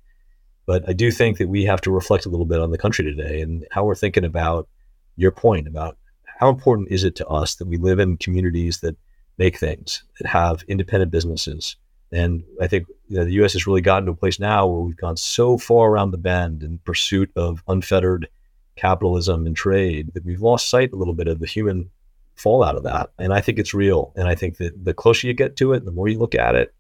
But 0.67 0.89
I 0.89 0.93
do 0.93 1.11
think 1.11 1.39
that 1.39 1.49
we 1.49 1.65
have 1.65 1.81
to 1.83 1.91
reflect 1.91 2.27
a 2.27 2.29
little 2.29 2.47
bit 2.47 2.61
on 2.61 2.71
the 2.71 2.79
country 2.79 3.05
today 3.05 3.41
and 3.41 3.67
how 3.71 3.85
we're 3.85 3.95
thinking 3.95 4.25
about 4.25 4.69
your 5.17 5.31
point 5.31 5.67
about 5.67 5.99
how 6.39 6.49
important 6.49 6.91
is 6.91 7.05
it 7.05 7.15
to 7.17 7.27
us 7.29 7.57
that 7.57 7.69
we 7.69 7.77
live 7.77 7.99
in 7.99 8.17
communities 8.17 8.81
that 8.81 8.97
make 9.39 9.59
things, 9.59 10.03
that 10.21 10.29
have 10.29 10.65
independent 10.69 11.11
businesses. 11.11 11.77
And 12.11 12.45
I 12.61 12.67
think 12.67 12.87
you 13.09 13.17
know, 13.17 13.25
the 13.25 13.33
U.S. 13.35 13.55
has 13.55 13.67
really 13.67 13.81
gotten 13.81 14.07
to 14.07 14.13
a 14.13 14.17
place 14.17 14.39
now 14.39 14.67
where 14.67 14.81
we've 14.81 14.97
gone 14.97 15.17
so 15.17 15.57
far 15.57 15.91
around 15.91 16.11
the 16.11 16.19
bend 16.19 16.63
in 16.63 16.79
pursuit 16.79 17.31
of 17.37 17.63
unfettered 17.69 18.29
capitalism 18.77 19.47
and 19.47 19.57
trade 19.57 20.13
that 20.15 20.25
we've 20.25 20.43
lost 20.43 20.69
sight 20.69 20.93
a 20.93 20.97
little 20.97 21.15
bit 21.15 21.29
of 21.29 21.39
the 21.39 21.47
human 21.47 21.91
fallout 22.35 22.77
of 22.77 22.83
that. 22.83 23.11
And 23.19 23.33
I 23.33 23.41
think 23.41 23.59
it's 23.59 23.75
real. 23.75 24.13
And 24.17 24.29
I 24.29 24.35
think 24.35 24.59
that 24.59 24.85
the 24.85 24.95
closer 24.95 25.27
you 25.27 25.35
get 25.35 25.57
to 25.57 25.73
it, 25.73 25.85
the 25.85 25.93
more 25.93 26.09
you 26.09 26.19
look 26.19 26.35
at 26.35 26.55
it, 26.55 26.75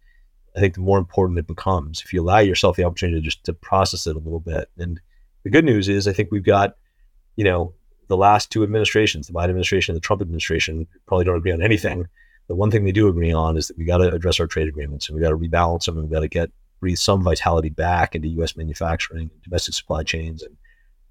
I 0.57 0.61
think 0.61 0.75
the 0.75 0.81
more 0.81 0.99
important 0.99 1.39
it 1.39 1.47
becomes 1.47 2.03
if 2.05 2.13
you 2.13 2.23
allow 2.23 2.39
yourself 2.39 2.77
the 2.77 2.85
opportunity 2.85 3.21
to 3.21 3.25
just 3.25 3.45
to 3.45 3.55
process 3.55 4.07
it 4.07 4.17
a 4.17 4.19
little 4.19 4.41
bit. 4.41 4.69
And 4.77 5.01
the 5.45 5.51
good 5.51 5.65
news 5.65 5.89
is, 5.89 6.07
I 6.07 6.13
think 6.13 6.31
we've 6.31 6.45
got, 6.45 6.77
you 7.37 7.45
know, 7.45 7.75
the 8.13 8.17
last 8.19 8.51
two 8.51 8.63
administrations, 8.63 9.27
the 9.27 9.33
Biden 9.33 9.45
administration 9.45 9.95
and 9.95 9.97
the 9.97 10.07
Trump 10.07 10.21
administration, 10.21 10.87
probably 11.07 11.25
don't 11.25 11.39
agree 11.39 11.53
on 11.53 11.63
anything. 11.63 12.07
The 12.49 12.55
one 12.55 12.71
thing 12.71 12.85
they 12.85 12.93
do 12.93 13.09
agree 13.09 13.33
on 13.33 13.57
is 13.57 13.69
that 13.69 13.79
we 13.79 13.85
got 13.85 13.99
to 13.99 14.13
address 14.13 14.39
our 14.39 14.47
trade 14.47 14.69
agreements 14.69 15.09
and 15.09 15.17
we 15.17 15.23
got 15.23 15.31
to 15.31 15.39
rebalance 15.39 15.87
them 15.87 15.97
and 15.97 16.09
we 16.09 16.15
got 16.15 16.21
to 16.21 16.29
get 16.29 16.51
breathe 16.81 16.99
some 16.99 17.23
vitality 17.23 17.71
back 17.71 18.15
into 18.15 18.29
U.S. 18.29 18.57
manufacturing, 18.57 19.31
domestic 19.45 19.73
supply 19.73 20.03
chains, 20.03 20.43
and 20.43 20.57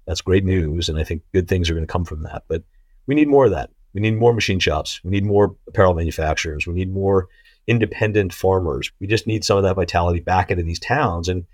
that's 0.06 0.20
great 0.20 0.44
news. 0.44 0.88
And 0.88 0.98
I 0.98 1.02
think 1.02 1.22
good 1.32 1.48
things 1.48 1.68
are 1.68 1.74
going 1.74 1.86
to 1.86 1.92
come 1.92 2.04
from 2.04 2.22
that. 2.22 2.44
But 2.46 2.62
we 3.06 3.14
need 3.14 3.26
more 3.26 3.46
of 3.46 3.52
that. 3.52 3.70
We 3.94 4.00
need 4.00 4.16
more 4.16 4.34
machine 4.34 4.58
shops. 4.58 5.00
We 5.02 5.10
need 5.10 5.24
more 5.24 5.56
apparel 5.66 5.94
manufacturers. 5.94 6.66
We 6.66 6.74
need 6.74 6.92
more 6.92 7.28
independent 7.66 8.32
farmers. 8.32 8.92
We 9.00 9.06
just 9.06 9.26
need 9.26 9.44
some 9.44 9.56
of 9.56 9.64
that 9.64 9.76
vitality 9.76 10.20
back 10.20 10.50
into 10.50 10.62
these 10.62 10.78
towns. 10.78 11.28
And, 11.28 11.46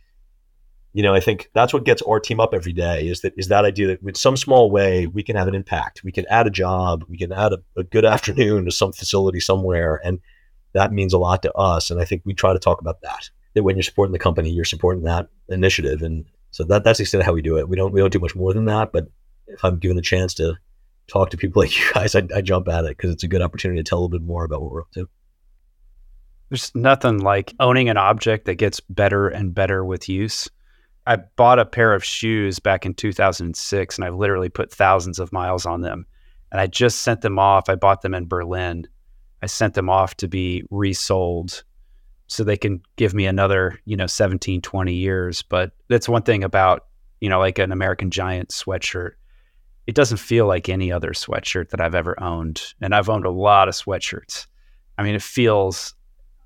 you 0.99 1.05
know, 1.05 1.15
I 1.15 1.21
think 1.21 1.49
that's 1.55 1.73
what 1.73 1.85
gets 1.85 2.03
our 2.03 2.19
team 2.19 2.41
up 2.41 2.53
every 2.53 2.73
day 2.73 3.07
is 3.07 3.21
that 3.21 3.33
is 3.37 3.47
that 3.47 3.65
idea 3.65 3.87
that 3.87 4.03
with 4.03 4.17
some 4.17 4.37
small 4.37 4.69
way 4.69 5.07
we 5.07 5.23
can 5.23 5.37
have 5.37 5.47
an 5.47 5.55
impact. 5.55 6.03
We 6.03 6.11
can 6.11 6.27
add 6.29 6.49
a 6.49 6.51
job, 6.51 7.05
we 7.09 7.17
can 7.17 7.31
add 7.31 7.53
a, 7.53 7.59
a 7.77 7.85
good 7.85 8.05
afternoon 8.15 8.65
to 8.65 8.73
some 8.73 8.93
facility 8.93 9.39
somewhere. 9.39 10.01
And 10.03 10.19
that 10.73 10.93
means 10.93 11.13
a 11.13 11.19
lot 11.19 11.43
to 11.43 11.53
us. 11.53 11.93
And 11.93 12.01
I 12.01 12.05
think 12.05 12.23
we 12.25 12.35
try 12.35 12.53
to 12.53 12.59
talk 12.59 12.81
about 12.81 13.01
that. 13.03 13.31
That 13.55 13.63
when 13.63 13.77
you're 13.77 13.85
supporting 13.85 14.13
the 14.13 14.19
company, 14.19 14.51
you're 14.51 14.65
supporting 14.65 15.05
that 15.05 15.29
initiative. 15.49 16.03
And 16.03 16.25
so 16.51 16.65
that 16.65 16.83
that's 16.83 16.99
the 16.99 17.03
extent 17.03 17.21
of 17.21 17.27
how 17.27 17.33
we 17.33 17.43
do 17.43 17.59
it. 17.59 17.69
We 17.69 17.77
don't 17.77 17.93
we 17.93 18.01
don't 18.01 18.13
do 18.13 18.19
much 18.19 18.35
more 18.35 18.53
than 18.53 18.65
that. 18.65 18.91
But 18.91 19.07
if 19.47 19.65
I'm 19.65 19.79
given 19.79 19.97
the 19.97 20.03
chance 20.03 20.35
to 20.35 20.57
talk 21.07 21.31
to 21.31 21.37
people 21.37 21.63
like 21.63 21.79
you 21.79 21.85
guys, 21.95 22.17
I, 22.17 22.27
I 22.35 22.41
jump 22.41 22.67
at 22.67 22.85
it 22.87 22.97
because 22.97 23.13
it's 23.13 23.23
a 23.23 23.29
good 23.29 23.41
opportunity 23.41 23.81
to 23.81 23.89
tell 23.89 23.99
a 23.99 24.01
little 24.01 24.19
bit 24.19 24.27
more 24.27 24.43
about 24.43 24.63
what 24.63 24.73
we're 24.73 24.81
up 24.81 24.91
to. 24.95 25.09
There's 26.49 26.75
nothing 26.75 27.19
like 27.19 27.55
owning 27.61 27.89
an 27.89 27.99
object 27.99 28.47
that 28.47 28.57
gets 28.57 28.81
better 28.81 29.29
and 29.29 29.55
better 29.55 29.85
with 29.85 30.09
use. 30.09 30.51
I 31.09 31.17
bought 31.17 31.59
a 31.59 31.65
pair 31.65 31.95
of 31.95 32.05
shoes 32.05 32.59
back 32.59 32.85
in 32.85 32.93
2006 32.93 33.97
and 33.97 34.05
I've 34.05 34.15
literally 34.15 34.51
put 34.51 34.71
thousands 34.71 35.19
of 35.19 35.33
miles 35.33 35.65
on 35.65 35.81
them. 35.81 36.05
And 36.53 36.61
I 36.61 36.67
just 36.67 37.01
sent 37.01 37.23
them 37.23 37.39
off. 37.39 37.71
I 37.71 37.77
bought 37.77 38.03
them 38.03 38.13
in 38.13 38.29
Berlin. 38.29 38.87
I 39.43 39.47
sent 39.47 39.73
them 39.73 39.89
off 39.89 40.17
to 40.19 40.29
be 40.29 40.65
resoled 40.71 41.65
so 42.27 42.45
they 42.45 42.59
can 42.59 42.83
give 42.97 43.15
me 43.15 43.25
another, 43.25 43.81
you 43.87 43.97
know, 43.97 44.07
17, 44.07 44.61
20 44.61 44.93
years. 44.93 45.41
But 45.41 45.73
that's 45.89 46.11
one 46.11 46.23
thing 46.23 46.45
about, 46.45 46.89
you 47.23 47.31
know, 47.31 47.39
like 47.39 47.59
an 47.59 47.73
American 47.73 48.11
Giant 48.11 48.51
sweatshirt. 48.51 49.13
It 49.87 49.95
doesn't 49.95 50.19
feel 50.19 50.47
like 50.47 50.69
any 50.69 50.93
other 50.93 51.13
sweatshirt 51.13 51.71
that 51.71 51.81
I've 51.81 51.95
ever 51.95 52.23
owned. 52.23 52.75
And 52.83 52.95
I've 52.95 53.09
owned 53.09 53.25
a 53.25 53.31
lot 53.31 53.69
of 53.69 53.75
sweatshirts. 53.75 54.47
I 54.99 55.05
mean, 55.05 55.15
it 55.15 55.23
feels 55.23 55.95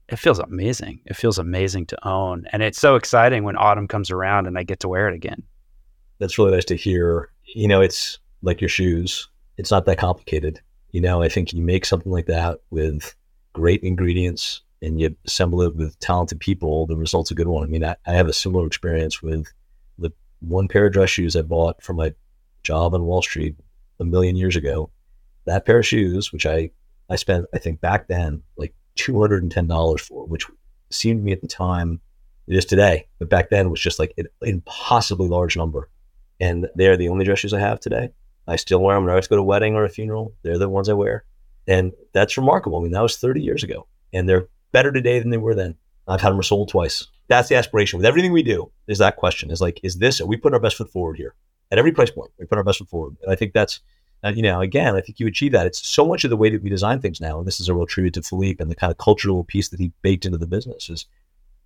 it 0.08 0.16
feels 0.16 0.38
amazing. 0.38 1.00
It 1.06 1.16
feels 1.16 1.38
amazing 1.38 1.86
to 1.86 2.08
own. 2.08 2.46
And 2.52 2.62
it's 2.62 2.80
so 2.80 2.96
exciting 2.96 3.44
when 3.44 3.56
autumn 3.56 3.88
comes 3.88 4.10
around 4.10 4.46
and 4.46 4.58
I 4.58 4.62
get 4.62 4.80
to 4.80 4.88
wear 4.88 5.08
it 5.08 5.14
again. 5.14 5.42
That's 6.18 6.38
really 6.38 6.52
nice 6.52 6.64
to 6.66 6.76
hear. 6.76 7.30
You 7.54 7.68
know, 7.68 7.80
it's 7.80 8.18
like 8.42 8.60
your 8.60 8.68
shoes, 8.68 9.28
it's 9.56 9.70
not 9.70 9.86
that 9.86 9.98
complicated. 9.98 10.60
You 10.90 11.00
know, 11.00 11.22
I 11.22 11.28
think 11.28 11.52
you 11.52 11.62
make 11.62 11.84
something 11.84 12.12
like 12.12 12.26
that 12.26 12.58
with 12.70 13.14
great 13.52 13.82
ingredients 13.82 14.62
and 14.82 15.00
you 15.00 15.16
assemble 15.24 15.62
it 15.62 15.76
with 15.76 15.98
talented 16.00 16.40
people, 16.40 16.86
the 16.86 16.96
result's 16.96 17.30
a 17.30 17.34
good 17.34 17.46
one. 17.46 17.62
I 17.62 17.66
mean, 17.66 17.84
I, 17.84 17.96
I 18.06 18.12
have 18.12 18.28
a 18.28 18.32
similar 18.32 18.66
experience 18.66 19.22
with 19.22 19.46
the 19.98 20.10
one 20.40 20.68
pair 20.68 20.86
of 20.86 20.92
dress 20.92 21.10
shoes 21.10 21.36
I 21.36 21.42
bought 21.42 21.82
for 21.82 21.94
my 21.94 22.12
job 22.64 22.94
on 22.94 23.04
Wall 23.04 23.22
Street 23.22 23.56
a 24.00 24.04
million 24.04 24.36
years 24.36 24.56
ago. 24.56 24.90
That 25.44 25.64
pair 25.64 25.78
of 25.78 25.86
shoes, 25.86 26.32
which 26.32 26.46
I, 26.46 26.70
I 27.08 27.16
spent, 27.16 27.46
I 27.54 27.58
think 27.58 27.80
back 27.80 28.08
then, 28.08 28.42
like 28.56 28.74
$210 28.96 30.00
for, 30.00 30.26
which 30.26 30.46
seemed 30.90 31.20
to 31.20 31.24
me 31.24 31.32
at 31.32 31.40
the 31.40 31.48
time, 31.48 32.00
it 32.46 32.56
is 32.56 32.64
today, 32.64 33.06
but 33.18 33.28
back 33.28 33.50
then 33.50 33.70
was 33.70 33.80
just 33.80 33.98
like 33.98 34.12
an 34.18 34.26
impossibly 34.42 35.28
large 35.28 35.56
number. 35.56 35.88
And 36.40 36.68
they're 36.74 36.96
the 36.96 37.08
only 37.08 37.24
dress 37.24 37.38
shoes 37.38 37.54
I 37.54 37.60
have 37.60 37.78
today. 37.80 38.10
I 38.48 38.56
still 38.56 38.82
wear 38.82 38.96
them 38.96 39.04
when 39.04 39.10
I 39.10 39.14
always 39.14 39.28
go 39.28 39.36
to 39.36 39.42
a 39.42 39.44
wedding 39.44 39.74
or 39.74 39.84
a 39.84 39.88
funeral. 39.88 40.34
They're 40.42 40.58
the 40.58 40.68
ones 40.68 40.88
I 40.88 40.94
wear. 40.94 41.24
And 41.68 41.92
that's 42.12 42.36
remarkable. 42.36 42.78
I 42.78 42.82
mean, 42.82 42.92
that 42.92 43.02
was 43.02 43.16
30 43.16 43.40
years 43.40 43.62
ago. 43.62 43.86
And 44.12 44.28
they're 44.28 44.48
better 44.72 44.90
today 44.90 45.20
than 45.20 45.30
they 45.30 45.36
were 45.36 45.54
then. 45.54 45.76
I've 46.08 46.20
had 46.20 46.30
them 46.30 46.38
resoled 46.38 46.68
twice. 46.68 47.06
That's 47.28 47.48
the 47.48 47.54
aspiration 47.54 47.98
with 47.98 48.06
everything 48.06 48.32
we 48.32 48.42
do 48.42 48.72
is 48.88 48.98
that 48.98 49.16
question 49.16 49.50
is 49.50 49.60
like, 49.60 49.78
is 49.84 49.98
this, 49.98 50.20
are 50.20 50.26
we 50.26 50.36
putting 50.36 50.54
our 50.54 50.60
best 50.60 50.76
foot 50.76 50.90
forward 50.90 51.16
here 51.16 51.34
at 51.70 51.78
every 51.78 51.92
price 51.92 52.10
point? 52.10 52.32
We 52.38 52.46
put 52.46 52.58
our 52.58 52.64
best 52.64 52.78
foot 52.78 52.88
forward. 52.88 53.16
And 53.22 53.30
I 53.30 53.36
think 53.36 53.52
that's 53.52 53.80
and, 54.22 54.36
you 54.36 54.42
know, 54.42 54.60
again, 54.60 54.94
I 54.94 55.00
think 55.00 55.18
you 55.18 55.26
achieve 55.26 55.52
that. 55.52 55.66
It's 55.66 55.86
so 55.86 56.06
much 56.06 56.24
of 56.24 56.30
the 56.30 56.36
way 56.36 56.50
that 56.50 56.62
we 56.62 56.70
design 56.70 57.00
things 57.00 57.20
now, 57.20 57.38
and 57.38 57.46
this 57.46 57.60
is 57.60 57.68
a 57.68 57.74
real 57.74 57.86
tribute 57.86 58.14
to 58.14 58.22
Philippe 58.22 58.62
and 58.62 58.70
the 58.70 58.76
kind 58.76 58.90
of 58.90 58.98
cultural 58.98 59.44
piece 59.44 59.68
that 59.68 59.80
he 59.80 59.92
baked 60.02 60.24
into 60.24 60.38
the 60.38 60.46
business 60.46 60.88
is 60.88 61.06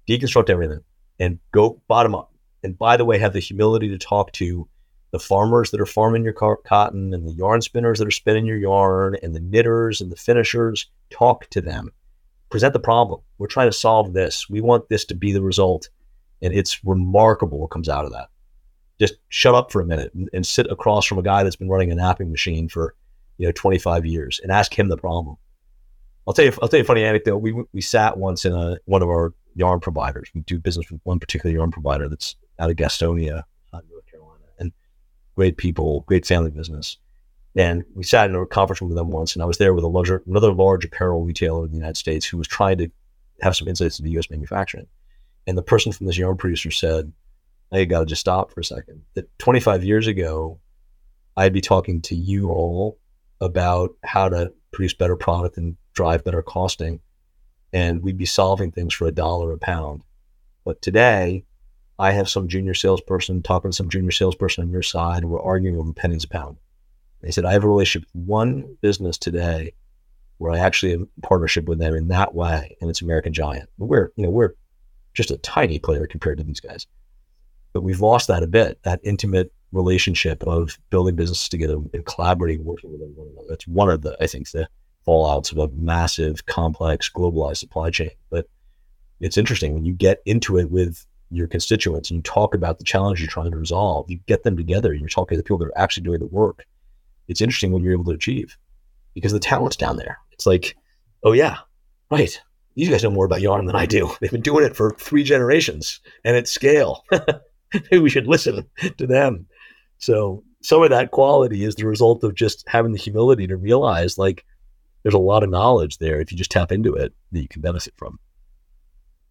deconstruct 0.08 0.48
everything 0.48 0.80
and 1.18 1.38
go 1.52 1.80
bottom 1.88 2.14
up. 2.14 2.32
And 2.62 2.78
by 2.78 2.96
the 2.96 3.04
way, 3.04 3.18
have 3.18 3.32
the 3.32 3.40
humility 3.40 3.88
to 3.88 3.98
talk 3.98 4.32
to 4.32 4.68
the 5.10 5.18
farmers 5.18 5.70
that 5.70 5.80
are 5.80 5.86
farming 5.86 6.24
your 6.24 6.32
cotton 6.32 7.14
and 7.14 7.26
the 7.26 7.32
yarn 7.32 7.60
spinners 7.60 7.98
that 7.98 8.08
are 8.08 8.12
spinning 8.12 8.46
your 8.46 8.56
yarn 8.56 9.16
and 9.22 9.34
the 9.34 9.40
knitters 9.40 10.00
and 10.00 10.10
the 10.10 10.16
finishers. 10.16 10.86
Talk 11.10 11.48
to 11.50 11.60
them. 11.60 11.92
Present 12.50 12.72
the 12.72 12.80
problem. 12.80 13.20
We're 13.38 13.46
trying 13.46 13.68
to 13.68 13.76
solve 13.76 14.12
this. 14.12 14.48
We 14.48 14.60
want 14.60 14.88
this 14.88 15.04
to 15.06 15.14
be 15.14 15.32
the 15.32 15.42
result. 15.42 15.88
And 16.42 16.52
it's 16.52 16.84
remarkable 16.84 17.60
what 17.60 17.70
comes 17.70 17.88
out 17.88 18.04
of 18.04 18.12
that. 18.12 18.28
Just 18.98 19.14
shut 19.28 19.54
up 19.54 19.70
for 19.70 19.80
a 19.80 19.86
minute 19.86 20.12
and, 20.14 20.28
and 20.32 20.46
sit 20.46 20.70
across 20.70 21.04
from 21.04 21.18
a 21.18 21.22
guy 21.22 21.42
that's 21.42 21.56
been 21.56 21.68
running 21.68 21.92
a 21.92 21.94
napping 21.94 22.30
machine 22.30 22.68
for, 22.68 22.94
you 23.38 23.46
know, 23.46 23.52
25 23.52 24.06
years 24.06 24.40
and 24.42 24.50
ask 24.50 24.76
him 24.76 24.88
the 24.88 24.96
problem. 24.96 25.36
I'll 26.26 26.34
tell 26.34 26.44
you, 26.44 26.52
I'll 26.60 26.68
tell 26.68 26.78
you 26.78 26.84
a 26.84 26.86
funny 26.86 27.04
anecdote. 27.04 27.38
We, 27.38 27.54
we 27.72 27.80
sat 27.80 28.16
once 28.16 28.44
in 28.44 28.52
a, 28.52 28.78
one 28.86 29.02
of 29.02 29.08
our 29.08 29.32
yarn 29.54 29.80
providers. 29.80 30.30
We 30.34 30.40
do 30.42 30.58
business 30.58 30.90
with 30.90 31.00
one 31.04 31.20
particular 31.20 31.54
yarn 31.54 31.70
provider 31.70 32.08
that's 32.08 32.36
out 32.58 32.70
of 32.70 32.76
Gastonia, 32.76 33.42
North 33.72 34.06
Carolina, 34.10 34.44
and 34.58 34.72
great 35.36 35.56
people, 35.56 36.04
great 36.06 36.26
family 36.26 36.50
business. 36.50 36.98
And 37.54 37.84
we 37.94 38.04
sat 38.04 38.28
in 38.28 38.36
a 38.36 38.44
conference 38.44 38.80
room 38.80 38.90
with 38.90 38.98
them 38.98 39.10
once, 39.10 39.34
and 39.34 39.42
I 39.42 39.46
was 39.46 39.58
there 39.58 39.72
with 39.72 39.84
a 39.84 39.88
larger, 39.88 40.22
another 40.26 40.52
large 40.52 40.84
apparel 40.84 41.24
retailer 41.24 41.64
in 41.64 41.70
the 41.70 41.76
United 41.76 41.96
States 41.96 42.26
who 42.26 42.36
was 42.36 42.46
trying 42.46 42.76
to 42.78 42.90
have 43.40 43.56
some 43.56 43.66
insights 43.66 43.98
into 43.98 44.10
U.S. 44.12 44.30
manufacturing. 44.30 44.86
And 45.46 45.56
the 45.56 45.62
person 45.62 45.92
from 45.92 46.06
this 46.06 46.18
yarn 46.18 46.36
producer 46.36 46.70
said, 46.70 47.12
"I 47.72 47.84
got 47.84 48.00
to 48.00 48.06
just 48.06 48.20
stop 48.20 48.52
for 48.52 48.60
a 48.60 48.64
second. 48.64 49.02
That 49.14 49.38
25 49.38 49.84
years 49.84 50.06
ago, 50.06 50.60
I'd 51.36 51.52
be 51.52 51.60
talking 51.60 52.00
to 52.02 52.14
you 52.14 52.50
all 52.50 52.98
about 53.40 53.94
how 54.04 54.28
to 54.28 54.52
produce 54.72 54.94
better 54.94 55.16
product 55.16 55.56
and 55.56 55.76
drive 55.92 56.24
better 56.24 56.42
costing, 56.42 57.00
and 57.72 58.02
we'd 58.02 58.18
be 58.18 58.26
solving 58.26 58.72
things 58.72 58.94
for 58.94 59.06
a 59.06 59.12
dollar 59.12 59.52
a 59.52 59.58
pound. 59.58 60.02
But 60.64 60.82
today, 60.82 61.44
I 61.98 62.12
have 62.12 62.28
some 62.28 62.48
junior 62.48 62.74
salesperson 62.74 63.42
talking 63.42 63.70
to 63.70 63.76
some 63.76 63.88
junior 63.88 64.10
salesperson 64.10 64.64
on 64.64 64.70
your 64.70 64.82
side, 64.82 65.22
and 65.22 65.30
we're 65.30 65.42
arguing 65.42 65.78
over 65.78 65.92
pennies 65.92 66.24
a 66.24 66.28
pound. 66.28 66.58
They 67.22 67.30
said, 67.30 67.44
I 67.44 67.52
have 67.52 67.64
a 67.64 67.68
relationship 67.68 68.08
with 68.12 68.26
one 68.26 68.76
business 68.82 69.16
today 69.18 69.72
where 70.38 70.52
I 70.52 70.58
actually 70.58 70.92
have 70.92 71.02
a 71.02 71.20
partnership 71.22 71.66
with 71.66 71.78
them 71.78 71.94
in 71.94 72.08
that 72.08 72.34
way, 72.34 72.76
and 72.80 72.90
it's 72.90 73.00
American 73.00 73.32
Giant. 73.32 73.70
We're, 73.78 74.12
you 74.16 74.24
know, 74.24 74.30
we're 74.30 74.54
just 75.14 75.30
a 75.30 75.38
tiny 75.38 75.78
player 75.78 76.06
compared 76.06 76.38
to 76.38 76.44
these 76.44 76.60
guys. 76.60 76.86
But 77.76 77.82
we've 77.82 78.00
lost 78.00 78.28
that 78.28 78.42
a 78.42 78.46
bit, 78.46 78.82
that 78.84 79.00
intimate 79.02 79.52
relationship 79.70 80.42
of 80.44 80.78
building 80.88 81.14
businesses 81.14 81.46
together 81.46 81.76
and 81.92 82.06
collaborating, 82.06 82.64
working 82.64 82.90
with 82.90 83.02
one 83.02 83.28
another. 83.28 83.46
That's 83.50 83.68
one 83.68 83.90
of 83.90 84.00
the, 84.00 84.16
I 84.18 84.26
think, 84.26 84.50
the 84.50 84.66
fallouts 85.06 85.52
of 85.52 85.58
a 85.58 85.68
massive, 85.76 86.46
complex, 86.46 87.10
globalized 87.14 87.58
supply 87.58 87.90
chain. 87.90 88.12
But 88.30 88.48
it's 89.20 89.36
interesting 89.36 89.74
when 89.74 89.84
you 89.84 89.92
get 89.92 90.22
into 90.24 90.56
it 90.56 90.70
with 90.70 91.04
your 91.30 91.46
constituents 91.48 92.08
and 92.08 92.16
you 92.16 92.22
talk 92.22 92.54
about 92.54 92.78
the 92.78 92.84
challenge 92.84 93.20
you're 93.20 93.28
trying 93.28 93.50
to 93.50 93.58
resolve, 93.58 94.10
you 94.10 94.20
get 94.26 94.42
them 94.42 94.56
together 94.56 94.90
and 94.90 95.00
you're 95.00 95.10
talking 95.10 95.36
to 95.36 95.42
the 95.42 95.44
people 95.44 95.58
that 95.58 95.66
are 95.66 95.78
actually 95.78 96.04
doing 96.04 96.20
the 96.20 96.26
work. 96.28 96.64
It's 97.28 97.42
interesting 97.42 97.72
what 97.72 97.82
you're 97.82 97.92
able 97.92 98.04
to 98.04 98.12
achieve 98.12 98.56
because 99.12 99.32
the 99.32 99.38
talent's 99.38 99.76
down 99.76 99.98
there. 99.98 100.16
It's 100.32 100.46
like, 100.46 100.78
oh 101.24 101.32
yeah, 101.32 101.58
right. 102.10 102.40
These 102.74 102.88
guys 102.88 103.02
know 103.02 103.10
more 103.10 103.26
about 103.26 103.42
yarn 103.42 103.66
than 103.66 103.76
I 103.76 103.84
do. 103.84 104.10
They've 104.22 104.30
been 104.30 104.40
doing 104.40 104.64
it 104.64 104.76
for 104.76 104.92
three 104.98 105.24
generations 105.24 106.00
and 106.24 106.36
at 106.38 106.48
scale. 106.48 107.04
Maybe 107.90 107.98
we 107.98 108.10
should 108.10 108.26
listen 108.26 108.66
to 108.98 109.06
them. 109.06 109.46
So 109.98 110.42
some 110.62 110.82
of 110.82 110.90
that 110.90 111.10
quality 111.10 111.64
is 111.64 111.74
the 111.74 111.86
result 111.86 112.24
of 112.24 112.34
just 112.34 112.64
having 112.68 112.92
the 112.92 112.98
humility 112.98 113.46
to 113.46 113.56
realize 113.56 114.18
like 114.18 114.44
there's 115.02 115.14
a 115.14 115.18
lot 115.18 115.44
of 115.44 115.50
knowledge 115.50 115.98
there 115.98 116.20
if 116.20 116.32
you 116.32 116.38
just 116.38 116.50
tap 116.50 116.72
into 116.72 116.92
it 116.94 117.14
that 117.32 117.40
you 117.40 117.48
can 117.48 117.62
benefit 117.62 117.94
from. 117.96 118.18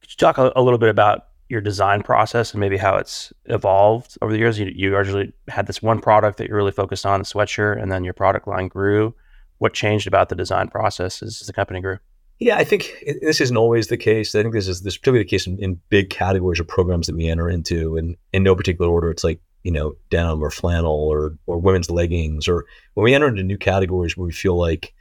Could 0.02 0.12
you 0.12 0.18
talk 0.18 0.38
a, 0.38 0.52
a 0.56 0.62
little 0.62 0.80
bit 0.80 0.90
about 0.90 1.26
your 1.50 1.62
design 1.62 2.02
process 2.02 2.54
and 2.54 2.62
maybe 2.62 2.78
how 2.78 2.96
it's 2.96 3.34
evolved 3.46 4.18
over 4.22 4.32
the 4.32 4.40
years? 4.40 4.58
You, 4.58 4.72
you 4.74 4.96
originally 4.96 5.34
had 5.50 5.68
this 5.68 5.82
one 5.82 6.00
product 6.00 6.38
that 6.38 6.48
you're 6.48 6.58
really 6.58 6.72
focused 6.72 7.06
on, 7.06 7.20
the 7.20 7.26
sweatshirt, 7.26 7.82
and 7.82 7.92
then 7.92 8.04
your 8.04 8.14
product 8.14 8.48
line 8.48 8.68
grew. 8.68 9.14
What 9.58 9.74
changed 9.74 10.08
about 10.08 10.30
the 10.30 10.36
design 10.36 10.70
process 10.70 11.22
as 11.22 11.40
the 11.40 11.54
company 11.54 11.82
grew? 11.82 12.00
Yeah, 12.40 12.58
I 12.58 12.66
think 12.66 13.04
this 13.22 13.40
isn't 13.40 13.56
always 13.56 13.88
the 13.88 13.98
case. 13.98 14.36
I 14.36 14.42
think 14.42 14.54
this 14.54 14.68
is 14.68 14.82
this 14.82 14.98
particularly 14.98 15.24
the 15.24 15.30
case 15.30 15.48
in, 15.48 15.58
in, 15.60 15.80
big 15.90 16.10
categories 16.10 16.60
or 16.60 16.66
programs 16.66 17.08
that 17.08 17.16
we 17.16 17.30
enter 17.30 17.50
into, 17.50 17.96
and 17.96 18.18
in 18.34 18.44
no 18.44 18.56
particular 18.56 18.92
order. 18.92 19.10
It's 19.10 19.24
like 19.24 19.40
you 19.64 19.72
know 19.72 19.96
denim 20.10 20.44
or 20.44 20.52
flannel 20.52 21.08
or 21.10 21.38
or 21.46 21.60
women's 21.60 21.90
leggings, 21.90 22.48
or 22.48 22.66
when 22.94 23.06
we 23.06 23.14
enter 23.14 23.30
into 23.30 23.44
new 23.44 23.58
categories 23.58 24.18
where 24.18 24.26
we 24.26 24.34
feel 24.34 24.58
like 24.58 24.94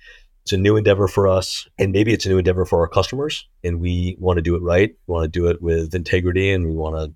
it's 0.45 0.53
a 0.53 0.59
new 0.59 0.77
endeavor 0.77 1.09
for 1.09 1.27
us 1.27 1.67
and 1.79 1.91
maybe 1.91 2.13
it's 2.13 2.27
a 2.27 2.29
new 2.29 2.37
endeavor 2.37 2.67
for 2.67 2.81
our 2.81 2.89
customers 2.89 3.49
and 3.63 3.81
we 3.81 4.15
want 4.21 4.37
to 4.37 4.43
do 4.43 4.55
it 4.55 4.63
right 4.63 4.95
we 5.07 5.13
want 5.13 5.25
to 5.25 5.29
do 5.29 5.47
it 5.47 5.63
with 5.63 5.95
integrity 5.95 6.53
and 6.53 6.67
we 6.67 6.75
want 6.75 6.95
to 6.97 7.15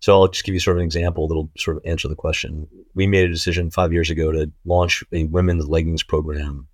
so 0.00 0.14
i'll 0.14 0.28
just 0.28 0.44
give 0.44 0.54
you 0.54 0.60
sort 0.60 0.78
of 0.78 0.80
an 0.80 0.86
example 0.86 1.28
that'll 1.28 1.50
sort 1.58 1.76
of 1.76 1.82
answer 1.84 2.08
the 2.08 2.14
question 2.14 2.66
we 2.94 3.06
made 3.06 3.26
a 3.26 3.32
decision 3.32 3.70
five 3.70 3.92
years 3.92 4.08
ago 4.08 4.32
to 4.32 4.50
launch 4.64 5.04
a 5.12 5.24
women's 5.24 5.68
leggings 5.68 6.02
program 6.02 6.66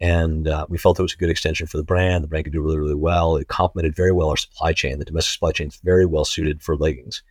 and 0.00 0.46
uh, 0.46 0.66
we 0.68 0.78
felt 0.78 0.98
it 0.98 1.02
was 1.02 1.14
a 1.14 1.18
good 1.18 1.30
extension 1.30 1.66
for 1.66 1.76
the 1.76 1.82
brand 1.82 2.22
the 2.22 2.28
brand 2.28 2.44
could 2.44 2.52
do 2.52 2.60
really 2.60 2.78
really 2.78 2.94
well 2.94 3.36
it 3.36 3.48
complemented 3.48 3.96
very 3.96 4.12
well 4.12 4.30
our 4.30 4.36
supply 4.36 4.72
chain 4.72 4.98
the 4.98 5.04
domestic 5.04 5.32
supply 5.32 5.52
chain 5.52 5.68
is 5.68 5.80
very 5.82 6.06
well 6.06 6.24
suited 6.24 6.62
for 6.62 6.76
leggings 6.76 7.22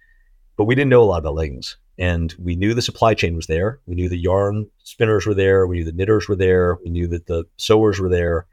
but 0.55 0.65
we 0.65 0.75
didn't 0.75 0.89
know 0.89 1.01
a 1.01 1.05
lot 1.05 1.19
about 1.19 1.35
leggings 1.35 1.77
and 1.97 2.35
we 2.37 2.55
knew 2.55 2.73
the 2.73 2.81
supply 2.81 3.13
chain 3.13 3.35
was 3.35 3.47
there. 3.47 3.79
We 3.87 3.95
knew 3.95 4.07
the 4.07 4.17
yarn 4.17 4.69
spinners 4.83 5.25
were 5.25 5.33
there. 5.33 5.65
We 5.65 5.77
knew 5.77 5.85
the 5.85 5.91
knitters 5.91 6.27
were 6.27 6.35
there. 6.35 6.77
We 6.83 6.91
knew 6.91 7.07
that 7.07 7.25
the 7.25 7.45
sewers 7.57 7.99
were 7.99 8.09
there, 8.09 8.45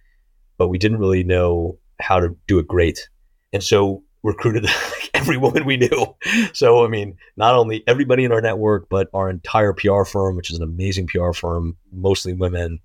but 0.57 0.69
we 0.69 0.79
didn't 0.79 0.99
really 0.99 1.25
know 1.25 1.79
how 2.01 2.21
to 2.21 2.35
do 2.47 2.59
it 2.59 2.67
great. 2.67 3.09
And 3.53 3.63
so 3.63 4.03
we 4.23 4.33
recruited 4.33 4.67
every 5.15 5.37
woman 5.37 5.67
we 5.67 5.77
knew. 5.77 6.17
So, 6.55 6.85
I 6.85 6.89
mean, 6.89 7.17
not 7.37 7.55
only 7.55 7.85
everybody 7.87 8.25
in 8.25 8.33
our 8.33 8.41
network, 8.41 8.89
but 8.89 9.09
our 9.13 9.29
entire 9.29 9.75
PR 9.75 10.05
firm, 10.05 10.37
which 10.37 10.51
is 10.51 10.57
an 10.57 10.63
amazing 10.63 11.07
PR 11.07 11.33
firm, 11.33 11.77
mostly 11.93 12.33
women. 12.33 12.81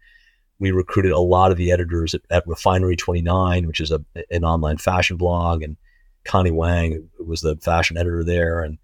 We 0.60 0.72
recruited 0.72 1.12
a 1.12 1.19
lot 1.19 1.52
of 1.52 1.58
the 1.58 1.72
editors 1.72 2.13
at, 2.13 2.22
at 2.30 2.48
Refinery 2.48 2.95
29, 2.95 3.67
which 3.67 3.80
is 3.80 3.91
a, 3.91 4.04
an 4.30 4.43
online 4.43 4.78
fashion 4.78 5.17
blog, 5.17 5.63
and 5.63 5.78
Connie 6.26 6.52
Wang, 6.52 7.10
was 7.19 7.41
the 7.41 7.56
fashion 7.58 7.98
editor 7.98 8.24
there, 8.24 8.62
and 8.62 8.78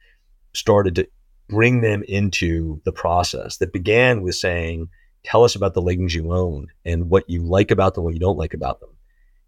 started 0.53 0.95
to 0.95 1.07
bring 1.47 1.81
them 1.81 2.03
into 2.07 2.81
the 2.85 2.91
process 2.91 3.57
that 3.57 3.73
began 3.73 4.21
with 4.21 4.35
saying, 4.35 4.89
tell 5.23 5.43
us 5.43 5.55
about 5.55 5.73
the 5.73 5.81
leggings 5.81 6.15
you 6.15 6.31
own 6.33 6.67
and 6.85 7.09
what 7.09 7.29
you 7.29 7.41
like 7.41 7.71
about 7.71 7.93
them, 7.93 8.03
what 8.03 8.13
you 8.13 8.19
don't 8.19 8.37
like 8.37 8.53
about 8.53 8.79
them. 8.79 8.89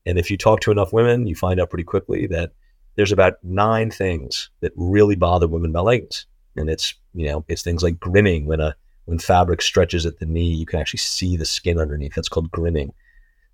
And 0.06 0.18
if 0.18 0.32
you 0.32 0.38
talk 0.38 0.62
to 0.62 0.72
enough 0.72 0.94
women, 0.94 1.28
you 1.28 1.36
find 1.36 1.60
out 1.60 1.70
pretty 1.70 1.84
quickly 1.84 2.28
that 2.28 2.52
there's 2.96 3.12
about 3.12 3.36
nine 3.44 3.92
things 3.92 4.50
that 4.62 4.72
really 4.76 5.16
bother 5.16 5.48
women 5.48 5.70
about 5.72 5.86
leggings. 5.86 6.26
And 6.56 6.70
it's, 6.70 6.96
you 7.14 7.28
know, 7.28 7.46
it's 7.48 7.62
things 7.62 7.84
like 7.84 8.00
grinning 8.00 8.46
when 8.46 8.60
a 8.60 8.76
when 9.08 9.20
fabric 9.20 9.62
stretches 9.62 10.06
at 10.06 10.20
the 10.20 10.26
knee, 10.26 10.54
you 10.54 10.66
can 10.66 10.82
actually 10.82 10.98
see 10.98 11.38
the 11.38 11.46
skin 11.46 11.80
underneath. 11.80 12.14
That's 12.14 12.28
called 12.28 12.52
grinning. 12.52 12.92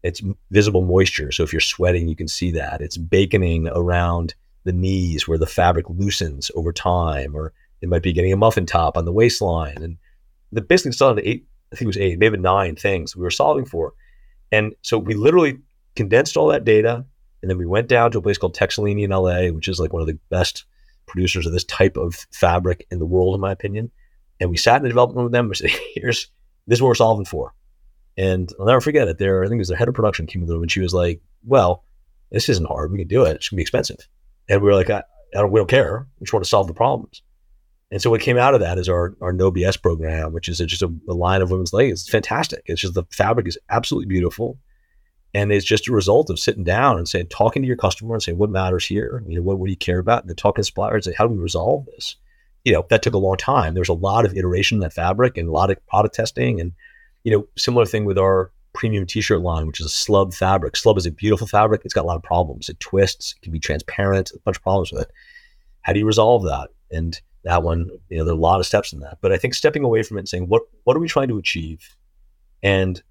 It's 0.02 0.20
visible 0.50 0.82
moisture. 0.82 1.32
So 1.32 1.44
if 1.44 1.54
you're 1.54 1.60
sweating, 1.60 2.08
you 2.08 2.16
can 2.16 2.28
see 2.28 2.50
that. 2.54 2.82
It's 2.82 2.98
baconing 2.98 3.72
around 3.72 4.34
the 4.64 4.74
knees 4.74 5.28
where 5.28 5.38
the 5.38 5.46
fabric 5.46 5.88
loosens 5.92 6.50
over 6.56 6.74
time, 6.74 7.36
or 7.36 7.54
it 7.82 7.90
might 7.90 8.02
be 8.02 8.14
getting 8.14 8.34
a 8.34 8.38
muffin 8.38 8.66
top 8.66 8.98
on 8.98 9.06
the 9.06 9.12
waistline. 9.12 9.78
And 9.78 9.98
the 10.52 10.62
basically 10.62 10.98
had 11.06 11.20
eight, 11.20 11.46
I 11.72 11.76
think 11.76 11.84
it 11.84 11.88
was 11.88 11.98
eight, 11.98 12.18
maybe 12.18 12.38
nine 12.38 12.76
things 12.76 13.16
we 13.16 13.22
were 13.22 13.30
solving 13.30 13.66
for. 13.66 13.94
And 14.52 14.74
so 14.82 14.98
we 14.98 15.14
literally 15.14 15.60
condensed 15.96 16.36
all 16.36 16.48
that 16.48 16.66
data. 16.66 17.06
And 17.44 17.50
then 17.52 17.60
we 17.60 17.68
went 17.68 17.88
down 17.88 18.10
to 18.12 18.18
a 18.18 18.22
place 18.24 18.40
called 18.40 18.56
Texollini 18.56 19.04
in 19.04 19.12
LA, 19.12 19.54
which 19.56 19.68
is 19.68 19.80
like 19.80 19.94
one 19.94 20.02
of 20.02 20.08
the 20.08 20.18
best 20.32 20.66
producers 21.06 21.46
of 21.46 21.54
this 21.54 21.66
type 21.66 21.96
of 21.96 22.26
fabric 22.32 22.88
in 22.90 22.98
the 22.98 23.06
world, 23.06 23.36
in 23.36 23.42
my 23.42 23.52
opinion. 23.52 23.92
And 24.44 24.50
we 24.50 24.58
sat 24.58 24.76
in 24.76 24.84
the 24.84 24.90
development 24.90 25.16
room 25.16 25.24
with 25.24 25.32
them 25.32 25.46
and 25.46 25.56
said, 25.56 25.70
here's 25.96 26.28
this 26.68 26.78
is 26.78 26.82
what 26.82 26.90
we're 26.90 26.96
solving 26.96 27.24
for. 27.24 27.54
And 28.18 28.52
I'll 28.60 28.66
never 28.66 28.82
forget 28.82 29.08
it. 29.08 29.18
There, 29.18 29.42
I 29.42 29.48
think 29.48 29.56
it 29.56 29.62
was 29.62 29.70
the 29.70 29.78
head 29.78 29.88
of 29.88 29.94
production 29.94 30.28
came 30.28 30.46
the 30.46 30.60
and 30.60 30.70
she 30.70 30.82
was 30.82 30.94
like, 30.94 31.22
Well, 31.46 31.86
this 32.30 32.50
isn't 32.50 32.68
hard. 32.68 32.92
We 32.92 32.98
can 33.00 33.08
do 33.08 33.24
it. 33.24 33.38
It's 33.38 33.48
gonna 33.48 33.58
be 33.58 33.62
expensive. 33.62 34.06
And 34.50 34.62
we 34.62 34.68
were 34.68 34.76
like, 34.76 34.90
I, 34.90 35.04
I 35.34 35.40
don't, 35.40 35.52
we 35.52 35.62
don't 35.62 35.70
care. 35.70 36.06
We 36.20 36.26
just 36.26 36.34
want 36.34 36.44
to 36.44 36.50
solve 36.50 36.68
the 36.68 36.74
problems. 36.74 37.22
And 37.90 38.02
so 38.02 38.10
what 38.10 38.20
came 38.20 38.38
out 38.38 38.54
of 38.54 38.60
that 38.60 38.78
is 38.78 38.90
our, 38.90 39.16
our 39.22 39.32
No 39.32 39.50
BS 39.50 39.82
program, 39.82 40.34
which 40.34 40.50
is 40.50 40.58
just 40.58 40.82
a, 40.82 40.94
a 41.08 41.14
line 41.14 41.42
of 41.42 41.50
women's 41.50 41.72
leggings. 41.72 42.02
It's 42.02 42.10
fantastic. 42.10 42.64
It's 42.66 42.82
just 42.82 42.96
the 42.96 43.06
fabric 43.12 43.48
is 43.48 43.58
absolutely 43.70 44.08
beautiful. 44.08 44.60
And 45.34 45.54
it's 45.54 45.66
just 45.66 45.88
a 45.88 45.94
result 45.94 46.30
of 46.30 46.38
sitting 46.38 46.66
down 46.66 46.98
and 46.98 47.08
saying, 47.08 47.28
talking 47.28 47.62
to 47.62 47.68
your 47.68 47.78
customer 47.78 48.14
and 48.14 48.22
saying, 48.22 48.38
what 48.38 48.50
matters 48.50 48.86
here? 48.86 49.24
You 49.26 49.38
know, 49.38 49.42
what, 49.42 49.58
what 49.58 49.68
do 49.68 49.72
you 49.72 49.78
care 49.78 50.00
about? 50.00 50.24
And 50.24 50.30
then 50.30 50.36
talking 50.36 50.62
to 50.62 50.66
suppliers 50.66 51.08
and 51.08 51.14
say, 51.14 51.18
how 51.18 51.28
do 51.28 51.34
we 51.34 51.40
resolve 51.40 51.86
this? 51.86 52.18
You 52.64 52.74
know, 52.74 52.86
that 52.90 53.02
took 53.02 53.14
a 53.14 53.18
long 53.18 53.38
time. 53.38 53.74
There 53.74 53.82
was 53.82 53.90
a 53.90 53.94
lot 53.94 54.26
of 54.26 54.36
iteration 54.36 54.78
in 54.78 54.82
that 54.82 54.94
fabric 54.94 55.38
and 55.38 55.50
a 55.50 55.52
lot 55.52 55.70
of 55.70 55.86
product 55.88 56.16
testing. 56.16 56.62
And, 56.62 56.72
you 57.24 57.32
know, 57.32 57.48
similar 57.58 57.86
thing 57.86 58.06
with 58.06 58.18
our 58.18 58.52
premium 58.74 59.06
t-shirt 59.06 59.42
line, 59.42 59.68
which 59.68 59.80
is 59.80 59.86
a 59.86 59.90
slub 59.90 60.34
fabric. 60.34 60.74
Slub 60.74 60.98
is 60.98 61.06
a 61.06 61.12
beautiful 61.12 61.48
fabric. 61.48 61.82
It's 61.84 61.94
got 61.94 62.06
a 62.06 62.08
lot 62.08 62.16
of 62.16 62.24
problems. 62.24 62.70
It 62.70 62.80
twists, 62.80 63.34
it 63.34 63.42
can 63.44 63.52
be 63.52 63.60
transparent, 63.60 64.32
a 64.32 64.40
bunch 64.40 64.58
of 64.58 64.64
problems 64.64 64.92
with 64.92 65.04
it. 65.04 65.12
How 65.82 65.94
do 65.94 66.00
you 66.00 66.06
resolve 66.06 66.44
that? 66.44 66.70
And 66.90 67.20
that 67.44 67.64
one, 67.64 67.90
you 68.10 68.18
know, 68.18 68.24
there 68.24 68.34
are 68.34 68.38
a 68.38 68.40
lot 68.40 68.60
of 68.60 68.66
steps 68.66 68.94
in 68.94 69.02
that. 69.02 69.18
But 69.22 69.32
I 69.32 69.38
think 69.38 69.54
stepping 69.54 69.84
away 69.84 70.02
from 70.02 70.18
it 70.18 70.22
and 70.22 70.30
saying, 70.30 70.48
what 70.48 70.64
what 70.86 70.96
are 70.96 71.00
we 71.00 71.08
trying 71.08 71.28
to 71.28 71.38
achieve? 71.38 71.96
And 72.62 73.02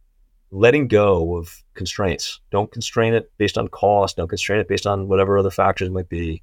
letting 0.51 0.89
go 0.89 1.37
of 1.37 1.63
constraints. 1.75 2.41
Don't 2.51 2.71
constrain 2.73 3.15
it 3.15 3.31
based 3.39 3.59
on 3.59 3.69
cost. 3.69 4.17
Don't 4.17 4.29
constrain 4.29 4.61
it 4.61 4.69
based 4.69 4.87
on 4.87 5.09
whatever 5.09 5.39
other 5.39 5.51
factors 5.51 5.91
might 5.91 6.09
be. 6.09 6.43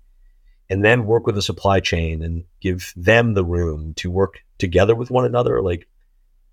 And 0.69 0.83
then 0.83 1.05
work 1.05 1.25
with 1.25 1.35
the 1.35 1.41
supply 1.41 1.79
chain 1.79 2.21
and 2.21 2.43
give 2.61 2.93
them 2.95 3.33
the 3.33 3.43
room 3.43 3.93
to 3.95 4.11
work 4.11 4.39
together 4.57 4.95
with 4.95 5.09
one 5.09 5.25
another, 5.25 5.61
like 5.61 5.87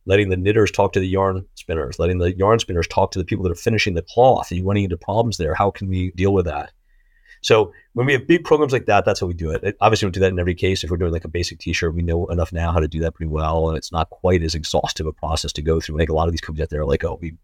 letting 0.07 0.31
the 0.31 0.37
knitters 0.37 0.71
talk 0.71 0.93
to 0.93 1.01
the 1.01 1.09
yarn 1.09 1.45
spinners, 1.55 1.99
letting 1.99 2.19
the 2.19 2.37
yarn 2.37 2.59
spinners 2.59 2.87
talk 2.87 3.11
to 3.11 3.19
the 3.19 3.25
people 3.25 3.43
that 3.43 3.53
are 3.53 3.57
finishing 3.57 3.95
the 3.95 4.03
cloth. 4.03 4.51
Are 4.51 4.55
you 4.55 4.65
running 4.65 4.85
into 4.85 4.97
problems 4.97 5.37
there? 5.37 5.55
How 5.55 5.71
can 5.71 5.89
we 5.89 6.13
deal 6.13 6.33
with 6.33 6.47
that? 6.47 6.73
So 7.43 7.73
when 7.93 8.07
we 8.07 8.13
have 8.13 8.27
big 8.27 8.45
programs 8.45 8.73
like 8.73 8.87
that, 8.87 9.05
that's 9.05 9.21
how 9.21 9.27
we 9.27 9.35
do 9.35 9.51
it. 9.51 9.63
it 9.63 9.77
obviously, 9.81 10.07
we 10.07 10.13
do 10.13 10.21
that 10.21 10.33
in 10.33 10.39
every 10.39 10.55
case. 10.55 10.83
If 10.83 10.91
we're 10.91 10.97
doing 10.97 11.13
like 11.13 11.25
a 11.25 11.29
basic 11.29 11.59
T-shirt, 11.59 11.95
we 11.95 12.03
know 12.03 12.27
enough 12.27 12.53
now 12.53 12.73
how 12.73 12.81
to 12.81 12.89
do 12.89 13.01
that 13.01 13.15
pretty 13.15 13.31
well, 13.31 13.69
and 13.69 13.77
it's 13.77 13.93
not 13.93 14.11
quite 14.11 14.43
as 14.43 14.55
exhaustive 14.55 15.07
a 15.07 15.13
process 15.13 15.53
to 15.53 15.63
go 15.63 15.81
through. 15.81 15.99
Think 15.99 16.11
a 16.11 16.15
lot 16.15 16.29
of 16.29 16.33
these 16.33 16.41
companies 16.41 16.65
out 16.65 16.71
there 16.71 16.81
are 16.81 16.87
like, 16.87 17.05
oh, 17.05 17.19
we 17.21 17.35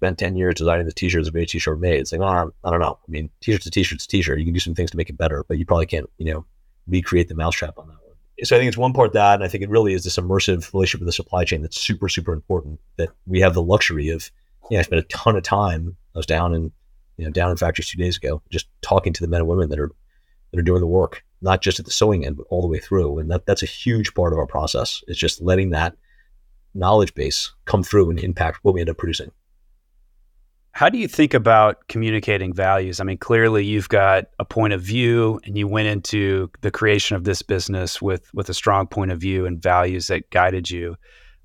spent 0.00 0.18
10 0.18 0.34
years 0.34 0.54
designing 0.54 0.86
the 0.86 0.92
t-shirts 0.92 1.28
of 1.28 1.36
a 1.36 1.44
t-shirt 1.44 1.78
made. 1.78 2.00
It's 2.00 2.10
like, 2.10 2.22
oh, 2.22 2.50
I 2.64 2.70
don't 2.70 2.80
know. 2.80 2.98
I 3.06 3.10
mean, 3.10 3.28
t-shirt's 3.42 3.66
a 3.66 3.70
t-shirt's 3.70 4.06
a 4.06 4.08
t-shirt. 4.08 4.38
You 4.38 4.46
can 4.46 4.54
do 4.54 4.60
some 4.60 4.74
things 4.74 4.90
to 4.92 4.96
make 4.96 5.10
it 5.10 5.18
better, 5.18 5.44
but 5.46 5.58
you 5.58 5.66
probably 5.66 5.84
can't, 5.84 6.08
you 6.16 6.32
know, 6.32 6.46
recreate 6.88 7.28
the 7.28 7.34
mousetrap 7.34 7.78
on 7.78 7.88
that 7.88 7.98
one. 8.06 8.16
So 8.42 8.56
I 8.56 8.58
think 8.58 8.68
it's 8.68 8.78
one 8.78 8.94
part 8.94 9.12
that, 9.12 9.34
and 9.34 9.44
I 9.44 9.48
think 9.48 9.62
it 9.62 9.68
really 9.68 9.92
is 9.92 10.04
this 10.04 10.16
immersive 10.16 10.72
relationship 10.72 11.00
with 11.00 11.08
the 11.08 11.12
supply 11.12 11.44
chain 11.44 11.60
that's 11.60 11.78
super, 11.78 12.08
super 12.08 12.32
important. 12.32 12.80
That 12.96 13.10
we 13.26 13.40
have 13.40 13.52
the 13.52 13.62
luxury 13.62 14.08
of, 14.08 14.30
you 14.70 14.76
know, 14.76 14.80
I 14.80 14.84
spent 14.84 15.04
a 15.04 15.08
ton 15.08 15.36
of 15.36 15.42
time. 15.42 15.96
I 16.14 16.18
was 16.18 16.24
down 16.24 16.54
in, 16.54 16.72
you 17.18 17.26
know, 17.26 17.30
down 17.30 17.50
in 17.50 17.58
factories 17.58 17.90
two 17.90 17.98
days 17.98 18.16
ago, 18.16 18.40
just 18.48 18.68
talking 18.80 19.12
to 19.12 19.20
the 19.20 19.28
men 19.28 19.40
and 19.40 19.48
women 19.48 19.68
that 19.68 19.78
are 19.78 19.90
that 20.50 20.58
are 20.58 20.62
doing 20.62 20.80
the 20.80 20.86
work, 20.86 21.22
not 21.42 21.60
just 21.60 21.78
at 21.78 21.84
the 21.84 21.90
sewing 21.90 22.24
end, 22.24 22.38
but 22.38 22.46
all 22.48 22.62
the 22.62 22.68
way 22.68 22.78
through. 22.78 23.18
And 23.18 23.30
that 23.30 23.44
that's 23.44 23.62
a 23.62 23.66
huge 23.66 24.14
part 24.14 24.32
of 24.32 24.38
our 24.38 24.46
process. 24.46 25.04
It's 25.06 25.18
just 25.18 25.42
letting 25.42 25.70
that 25.70 25.94
knowledge 26.74 27.14
base 27.14 27.52
come 27.66 27.82
through 27.82 28.08
and 28.08 28.18
impact 28.18 28.60
what 28.62 28.72
we 28.72 28.80
end 28.80 28.88
up 28.88 28.96
producing. 28.96 29.30
How 30.72 30.88
do 30.88 30.98
you 30.98 31.08
think 31.08 31.34
about 31.34 31.88
communicating 31.88 32.52
values? 32.52 33.00
I 33.00 33.04
mean, 33.04 33.18
clearly 33.18 33.64
you've 33.64 33.88
got 33.88 34.26
a 34.38 34.44
point 34.44 34.72
of 34.72 34.80
view 34.80 35.40
and 35.44 35.58
you 35.58 35.66
went 35.66 35.88
into 35.88 36.50
the 36.60 36.70
creation 36.70 37.16
of 37.16 37.24
this 37.24 37.42
business 37.42 38.00
with 38.00 38.32
with 38.32 38.48
a 38.48 38.54
strong 38.54 38.86
point 38.86 39.10
of 39.10 39.20
view 39.20 39.46
and 39.46 39.60
values 39.60 40.06
that 40.06 40.30
guided 40.30 40.70
you. 40.70 40.96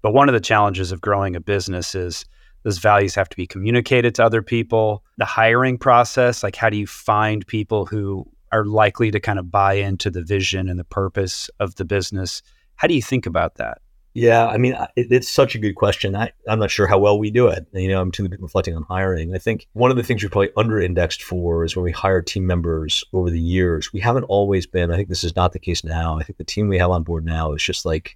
But 0.02 0.14
one 0.14 0.30
of 0.30 0.34
the 0.34 0.40
challenges 0.40 0.92
of 0.92 1.02
growing 1.02 1.36
a 1.36 1.42
business 1.42 1.96
is 1.96 2.26
those 2.64 2.78
values 2.78 3.16
have 3.16 3.30
to 3.30 3.36
be 3.36 3.48
communicated 3.48 4.16
to 4.16 4.24
other 4.24 4.42
people. 4.42 5.04
The 5.18 5.26
hiring 5.26 5.78
process, 5.78 6.44
like 6.44 6.56
how 6.56 6.70
do 6.70 6.78
you 6.78 6.88
find 6.88 7.46
people 7.48 7.86
who 7.86 8.26
are 8.52 8.66
likely 8.66 9.12
to 9.12 9.20
kind 9.20 9.40
of 9.40 9.52
buy 9.52 9.74
into 9.74 10.10
the 10.12 10.24
vision 10.24 10.70
and 10.70 10.80
the 10.80 10.86
purpose 10.86 11.50
of 11.60 11.76
the 11.76 11.86
business? 11.86 12.42
How 12.76 12.88
do 12.88 12.94
you 12.94 13.02
think 13.02 13.26
about 13.26 13.56
that? 13.56 13.80
Yeah, 14.16 14.48
I 14.48 14.58
mean, 14.58 14.78
it, 14.96 15.12
it's 15.12 15.30
such 15.30 15.56
a 15.56 15.60
good 15.60 15.76
question. 15.76 16.16
I, 16.16 16.32
I'm 16.48 16.58
not 16.58 16.72
sure 16.72 16.88
how 16.88 16.98
well 16.98 17.20
we 17.20 17.30
do 17.30 17.48
it. 17.48 17.68
You 17.74 17.90
know, 17.90 18.00
I'm 18.00 18.12
too 18.12 18.30
reflecting 18.40 18.74
on 18.74 18.84
hiring. 18.84 19.36
I 19.36 19.40
think 19.40 19.68
one 19.74 19.92
of 19.92 19.98
the 19.98 20.04
things 20.04 20.24
we 20.24 20.30
probably 20.30 20.52
under 20.56 20.80
indexed 20.80 21.22
for 21.22 21.66
is 21.66 21.76
when 21.76 21.84
we 21.84 21.92
hire 21.92 22.22
team 22.22 22.48
members 22.48 23.04
over 23.12 23.30
the 23.30 23.42
years. 23.42 23.92
We 23.92 24.00
haven't 24.00 24.24
always 24.24 24.66
been, 24.66 24.90
I 24.90 24.96
think 24.96 25.10
this 25.10 25.26
is 25.26 25.36
not 25.36 25.52
the 25.52 25.60
case 25.60 25.84
now. 25.84 26.18
I 26.18 26.24
think 26.24 26.38
the 26.38 26.46
team 26.46 26.70
we 26.70 26.78
have 26.78 26.92
on 26.92 27.04
board 27.04 27.26
now 27.26 27.52
is 27.52 27.62
just 27.62 27.86
like 27.86 28.16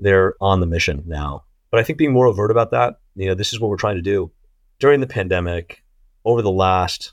they're 0.00 0.34
on 0.40 0.58
the 0.58 0.66
mission 0.66 1.04
now. 1.06 1.44
But 1.70 1.78
I 1.78 1.84
think 1.84 1.96
being 1.96 2.12
more 2.12 2.26
overt 2.26 2.50
about 2.50 2.72
that, 2.72 2.98
you 3.14 3.28
know, 3.28 3.34
this 3.36 3.52
is 3.52 3.60
what 3.60 3.70
we're 3.70 3.76
trying 3.76 3.96
to 3.96 4.02
do. 4.02 4.32
During 4.80 4.98
the 4.98 5.06
pandemic, 5.06 5.84
over 6.24 6.42
the 6.42 6.50
last 6.50 7.12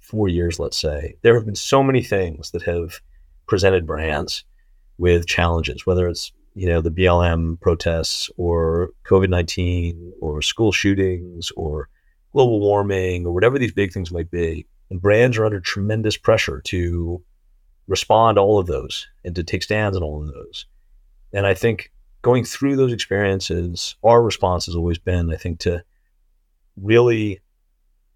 four 0.00 0.26
years, 0.26 0.58
let's 0.58 0.78
say, 0.78 1.16
there 1.20 1.34
have 1.34 1.44
been 1.44 1.54
so 1.54 1.82
many 1.82 2.02
things 2.02 2.52
that 2.52 2.62
have 2.62 3.02
presented 3.46 3.86
brands 3.86 4.44
with 4.96 5.26
challenges, 5.26 5.84
whether 5.84 6.08
it's 6.08 6.32
you 6.54 6.66
know, 6.66 6.80
the 6.80 6.90
BLM 6.90 7.60
protests 7.60 8.30
or 8.36 8.90
COVID 9.04 9.28
19 9.28 10.12
or 10.20 10.42
school 10.42 10.72
shootings 10.72 11.50
or 11.56 11.88
global 12.32 12.60
warming 12.60 13.26
or 13.26 13.32
whatever 13.32 13.58
these 13.58 13.72
big 13.72 13.92
things 13.92 14.12
might 14.12 14.30
be. 14.30 14.66
And 14.90 15.00
brands 15.00 15.38
are 15.38 15.46
under 15.46 15.60
tremendous 15.60 16.16
pressure 16.16 16.60
to 16.66 17.22
respond 17.88 18.36
to 18.36 18.42
all 18.42 18.58
of 18.58 18.66
those 18.66 19.06
and 19.24 19.34
to 19.34 19.42
take 19.42 19.62
stands 19.62 19.96
on 19.96 20.02
all 20.02 20.22
of 20.22 20.32
those. 20.32 20.66
And 21.32 21.46
I 21.46 21.54
think 21.54 21.90
going 22.20 22.44
through 22.44 22.76
those 22.76 22.92
experiences, 22.92 23.96
our 24.04 24.22
response 24.22 24.66
has 24.66 24.76
always 24.76 24.98
been, 24.98 25.32
I 25.32 25.36
think, 25.36 25.60
to 25.60 25.82
really 26.76 27.40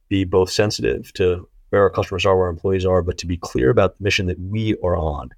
be 0.08 0.24
both 0.24 0.50
sensitive 0.50 1.12
to 1.14 1.48
where 1.70 1.82
our 1.82 1.90
customers 1.90 2.24
are, 2.24 2.36
where 2.36 2.46
our 2.46 2.50
employees 2.50 2.86
are, 2.86 3.02
but 3.02 3.18
to 3.18 3.26
be 3.26 3.36
clear 3.36 3.70
about 3.70 3.96
the 3.96 4.04
mission 4.04 4.26
that 4.26 4.38
we 4.38 4.76
are 4.82 4.96
on. 4.96 5.30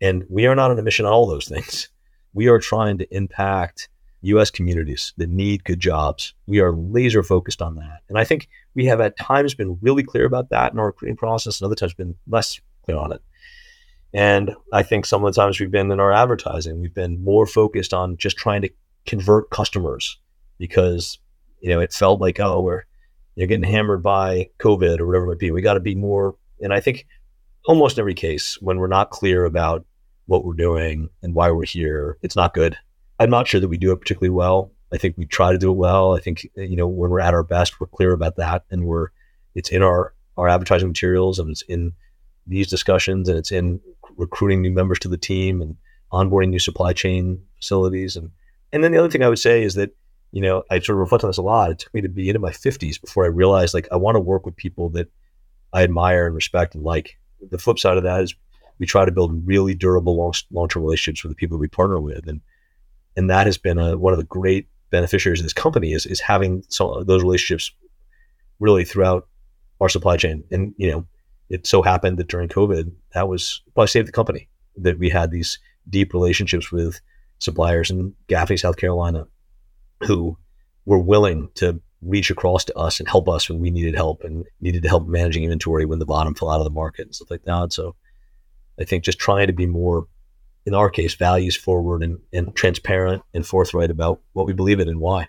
And 0.00 0.24
we 0.28 0.46
are 0.46 0.54
not 0.54 0.70
on 0.70 0.78
a 0.78 0.82
mission 0.82 1.06
on 1.06 1.12
all 1.12 1.26
those 1.26 1.48
things. 1.48 1.88
We 2.34 2.48
are 2.48 2.58
trying 2.58 2.98
to 2.98 3.16
impact 3.16 3.88
US 4.22 4.50
communities 4.50 5.12
that 5.18 5.28
need 5.28 5.64
good 5.64 5.80
jobs. 5.80 6.34
We 6.46 6.60
are 6.60 6.72
laser 6.72 7.22
focused 7.22 7.62
on 7.62 7.76
that. 7.76 8.00
And 8.08 8.18
I 8.18 8.24
think 8.24 8.48
we 8.74 8.86
have 8.86 9.00
at 9.00 9.18
times 9.18 9.54
been 9.54 9.78
really 9.80 10.02
clear 10.02 10.24
about 10.24 10.50
that 10.50 10.72
in 10.72 10.78
our 10.78 10.86
recruiting 10.86 11.16
process, 11.16 11.60
and 11.60 11.66
other 11.66 11.74
times 11.74 11.94
been 11.94 12.16
less 12.26 12.60
clear 12.84 12.98
on 12.98 13.12
it. 13.12 13.22
And 14.12 14.54
I 14.72 14.82
think 14.82 15.06
some 15.06 15.24
of 15.24 15.34
the 15.34 15.40
times 15.40 15.58
we've 15.58 15.70
been 15.70 15.90
in 15.90 16.00
our 16.00 16.12
advertising, 16.12 16.80
we've 16.80 16.94
been 16.94 17.22
more 17.22 17.46
focused 17.46 17.92
on 17.92 18.16
just 18.16 18.36
trying 18.36 18.62
to 18.62 18.70
convert 19.06 19.50
customers 19.50 20.18
because, 20.58 21.18
you 21.60 21.68
know, 21.70 21.80
it 21.80 21.92
felt 21.92 22.20
like, 22.20 22.38
oh, 22.40 22.60
we're 22.60 22.84
you're 23.34 23.48
getting 23.48 23.68
hammered 23.68 24.02
by 24.02 24.48
COVID 24.60 25.00
or 25.00 25.06
whatever 25.06 25.24
it 25.24 25.28
might 25.28 25.38
be. 25.38 25.50
We 25.50 25.60
got 25.60 25.74
to 25.74 25.80
be 25.80 25.96
more. 25.96 26.36
And 26.60 26.72
I 26.72 26.80
think 26.80 27.06
almost 27.66 27.98
every 27.98 28.14
case 28.14 28.56
when 28.60 28.78
we're 28.78 28.86
not 28.86 29.10
clear 29.10 29.44
about 29.44 29.84
what 30.26 30.44
we're 30.44 30.54
doing 30.54 31.08
and 31.22 31.34
why 31.34 31.50
we're 31.50 31.64
here, 31.64 32.18
it's 32.22 32.36
not 32.36 32.54
good. 32.54 32.76
I'm 33.18 33.30
not 33.30 33.46
sure 33.46 33.60
that 33.60 33.68
we 33.68 33.76
do 33.76 33.92
it 33.92 34.00
particularly 34.00 34.30
well. 34.30 34.72
I 34.92 34.98
think 34.98 35.16
we 35.16 35.26
try 35.26 35.52
to 35.52 35.58
do 35.58 35.70
it 35.70 35.76
well. 35.76 36.14
I 36.14 36.20
think 36.20 36.48
eh, 36.56 36.62
you 36.62 36.76
know 36.76 36.86
when 36.86 37.10
we're 37.10 37.20
at 37.20 37.34
our 37.34 37.42
best, 37.42 37.80
we're 37.80 37.86
clear 37.88 38.12
about 38.12 38.36
that, 38.36 38.64
and 38.70 38.84
we're 38.84 39.08
it's 39.54 39.70
in 39.70 39.82
our 39.82 40.14
our 40.36 40.48
advertising 40.48 40.88
materials, 40.88 41.38
and 41.38 41.50
it's 41.50 41.62
in 41.62 41.92
these 42.46 42.68
discussions, 42.68 43.28
and 43.28 43.38
it's 43.38 43.52
in 43.52 43.80
recruiting 44.16 44.62
new 44.62 44.70
members 44.70 44.98
to 45.00 45.08
the 45.08 45.16
team 45.16 45.60
and 45.60 45.76
onboarding 46.12 46.50
new 46.50 46.58
supply 46.58 46.92
chain 46.92 47.42
facilities, 47.56 48.16
and 48.16 48.30
and 48.72 48.82
then 48.82 48.92
the 48.92 48.98
other 48.98 49.10
thing 49.10 49.22
I 49.22 49.28
would 49.28 49.38
say 49.38 49.62
is 49.62 49.74
that 49.74 49.96
you 50.32 50.40
know 50.40 50.62
I 50.70 50.78
sort 50.78 50.96
of 50.96 51.00
reflect 51.00 51.24
on 51.24 51.30
this 51.30 51.38
a 51.38 51.42
lot. 51.42 51.70
It 51.70 51.78
took 51.80 51.94
me 51.94 52.00
to 52.00 52.08
be 52.08 52.28
into 52.28 52.40
my 52.40 52.50
50s 52.50 53.00
before 53.00 53.24
I 53.24 53.28
realized 53.28 53.74
like 53.74 53.88
I 53.90 53.96
want 53.96 54.16
to 54.16 54.20
work 54.20 54.46
with 54.46 54.56
people 54.56 54.90
that 54.90 55.08
I 55.72 55.82
admire 55.82 56.26
and 56.26 56.34
respect 56.34 56.74
and 56.74 56.84
like. 56.84 57.18
The 57.50 57.58
flip 57.58 57.78
side 57.78 57.98
of 57.98 58.04
that 58.04 58.22
is 58.22 58.34
we 58.78 58.86
try 58.86 59.04
to 59.04 59.12
build 59.12 59.46
really 59.46 59.74
durable 59.74 60.16
long 60.16 60.34
long 60.50 60.68
term 60.68 60.82
relationships 60.82 61.22
with 61.22 61.30
the 61.30 61.36
people 61.36 61.58
we 61.58 61.68
partner 61.68 62.00
with, 62.00 62.28
and 62.28 62.40
and 63.16 63.30
that 63.30 63.46
has 63.46 63.58
been 63.58 63.78
a, 63.78 63.96
one 63.96 64.12
of 64.12 64.18
the 64.18 64.24
great 64.24 64.68
beneficiaries 64.90 65.40
of 65.40 65.44
this 65.44 65.52
company 65.52 65.92
is 65.92 66.06
is 66.06 66.20
having 66.20 66.64
some 66.68 67.04
those 67.06 67.22
relationships 67.22 67.72
really 68.60 68.84
throughout 68.84 69.28
our 69.80 69.88
supply 69.88 70.16
chain. 70.16 70.44
And 70.50 70.74
you 70.76 70.90
know, 70.90 71.06
it 71.48 71.66
so 71.66 71.82
happened 71.82 72.18
that 72.18 72.28
during 72.28 72.48
COVID, 72.48 72.92
that 73.12 73.28
was 73.28 73.62
probably 73.74 73.88
saved 73.88 74.08
the 74.08 74.12
company 74.12 74.48
that 74.76 74.98
we 74.98 75.08
had 75.08 75.30
these 75.30 75.58
deep 75.88 76.12
relationships 76.12 76.72
with 76.72 77.00
suppliers 77.38 77.90
in 77.90 78.14
Gaffney, 78.28 78.56
South 78.56 78.76
Carolina, 78.76 79.26
who 80.04 80.36
were 80.86 80.98
willing 80.98 81.48
to 81.54 81.80
reach 82.02 82.30
across 82.30 82.64
to 82.64 82.76
us 82.76 83.00
and 83.00 83.08
help 83.08 83.28
us 83.28 83.48
when 83.48 83.60
we 83.60 83.70
needed 83.70 83.94
help 83.94 84.22
and 84.24 84.44
needed 84.60 84.82
to 84.82 84.88
help 84.88 85.06
managing 85.06 85.44
inventory 85.44 85.86
when 85.86 85.98
the 85.98 86.06
bottom 86.06 86.34
fell 86.34 86.50
out 86.50 86.60
of 86.60 86.64
the 86.64 86.70
market 86.70 87.06
and 87.06 87.14
stuff 87.14 87.30
like 87.30 87.44
that. 87.44 87.72
So 87.72 87.94
I 88.78 88.84
think 88.84 89.04
just 89.04 89.18
trying 89.18 89.46
to 89.46 89.52
be 89.52 89.66
more, 89.66 90.06
in 90.66 90.74
our 90.74 90.90
case, 90.90 91.14
values 91.14 91.56
forward 91.56 92.02
and, 92.02 92.18
and 92.32 92.54
transparent 92.54 93.22
and 93.32 93.46
forthright 93.46 93.90
about 93.90 94.20
what 94.32 94.46
we 94.46 94.52
believe 94.52 94.80
in 94.80 94.88
and 94.88 95.00
why. 95.00 95.28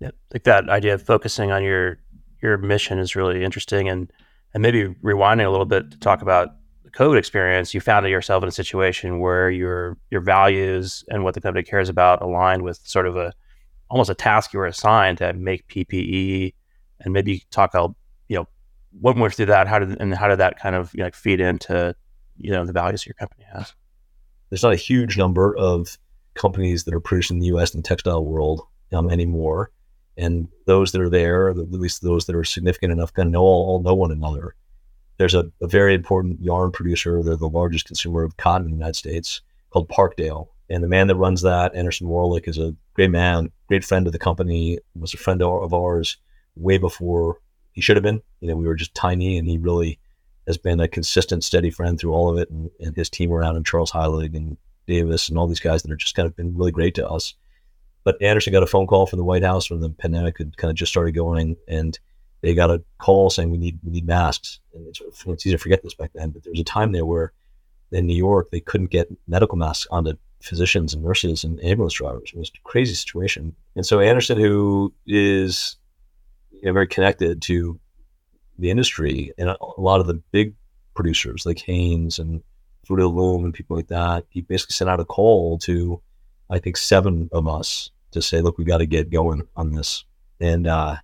Yeah, 0.00 0.10
like 0.32 0.44
that 0.44 0.68
idea 0.68 0.94
of 0.94 1.02
focusing 1.02 1.50
on 1.50 1.62
your 1.62 1.98
your 2.42 2.56
mission 2.56 2.98
is 2.98 3.14
really 3.14 3.44
interesting, 3.44 3.88
and 3.88 4.10
and 4.54 4.62
maybe 4.62 4.94
rewinding 5.02 5.46
a 5.46 5.50
little 5.50 5.66
bit 5.66 5.90
to 5.90 5.98
talk 5.98 6.22
about 6.22 6.56
the 6.84 6.90
COVID 6.90 7.18
experience. 7.18 7.74
You 7.74 7.80
found 7.80 8.06
yourself 8.06 8.42
in 8.42 8.48
a 8.48 8.52
situation 8.52 9.20
where 9.20 9.50
your 9.50 9.98
your 10.10 10.22
values 10.22 11.04
and 11.08 11.22
what 11.22 11.34
the 11.34 11.40
company 11.40 11.62
cares 11.62 11.88
about 11.88 12.22
aligned 12.22 12.62
with 12.62 12.80
sort 12.84 13.06
of 13.06 13.16
a 13.16 13.34
almost 13.90 14.08
a 14.08 14.14
task 14.14 14.52
you 14.52 14.58
were 14.58 14.66
assigned 14.66 15.18
to 15.18 15.32
make 15.34 15.66
PPE, 15.68 16.54
and 17.00 17.12
maybe 17.12 17.44
talk 17.50 17.70
about 17.74 17.94
you 18.28 18.36
know 18.36 18.48
what 19.00 19.16
went 19.16 19.34
through 19.34 19.46
that, 19.46 19.68
how 19.68 19.78
did 19.78 20.00
and 20.00 20.14
how 20.14 20.28
did 20.28 20.38
that 20.38 20.58
kind 20.58 20.74
of 20.74 20.92
you 20.94 21.02
know, 21.02 21.10
feed 21.12 21.40
into 21.40 21.94
you 22.40 22.50
know 22.50 22.64
the 22.64 22.72
values 22.72 23.06
your 23.06 23.14
company 23.14 23.44
has. 23.52 23.74
There's 24.48 24.62
not 24.62 24.72
a 24.72 24.76
huge 24.76 25.16
number 25.16 25.56
of 25.56 25.98
companies 26.34 26.84
that 26.84 26.94
are 26.94 27.00
produced 27.00 27.30
in 27.30 27.38
the 27.38 27.46
U.S. 27.46 27.74
in 27.74 27.80
the 27.82 27.88
textile 27.88 28.24
world 28.24 28.62
um, 28.92 29.10
anymore, 29.10 29.70
and 30.16 30.48
those 30.66 30.92
that 30.92 31.00
are 31.00 31.08
there, 31.08 31.50
at 31.50 31.70
least 31.70 32.02
those 32.02 32.26
that 32.26 32.36
are 32.36 32.44
significant 32.44 32.92
enough, 32.92 33.12
kind 33.12 33.28
of 33.28 33.32
know 33.32 33.42
all, 33.42 33.68
all 33.68 33.82
know 33.82 33.94
one 33.94 34.10
another. 34.10 34.54
There's 35.18 35.34
a, 35.34 35.50
a, 35.60 35.66
very 35.66 35.94
important 35.94 36.40
yarn 36.40 36.72
producer. 36.72 37.22
They're 37.22 37.36
the 37.36 37.48
largest 37.48 37.86
consumer 37.86 38.22
of 38.22 38.38
cotton 38.38 38.66
in 38.66 38.70
the 38.72 38.76
United 38.76 38.96
States, 38.96 39.42
called 39.70 39.88
Parkdale. 39.88 40.48
And 40.70 40.82
the 40.82 40.88
man 40.88 41.08
that 41.08 41.16
runs 41.16 41.42
that, 41.42 41.74
Anderson 41.74 42.06
Warlick, 42.06 42.48
is 42.48 42.58
a 42.58 42.74
great 42.94 43.10
man, 43.10 43.50
great 43.68 43.84
friend 43.84 44.06
of 44.06 44.12
the 44.12 44.18
company. 44.18 44.78
Was 44.94 45.12
a 45.12 45.18
friend 45.18 45.42
of 45.42 45.74
ours 45.74 46.16
way 46.54 46.78
before 46.78 47.38
he 47.72 47.80
should 47.80 47.96
have 47.96 48.02
been. 48.02 48.22
You 48.40 48.48
know, 48.48 48.56
we 48.56 48.66
were 48.66 48.74
just 48.74 48.94
tiny, 48.94 49.36
and 49.36 49.46
he 49.46 49.58
really 49.58 49.98
has 50.50 50.58
been 50.58 50.80
a 50.80 50.88
consistent, 50.88 51.44
steady 51.44 51.70
friend 51.70 51.98
through 51.98 52.12
all 52.12 52.28
of 52.28 52.38
it, 52.38 52.50
and, 52.50 52.70
and 52.80 52.96
his 52.96 53.08
team 53.08 53.32
around 53.32 53.56
and 53.56 53.64
Charles 53.64 53.92
Heilig 53.92 54.36
and 54.36 54.56
Davis 54.86 55.28
and 55.28 55.38
all 55.38 55.46
these 55.46 55.60
guys 55.60 55.82
that 55.82 55.92
are 55.92 55.96
just 55.96 56.14
kind 56.14 56.26
of 56.26 56.36
been 56.36 56.56
really 56.56 56.72
great 56.72 56.94
to 56.96 57.08
us. 57.08 57.34
But 58.02 58.20
Anderson 58.20 58.52
got 58.52 58.62
a 58.62 58.66
phone 58.66 58.86
call 58.86 59.06
from 59.06 59.18
the 59.18 59.24
White 59.24 59.44
House 59.44 59.70
when 59.70 59.80
the 59.80 59.90
pandemic 59.90 60.38
had 60.38 60.56
kind 60.56 60.70
of 60.70 60.76
just 60.76 60.90
started 60.90 61.12
going, 61.12 61.56
and 61.68 61.98
they 62.40 62.54
got 62.54 62.70
a 62.70 62.82
call 62.98 63.30
saying 63.30 63.50
we 63.50 63.58
need 63.58 63.78
we 63.84 63.92
need 63.92 64.06
masks. 64.06 64.60
And 64.74 64.86
it's, 64.88 65.00
it's 65.00 65.46
easy 65.46 65.54
to 65.54 65.58
forget 65.58 65.82
this 65.82 65.94
back 65.94 66.10
then, 66.14 66.30
but 66.30 66.42
there 66.42 66.52
was 66.52 66.60
a 66.60 66.64
time 66.64 66.92
there 66.92 67.06
where 67.06 67.32
in 67.92 68.06
New 68.06 68.16
York, 68.16 68.50
they 68.50 68.60
couldn't 68.60 68.90
get 68.90 69.08
medical 69.26 69.58
masks 69.58 69.86
onto 69.90 70.14
physicians 70.40 70.94
and 70.94 71.02
nurses 71.02 71.44
and 71.44 71.62
ambulance 71.62 71.94
drivers. 71.94 72.30
It 72.32 72.38
was 72.38 72.50
a 72.54 72.68
crazy 72.68 72.94
situation. 72.94 73.54
And 73.76 73.84
so 73.84 74.00
Anderson, 74.00 74.38
who 74.38 74.94
is 75.06 75.76
you 76.50 76.62
know, 76.62 76.72
very 76.72 76.86
connected 76.86 77.42
to 77.42 77.78
the 78.60 78.70
industry 78.70 79.32
and 79.38 79.48
a 79.48 79.56
lot 79.78 80.00
of 80.00 80.06
the 80.06 80.22
big 80.32 80.54
producers 80.94 81.46
like 81.46 81.58
Hanes 81.60 82.18
and 82.18 82.42
Fruit 82.86 83.00
of 83.00 83.12
the 83.12 83.20
Loom 83.20 83.44
and 83.44 83.54
people 83.54 83.76
like 83.76 83.88
that, 83.88 84.24
he 84.28 84.40
basically 84.40 84.74
sent 84.74 84.90
out 84.90 85.00
a 85.00 85.04
call 85.04 85.58
to, 85.60 86.00
I 86.48 86.58
think, 86.58 86.76
seven 86.76 87.28
of 87.32 87.46
us 87.46 87.90
to 88.12 88.22
say, 88.22 88.40
look, 88.40 88.58
we 88.58 88.64
got 88.64 88.78
to 88.78 88.86
get 88.86 89.10
going 89.10 89.46
on 89.56 89.72
this. 89.72 90.04
And 90.40 90.66
uh, 90.66 90.96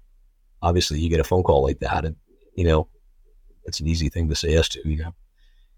obviously, 0.62 1.00
you 1.00 1.08
get 1.08 1.20
a 1.20 1.24
phone 1.24 1.42
call 1.42 1.62
like 1.62 1.80
that, 1.80 2.04
and 2.04 2.16
you 2.54 2.64
know, 2.64 2.88
it's 3.64 3.80
an 3.80 3.86
easy 3.86 4.08
thing 4.08 4.28
to 4.28 4.34
say 4.34 4.52
yes 4.52 4.68
to, 4.70 4.88
you 4.88 5.02
know. 5.02 5.14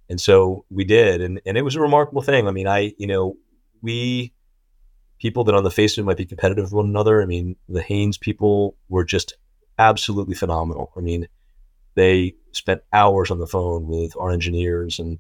And 0.09 0.21
so 0.21 0.65
we 0.71 0.85
did, 0.85 1.21
and 1.21 1.41
and 1.45 1.59
it 1.59 1.63
was 1.63 1.77
a 1.77 1.81
remarkable 1.81 2.23
thing. 2.23 2.47
I 2.47 2.53
mean, 2.53 2.69
I 2.69 2.95
you 2.99 3.07
know, 3.07 3.37
we 3.83 4.33
people 5.19 5.45
that 5.45 5.55
on 5.55 5.65
the 5.65 5.71
face 5.71 5.99
of 5.99 6.03
it 6.03 6.07
might 6.07 6.17
be 6.17 6.25
competitive 6.25 6.65
with 6.65 6.73
one 6.73 6.87
another. 6.87 7.21
I 7.21 7.27
mean, 7.27 7.57
the 7.69 7.83
Hanes 7.83 8.17
people 8.17 8.77
were 8.89 9.05
just 9.05 9.35
absolutely 9.79 10.35
phenomenal. 10.35 10.93
I 10.97 11.01
mean, 11.01 11.27
they 11.99 12.35
spent 12.53 12.83
hours 12.93 13.31
on 13.31 13.39
the 13.39 13.47
phone 13.47 13.87
with 13.87 14.17
our 14.17 14.31
engineers, 14.31 14.99
and 14.99 15.19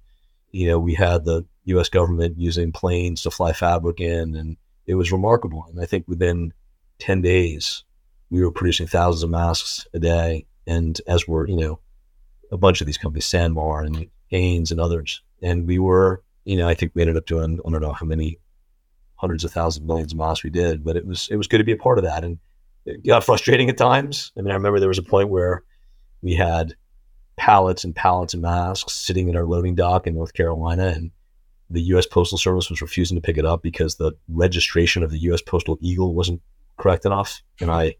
you 0.50 0.68
know, 0.68 0.78
we 0.78 0.94
had 0.94 1.24
the 1.24 1.44
U.S. 1.64 1.88
government 1.88 2.38
using 2.38 2.72
planes 2.72 3.22
to 3.22 3.30
fly 3.30 3.52
fabric 3.52 4.00
in, 4.00 4.34
and 4.34 4.56
it 4.86 4.94
was 4.94 5.12
remarkable. 5.12 5.64
And 5.68 5.80
I 5.80 5.86
think 5.86 6.06
within 6.08 6.52
ten 6.98 7.20
days, 7.20 7.84
we 8.30 8.42
were 8.42 8.52
producing 8.52 8.86
thousands 8.86 9.22
of 9.22 9.30
masks 9.30 9.86
a 9.92 9.98
day, 9.98 10.46
and 10.66 11.00
as 11.06 11.28
were 11.28 11.48
you 11.48 11.56
know, 11.56 11.80
a 12.50 12.56
bunch 12.56 12.80
of 12.80 12.86
these 12.86 12.98
companies, 12.98 13.26
Sanmar 13.26 13.86
and 13.86 14.06
Hanes 14.28 14.70
and 14.70 14.80
others, 14.80 15.22
and 15.42 15.66
we 15.66 15.78
were 15.78 16.22
you 16.48 16.56
know, 16.56 16.66
I 16.66 16.72
think 16.72 16.92
we 16.94 17.02
ended 17.02 17.18
up 17.18 17.26
doing 17.26 17.60
I 17.66 17.70
don't 17.70 17.82
know 17.82 17.92
how 17.92 18.06
many 18.06 18.38
hundreds 19.16 19.44
of 19.44 19.52
thousands, 19.52 19.86
millions 19.86 20.12
of 20.12 20.18
masks 20.18 20.44
we 20.44 20.50
did, 20.50 20.82
but 20.82 20.96
it 20.96 21.06
was 21.06 21.28
it 21.30 21.36
was 21.36 21.46
good 21.46 21.58
to 21.58 21.64
be 21.64 21.72
a 21.72 21.76
part 21.76 21.98
of 21.98 22.04
that. 22.04 22.24
And 22.24 22.38
it 22.86 23.04
got 23.06 23.22
frustrating 23.22 23.68
at 23.68 23.76
times. 23.76 24.32
I 24.36 24.40
mean, 24.40 24.50
I 24.50 24.54
remember 24.54 24.80
there 24.80 24.88
was 24.88 24.98
a 24.98 25.02
point 25.02 25.28
where 25.28 25.62
we 26.22 26.34
had 26.34 26.74
pallets 27.36 27.84
and 27.84 27.94
pallets 27.94 28.34
of 28.34 28.40
masks 28.40 28.92
sitting 28.92 29.28
in 29.28 29.36
our 29.36 29.44
loading 29.44 29.74
dock 29.74 30.06
in 30.06 30.14
North 30.14 30.34
Carolina, 30.34 30.88
and 30.88 31.10
the 31.70 31.82
U.S. 31.82 32.06
Postal 32.06 32.38
Service 32.38 32.70
was 32.70 32.82
refusing 32.82 33.16
to 33.16 33.20
pick 33.20 33.38
it 33.38 33.44
up 33.44 33.62
because 33.62 33.96
the 33.96 34.12
registration 34.28 35.02
of 35.02 35.10
the 35.10 35.18
U.S. 35.20 35.42
Postal 35.42 35.78
Eagle 35.80 36.14
wasn't 36.14 36.42
correct 36.76 37.04
enough. 37.04 37.42
And 37.60 37.70
I, 37.70 37.96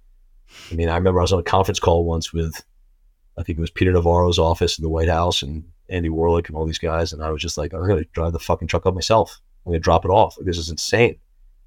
I 0.71 0.75
mean, 0.75 0.89
I 0.89 0.97
remember 0.97 1.21
I 1.21 1.23
was 1.23 1.33
on 1.33 1.41
a 1.41 1.45
conference 1.45 1.79
call 1.79 2.05
once 2.05 2.33
with, 2.33 2.65
I 3.37 3.43
think 3.43 3.59
it 3.59 3.61
was 3.61 3.71
Peter 3.71 3.93
Navarro's 3.93 4.39
office 4.39 4.79
in 4.79 4.83
the 4.83 4.89
White 4.89 5.09
House 5.09 5.43
and 5.43 5.65
Andy 5.89 6.09
Warlick 6.09 6.49
and 6.49 6.57
all 6.57 6.67
these 6.67 6.79
guys, 6.79 7.13
and 7.13 7.23
I 7.23 7.31
was 7.31 7.43
just 7.43 7.59
like, 7.59 7.73
I'm 7.73 7.87
to 7.87 8.05
drive 8.13 8.33
the 8.33 8.39
fucking 8.39 8.69
truck 8.69 8.87
up 8.87 8.95
myself. 8.95 9.41
I'm 9.67 9.73
to 9.73 9.79
drop 9.79 10.05
it 10.05 10.11
off. 10.11 10.37
This 10.41 10.59
is 10.59 10.71
insane. 10.71 11.17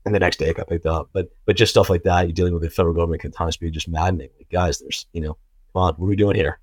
And 0.06 0.16
the 0.16 0.20
next 0.20 0.38
day 0.38 0.50
it 0.50 0.58
got 0.58 0.68
picked 0.68 0.88
up. 0.88 1.10
But 1.14 1.30
but 1.46 1.56
just 1.56 1.72
stuff 1.72 1.90
like 1.90 2.04
that, 2.04 2.22
you're 2.24 2.34
dealing 2.34 2.54
with 2.54 2.64
the 2.64 2.70
federal 2.72 2.96
government 2.96 3.22
can 3.22 3.32
times 3.32 3.58
be 3.58 3.70
just 3.70 3.88
maddening. 3.88 4.30
Like, 4.38 4.50
guys, 4.50 4.80
there's, 4.80 5.06
you 5.14 5.22
know, 5.22 5.38
what 5.74 5.98
are 6.00 6.06
we 6.06 6.16
doing 6.16 6.36
here? 6.36 6.60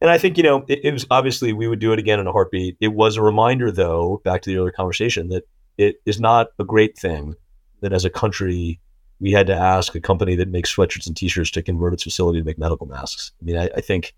And 0.00 0.08
I 0.08 0.16
think, 0.16 0.38
you 0.38 0.42
know, 0.42 0.64
it, 0.66 0.84
it 0.84 0.92
was 0.92 1.06
obviously 1.10 1.52
we 1.52 1.68
would 1.68 1.78
do 1.78 1.92
it 1.92 1.98
again 1.98 2.20
in 2.20 2.26
a 2.26 2.32
heartbeat. 2.32 2.76
It 2.80 2.94
was 2.94 3.16
a 3.16 3.22
reminder, 3.22 3.70
though, 3.70 4.22
back 4.24 4.42
to 4.42 4.50
the 4.50 4.56
earlier 4.56 4.72
conversation, 4.72 5.28
that 5.28 5.44
it 5.76 5.96
is 6.06 6.18
not 6.18 6.48
a 6.58 6.64
great 6.64 6.96
thing 6.98 7.34
that 7.80 7.92
as 7.92 8.04
a 8.04 8.10
country, 8.10 8.80
we 9.20 9.32
had 9.32 9.46
to 9.48 9.54
ask 9.54 9.94
a 9.94 10.00
company 10.00 10.36
that 10.36 10.48
makes 10.48 10.74
sweatshirts 10.74 11.06
and 11.06 11.16
t-shirts 11.16 11.50
to 11.50 11.62
convert 11.62 11.92
its 11.92 12.04
facility 12.04 12.38
to 12.38 12.44
make 12.44 12.58
medical 12.58 12.86
masks. 12.86 13.32
I 13.40 13.44
mean, 13.44 13.56
I, 13.58 13.68
I 13.76 13.80
think 13.80 14.14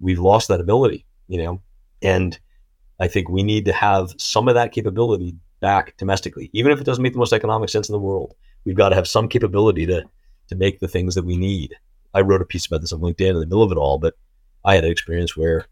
we've 0.00 0.18
lost 0.18 0.48
that 0.48 0.60
ability, 0.60 1.06
you 1.28 1.42
know, 1.42 1.62
and 2.02 2.38
I 2.98 3.06
think 3.06 3.28
we 3.28 3.42
need 3.42 3.64
to 3.66 3.72
have 3.72 4.12
some 4.18 4.48
of 4.48 4.54
that 4.54 4.72
capability 4.72 5.36
back 5.60 5.96
domestically, 5.96 6.50
even 6.52 6.72
if 6.72 6.80
it 6.80 6.84
doesn't 6.84 7.02
make 7.02 7.12
the 7.12 7.18
most 7.18 7.32
economic 7.32 7.68
sense 7.68 7.88
in 7.88 7.92
the 7.92 7.98
world. 7.98 8.34
We've 8.64 8.76
got 8.76 8.90
to 8.90 8.96
have 8.96 9.08
some 9.08 9.28
capability 9.28 9.86
to 9.86 10.04
to 10.48 10.56
make 10.56 10.80
the 10.80 10.88
things 10.88 11.14
that 11.14 11.24
we 11.24 11.36
need. 11.36 11.76
I 12.14 12.20
wrote 12.20 12.42
a 12.42 12.46
piece 12.46 12.66
about 12.66 12.80
this 12.80 12.92
on 12.92 13.00
LinkedIn 13.00 13.30
in 13.30 13.40
the 13.40 13.46
middle 13.46 13.62
of 13.62 13.72
it 13.72 13.78
all, 13.78 13.98
but 13.98 14.14
I 14.64 14.74
had 14.74 14.84
an 14.84 14.90
experience 14.90 15.36
where 15.36 15.66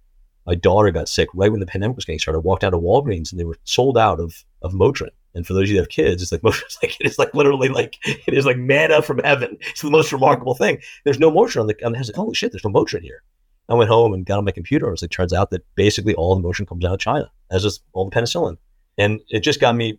my 0.46 0.54
daughter 0.54 0.90
got 0.90 1.08
sick 1.08 1.28
right 1.34 1.50
when 1.50 1.60
the 1.60 1.66
pandemic 1.66 1.96
was 1.96 2.04
getting 2.04 2.18
started. 2.18 2.38
I 2.38 2.42
walked 2.42 2.64
out 2.64 2.74
of 2.74 2.80
Walgreens 2.80 3.30
and 3.30 3.38
they 3.38 3.44
were 3.44 3.58
sold 3.64 3.98
out 3.98 4.20
of 4.20 4.44
of 4.62 4.72
Motrin. 4.72 5.10
And 5.34 5.46
for 5.46 5.52
those 5.52 5.64
of 5.64 5.68
you 5.68 5.76
that 5.76 5.82
have 5.82 5.88
kids, 5.90 6.22
it's 6.22 6.32
like 6.32 6.40
Motrin's 6.42 6.78
like 6.82 6.98
it 7.00 7.06
is 7.06 7.18
like 7.18 7.34
literally 7.34 7.68
like 7.68 7.98
it 8.04 8.34
is 8.34 8.46
like 8.46 8.56
manna 8.56 9.02
from 9.02 9.18
heaven. 9.18 9.58
It's 9.70 9.82
the 9.82 9.90
most 9.90 10.12
remarkable 10.12 10.54
thing. 10.54 10.78
There's 11.04 11.18
no 11.18 11.30
Motrin 11.30 11.60
on 11.60 11.66
the 11.66 11.84
on 11.84 11.92
the. 11.92 11.98
Like, 11.98 12.14
holy 12.14 12.34
shit, 12.34 12.52
there's 12.52 12.64
no 12.64 12.70
Motrin 12.70 13.02
here. 13.02 13.22
I 13.68 13.74
went 13.74 13.90
home 13.90 14.14
and 14.14 14.24
got 14.24 14.38
on 14.38 14.46
my 14.46 14.50
computer. 14.50 14.86
It 14.88 14.92
was 14.92 15.02
like 15.02 15.10
turns 15.10 15.34
out 15.34 15.50
that 15.50 15.64
basically 15.74 16.14
all 16.14 16.34
the 16.34 16.42
Motrin 16.42 16.66
comes 16.66 16.84
out 16.84 16.94
of 16.94 17.00
China, 17.00 17.30
as 17.50 17.64
does 17.64 17.80
all 17.92 18.08
the 18.08 18.16
penicillin. 18.16 18.56
And 18.96 19.20
it 19.28 19.40
just 19.40 19.60
got 19.60 19.76
me 19.76 19.98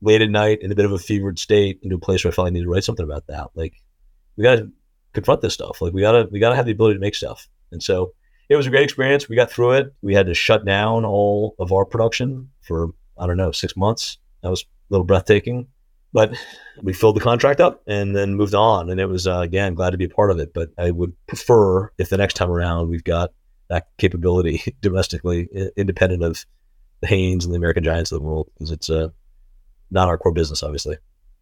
late 0.00 0.22
at 0.22 0.30
night 0.30 0.62
in 0.62 0.72
a 0.72 0.74
bit 0.74 0.86
of 0.86 0.92
a 0.92 0.98
fevered 0.98 1.38
state 1.38 1.78
into 1.82 1.96
a 1.96 2.00
place 2.00 2.24
where 2.24 2.32
I 2.32 2.34
felt 2.34 2.46
I 2.46 2.50
needed 2.50 2.64
to 2.64 2.70
write 2.70 2.84
something 2.84 3.04
about 3.04 3.26
that. 3.26 3.48
Like 3.54 3.74
we 4.36 4.44
gotta 4.44 4.70
confront 5.14 5.40
this 5.40 5.54
stuff. 5.54 5.80
Like 5.80 5.92
we 5.92 6.00
gotta 6.00 6.28
we 6.30 6.38
gotta 6.38 6.56
have 6.56 6.66
the 6.66 6.72
ability 6.72 6.94
to 6.94 7.00
make 7.00 7.14
stuff. 7.14 7.48
And 7.72 7.82
so 7.82 8.12
it 8.48 8.56
was 8.56 8.66
a 8.66 8.70
great 8.70 8.84
experience. 8.84 9.28
We 9.28 9.36
got 9.36 9.50
through 9.50 9.72
it. 9.72 9.94
We 10.02 10.14
had 10.14 10.26
to 10.26 10.34
shut 10.34 10.64
down 10.64 11.04
all 11.04 11.54
of 11.58 11.72
our 11.72 11.84
production 11.84 12.50
for 12.62 12.90
I 13.18 13.26
don't 13.26 13.36
know 13.36 13.52
six 13.52 13.76
months. 13.76 14.18
That 14.42 14.50
was 14.50 14.62
a 14.62 14.66
little 14.90 15.06
breathtaking, 15.06 15.68
but 16.12 16.36
we 16.82 16.92
filled 16.92 17.16
the 17.16 17.20
contract 17.20 17.60
up 17.60 17.82
and 17.86 18.14
then 18.14 18.34
moved 18.34 18.54
on. 18.54 18.90
And 18.90 19.00
it 19.00 19.06
was 19.06 19.26
uh, 19.26 19.38
again 19.38 19.74
glad 19.74 19.90
to 19.90 19.96
be 19.96 20.04
a 20.04 20.10
part 20.10 20.30
of 20.30 20.38
it. 20.38 20.52
But 20.52 20.70
I 20.76 20.90
would 20.90 21.14
prefer 21.26 21.90
if 21.98 22.10
the 22.10 22.18
next 22.18 22.34
time 22.34 22.50
around 22.50 22.88
we've 22.88 23.04
got 23.04 23.32
that 23.68 23.88
capability 23.98 24.62
domestically, 24.82 25.48
independent 25.76 26.22
of 26.22 26.44
the 27.00 27.06
Hanes 27.06 27.44
and 27.44 27.54
the 27.54 27.58
American 27.58 27.84
Giants 27.84 28.12
of 28.12 28.20
the 28.20 28.24
world, 28.24 28.50
because 28.54 28.70
it's 28.70 28.90
uh, 28.90 29.08
not 29.90 30.08
our 30.08 30.18
core 30.18 30.32
business, 30.32 30.62
obviously. 30.62 30.96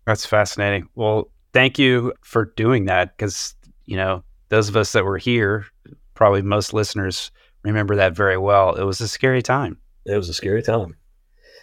That's 0.07 0.27
fascinating. 0.27 0.89
Well, 0.95 1.31
thank 1.53 1.79
you 1.79 2.13
for 2.23 2.47
doing 2.57 2.87
that 2.87 3.17
because 3.17 3.55
you 3.93 3.99
know 3.99 4.25
those 4.49 4.71
of 4.71 4.77
us 4.79 4.93
that 4.93 5.05
were 5.05 5.19
here, 5.19 5.67
probably 6.15 6.41
most 6.41 6.73
listeners 6.73 7.31
remember 7.63 7.95
that 7.97 8.17
very 8.17 8.39
well. 8.39 8.75
It 8.75 8.85
was 8.85 9.03
a 9.03 9.07
scary 9.07 9.43
time. 9.43 9.77
It 10.07 10.17
was 10.17 10.31
a 10.31 10.35
scary 10.35 10.63
time. 10.63 10.97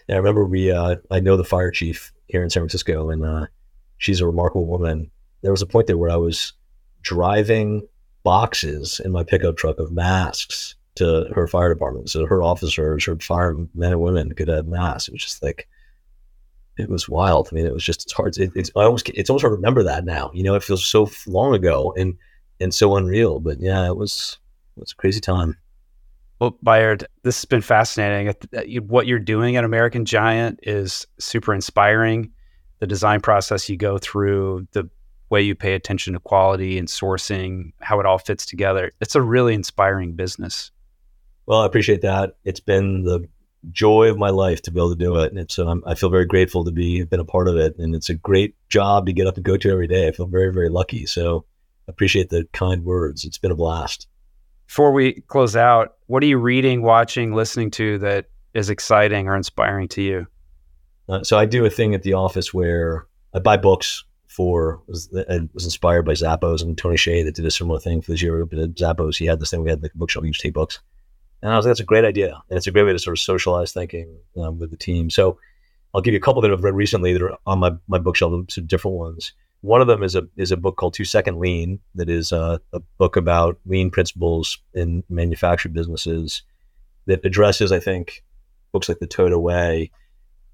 And 0.08 0.14
I 0.14 0.18
remember 0.18 0.46
we, 0.46 0.72
uh, 0.72 0.98
I 1.10 1.22
know 1.22 1.38
the 1.38 1.44
fire 1.44 1.72
chief 1.72 2.14
here 2.28 2.44
in 2.44 2.52
San 2.52 2.62
Francisco, 2.62 3.10
and 3.10 3.26
uh, 3.26 3.48
she's 3.98 4.22
a 4.22 4.28
remarkable 4.28 4.68
woman. 4.68 5.10
There 5.42 5.50
was 5.50 5.64
a 5.64 5.66
point 5.66 5.88
there 5.88 5.98
where 5.98 6.12
I 6.12 6.18
was 6.18 6.54
driving 7.02 7.88
boxes 8.22 9.02
in 9.04 9.12
my 9.12 9.24
pickup 9.24 9.58
truck 9.58 9.80
of 9.80 9.92
masks 9.92 10.76
to 10.96 11.32
her 11.34 11.48
fire 11.48 11.74
department, 11.74 12.12
so 12.12 12.28
her 12.28 12.44
officers, 12.44 13.06
her 13.06 13.18
firemen 13.18 13.70
and 13.76 14.02
women 14.02 14.36
could 14.36 14.50
have 14.50 14.68
masks. 14.68 15.08
It 15.08 15.14
was 15.14 15.24
just 15.24 15.42
like 15.42 15.68
it 16.80 16.90
was 16.90 17.10
wild. 17.10 17.50
I 17.52 17.56
mean, 17.56 17.66
it 17.66 17.74
was 17.74 17.84
just 17.84 18.04
it's 18.04 18.14
hard. 18.14 18.38
It, 18.38 18.52
it's 18.56 18.72
I 18.76 18.84
almost 18.84 19.10
it's 19.10 19.30
almost 19.30 19.44
hard 19.44 19.52
to 19.52 19.56
remember 19.56 19.84
that 19.84 20.06
now. 20.06 20.32
You 20.34 20.44
know, 20.44 20.56
it 20.56 20.64
feels 20.64 20.86
so 20.86 21.10
long 21.28 21.54
ago 21.54 21.94
and 21.98 22.18
and 22.60 22.74
so 22.74 22.96
unreal. 22.96 23.40
But 23.40 23.60
yeah, 23.60 23.86
it 23.88 23.98
was 23.98 24.38
it 24.78 24.80
was 24.80 24.92
a 24.92 24.96
crazy 24.96 25.20
time. 25.20 25.58
Well, 26.40 26.58
Bayard, 26.64 27.06
this 27.24 27.38
has 27.38 27.46
been 27.46 27.62
fascinating. 27.62 28.30
Uh, 28.30 28.82
what 28.84 29.08
you're 29.08 29.20
doing 29.20 29.58
at 29.58 29.66
American 29.66 30.06
Giant 30.06 30.60
is 30.64 31.06
super 31.20 31.54
inspiring. 31.54 32.32
The 32.80 32.88
design 32.88 33.20
process 33.20 33.68
you 33.70 33.76
go 33.76 33.98
through, 33.98 34.66
the 34.72 34.90
way 35.30 35.42
you 35.42 35.54
pay 35.54 35.74
attention 35.74 36.14
to 36.14 36.20
quality 36.20 36.78
and 36.78 36.88
sourcing, 36.88 37.74
how 37.82 38.00
it 38.00 38.06
all 38.06 38.18
fits 38.20 38.46
together. 38.46 38.94
It's 39.02 39.16
a 39.16 39.22
really 39.22 39.54
inspiring 39.54 40.14
business. 40.14 40.72
Well, 41.46 41.62
I 41.62 41.66
appreciate 41.66 42.02
that. 42.02 42.38
It's 42.46 42.62
been 42.62 43.04
the 43.04 43.28
joy 43.72 44.10
of 44.10 44.18
my 44.18 44.30
life 44.30 44.62
to 44.64 44.72
be 44.72 44.80
able 44.80 44.92
to 44.92 44.96
do 44.96 45.18
it. 45.18 45.34
And 45.34 45.50
so 45.52 45.68
I'm, 45.68 45.84
i 45.86 45.96
feel 45.96 46.10
very 46.10 46.26
grateful 46.26 46.64
to 46.66 46.72
be 46.72 47.04
been 47.04 47.20
a 47.20 47.26
part 47.26 47.48
of 47.48 47.56
it. 47.58 47.78
And 47.78 47.96
it's 47.96 48.10
a 48.10 48.16
great 48.16 48.56
job 48.70 49.06
to 49.06 49.14
get 49.14 49.28
up 49.28 49.36
and 49.36 49.46
go 49.46 49.58
to 49.58 49.72
every 49.72 49.88
day. 49.88 50.08
I 50.08 50.12
feel 50.12 50.28
very, 50.28 50.54
very 50.54 50.70
lucky. 50.70 51.06
So 51.06 51.46
appreciate 51.88 52.30
the 52.30 52.48
kind 52.54 52.84
words. 52.84 53.26
It's 53.26 53.38
been 53.38 53.52
a 53.52 53.56
blast. 53.56 54.08
Before 54.68 54.92
we 54.92 55.22
close 55.28 55.56
out, 55.56 55.96
what 56.08 56.22
are 56.24 56.28
you 56.28 56.38
reading, 56.38 56.84
watching, 56.84 57.34
listening 57.34 57.72
to 57.72 57.98
that 58.00 58.28
is 58.54 58.70
exciting 58.70 59.28
or 59.28 59.36
inspiring 59.36 59.88
to 59.90 60.02
you? 60.02 60.28
Uh, 61.08 61.24
so 61.24 61.38
I 61.40 61.46
do 61.46 61.66
a 61.66 61.70
thing 61.72 61.96
at 61.96 62.04
the 62.04 62.14
office 62.14 62.54
where 62.54 63.08
I 63.34 63.40
buy 63.40 63.58
books 63.58 64.04
for 64.28 64.82
was, 64.88 65.10
I 65.28 65.40
was 65.54 65.66
inspired 65.66 66.04
by 66.04 66.14
Zappos 66.14 66.62
and 66.62 66.78
Tony 66.78 66.98
Hsieh 66.98 67.26
that 67.26 67.36
did 67.36 67.46
a 67.46 67.52
similar 67.52 67.80
thing 67.80 68.02
for 68.02 68.12
this 68.12 68.22
year. 68.22 68.46
But 68.46 68.60
at 68.60 68.76
Zappos, 68.76 69.18
he 69.18 69.26
had 69.26 69.40
this 69.40 69.50
thing. 69.50 69.64
We 69.64 69.72
had 69.72 69.82
the 69.82 69.90
bookshelf. 69.96 70.24
You 70.24 70.32
just 70.32 70.44
take 70.44 70.54
books. 70.54 70.80
And 71.42 71.52
I 71.52 71.56
was 71.56 71.66
like, 71.66 71.72
that's 71.72 71.80
a 71.80 71.86
great 71.86 72.06
idea. 72.06 72.42
And 72.50 72.58
it's 72.58 72.68
a 72.68 72.72
great 72.72 72.84
way 72.84 72.94
to 72.94 73.00
sort 73.00 73.18
of 73.18 73.22
socialize 73.22 73.72
thinking 73.72 74.18
um, 74.38 74.60
with 74.60 74.72
the 74.72 74.78
team. 74.78 75.10
So 75.10 75.40
I'll 75.94 76.02
give 76.02 76.14
you 76.14 76.20
a 76.20 76.22
couple 76.22 76.42
that 76.42 76.52
I've 76.52 76.64
read 76.64 76.76
recently 76.76 77.14
that 77.14 77.22
are 77.22 77.38
on 77.46 77.60
my, 77.60 77.72
my 77.88 77.98
bookshelf, 77.98 78.46
some 78.50 78.66
different 78.66 78.98
ones. 78.98 79.34
One 79.62 79.82
of 79.82 79.88
them 79.88 80.04
is 80.04 80.16
a 80.16 80.26
is 80.38 80.52
a 80.52 80.58
book 80.58 80.78
called 80.78 80.94
Two 80.94 81.04
Second 81.04 81.40
Lean 81.40 81.80
that 81.96 82.10
is 82.10 82.32
uh, 82.32 82.60
a 82.72 82.80
book 82.98 83.18
about 83.18 83.60
lean 83.66 83.92
principles 83.92 84.58
in 84.74 85.04
manufacturing 85.10 85.74
businesses 85.74 86.44
that 87.08 87.26
addresses, 87.26 87.72
I 87.72 87.80
think, 87.80 88.24
books 88.72 88.88
like 88.88 89.00
The 89.00 89.08
Toyota 89.08 89.42
Way 89.42 89.92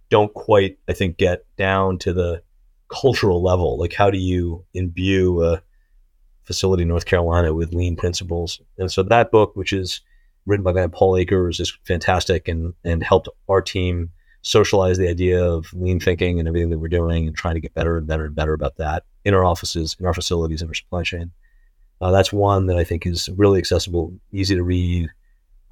don't 0.10 0.34
quite, 0.34 0.78
I 0.88 0.94
think, 0.94 1.18
get 1.18 1.46
down 1.58 1.98
to 2.00 2.14
the 2.14 2.42
cultural 2.88 3.42
level. 3.44 3.78
Like, 3.78 3.94
how 3.94 4.10
do 4.10 4.18
you 4.18 4.64
imbue 4.74 5.44
a 5.44 5.62
facility 6.44 6.84
in 6.84 6.90
North 6.90 7.06
Carolina 7.06 7.54
with 7.54 7.74
lean 7.74 7.96
principles? 7.96 8.62
And 8.78 8.92
so 8.92 9.04
that 9.04 9.32
book, 9.32 9.56
which 9.56 9.74
is 9.74 10.02
written 10.46 10.64
by 10.64 10.80
a 10.80 10.90
Paul 10.90 11.18
Akers 11.18 11.60
is 11.60 11.78
fantastic 11.84 12.48
and 12.48 12.74
and 12.84 13.04
helped 13.04 13.30
our 13.50 13.62
team 13.62 14.12
socialize 14.42 14.98
the 14.98 15.10
idea 15.10 15.44
of 15.44 15.74
lean 15.74 16.00
thinking 16.00 16.40
and 16.40 16.48
everything 16.48 16.70
that 16.70 16.78
we're 16.78 16.88
doing 16.88 17.28
and 17.28 17.36
trying 17.36 17.56
to 17.56 17.60
get 17.60 17.74
better 17.74 17.98
and 17.98 18.06
better 18.06 18.26
and 18.26 18.36
better 18.36 18.54
about 18.54 18.78
that 18.78 19.04
in 19.24 19.34
our 19.34 19.44
offices, 19.44 19.96
in 20.00 20.06
our 20.06 20.14
facilities, 20.14 20.62
in 20.62 20.68
our 20.68 20.74
supply 20.76 21.02
chain. 21.02 21.32
Uh, 22.00 22.12
that's 22.12 22.32
one 22.32 22.68
that 22.68 22.78
I 22.78 22.84
think 22.84 23.08
is 23.08 23.28
really 23.38 23.58
accessible, 23.58 24.14
easy 24.32 24.56
to 24.56 24.64
read. 24.64 25.10